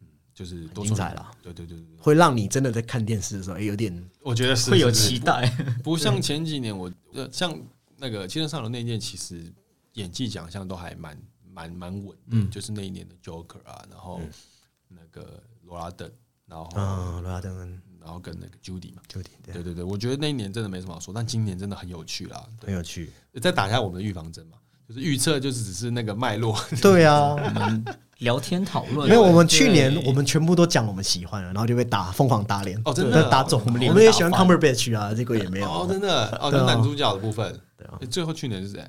[0.00, 1.30] 嗯，就是多重精彩了。
[1.40, 5.48] 对对对对对，会让你真的在看电视的时候，哎，有点我觉得是会有期待。
[5.84, 7.56] 不 像前几年我呃，像
[7.96, 9.50] 那个《青春上流》那一届，其实
[9.94, 11.16] 演技奖项都还蛮
[11.56, 14.20] 蛮蛮稳的，嗯就是那一年的 Joker 啊，然后
[14.88, 16.10] 那个罗拉登，
[16.46, 22.44] 然后、啊，罗拉登跟然后跟那个 Judy 嘛，，Judy，对对对，我觉得那一年真的没什么好说，但今年真的很有趣啦。
[22.62, 23.10] 很有趣。
[23.40, 27.84] 再打一下我们的预防针嘛，就是预测就是只是那个脉络， 对啊，我们
[28.18, 33.60] 聊天讨论，没有我们去年我们全部都讲我们喜欢了，然后就被打疯狂打脸哦真的打肿。
[33.64, 35.66] 我我们也喜欢 Cumberbatch 啊，这个也没有。
[35.66, 38.86] 哦，真的哦，就男主角的部分，对啊最后去年是谁？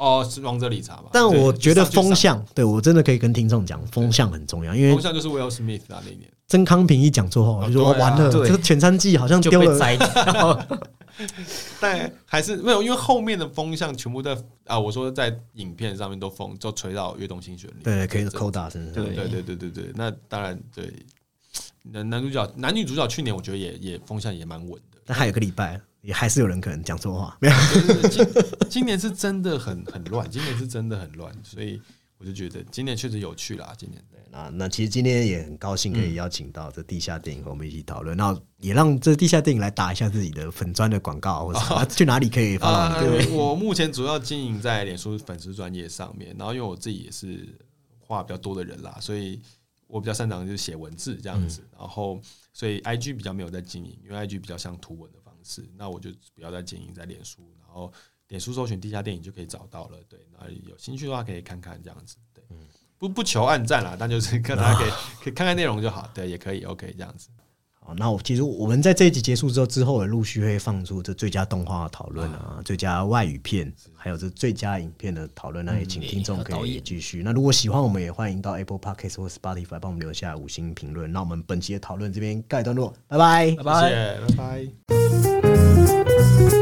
[0.00, 1.10] 哦，是王者理查吧？
[1.12, 6.30] 但我觉得风向，对我真的可以跟听众讲，风向很重要，因为风向就是 Will Smith 啊那一年。
[6.48, 9.72] 曾康平一讲错话，我就说完了，对这个全餐季好像就丢了。
[9.72, 10.66] 被摘掉。
[11.78, 18.94] 但还是没有，因为后面的风向全部在啊，我说在影片上面都风就吹到越动新旋律，对，可以这扣打身上。
[18.94, 20.92] 对对对对对对，那当然对。
[21.82, 27.36] 男男主角、男女主角去年我觉得也也风向也蛮稳的，但还有个礼拜，也还是有人可能讲错话。
[27.40, 31.80] 没有，对对对 今今年是真的很很乱，今年是真的很乱，所以
[32.18, 33.72] 我就觉得今年确实有趣啦。
[33.76, 47.46] 今年对那那其实今天也很高兴可以邀请到这地下电影和我们一起讨论，然后也让这地下电影来打一下自己的粉砖的广告，或者啊 去哪里可以发啊到你的？，我目前主要经营在脸书粉丝专业上面，然后因为我自己也是
[47.98, 49.40] 话比较多的人啦，所以
[49.88, 52.20] 我比较擅长就是写文字这样子，然后
[52.52, 57.92] 所以 IG 比较没有在经营，因为 IG 比较像图文的方式，那我就不要再经营在脸书，然后
[58.28, 62.44] 脸书搜寻地下电影就可以找到了，对，那有兴趣的话可以看看这样子，对，
[62.98, 64.90] 不不求暗赞啦，但就是看大家可以
[65.24, 67.30] 可以看看内容就好，对，也可以 OK 这样子。
[67.90, 77.20] 好，那我其实我们在这一集结束之后，之后也陆续会放出这最佳动画讨论啊、最佳外语片，还有这最佳影片的讨论，那也请听众可以继续。
[77.24, 81.12] 那如果喜欢，我们也欢迎到 Apple Podcast 或 Spotify 帮我们留下五星评论。
[81.12, 83.80] 那我们本期的讨论这边告一段落，拜拜拜拜。
[83.80, 84.68] 谢谢，拜
[86.52, 86.59] 拜。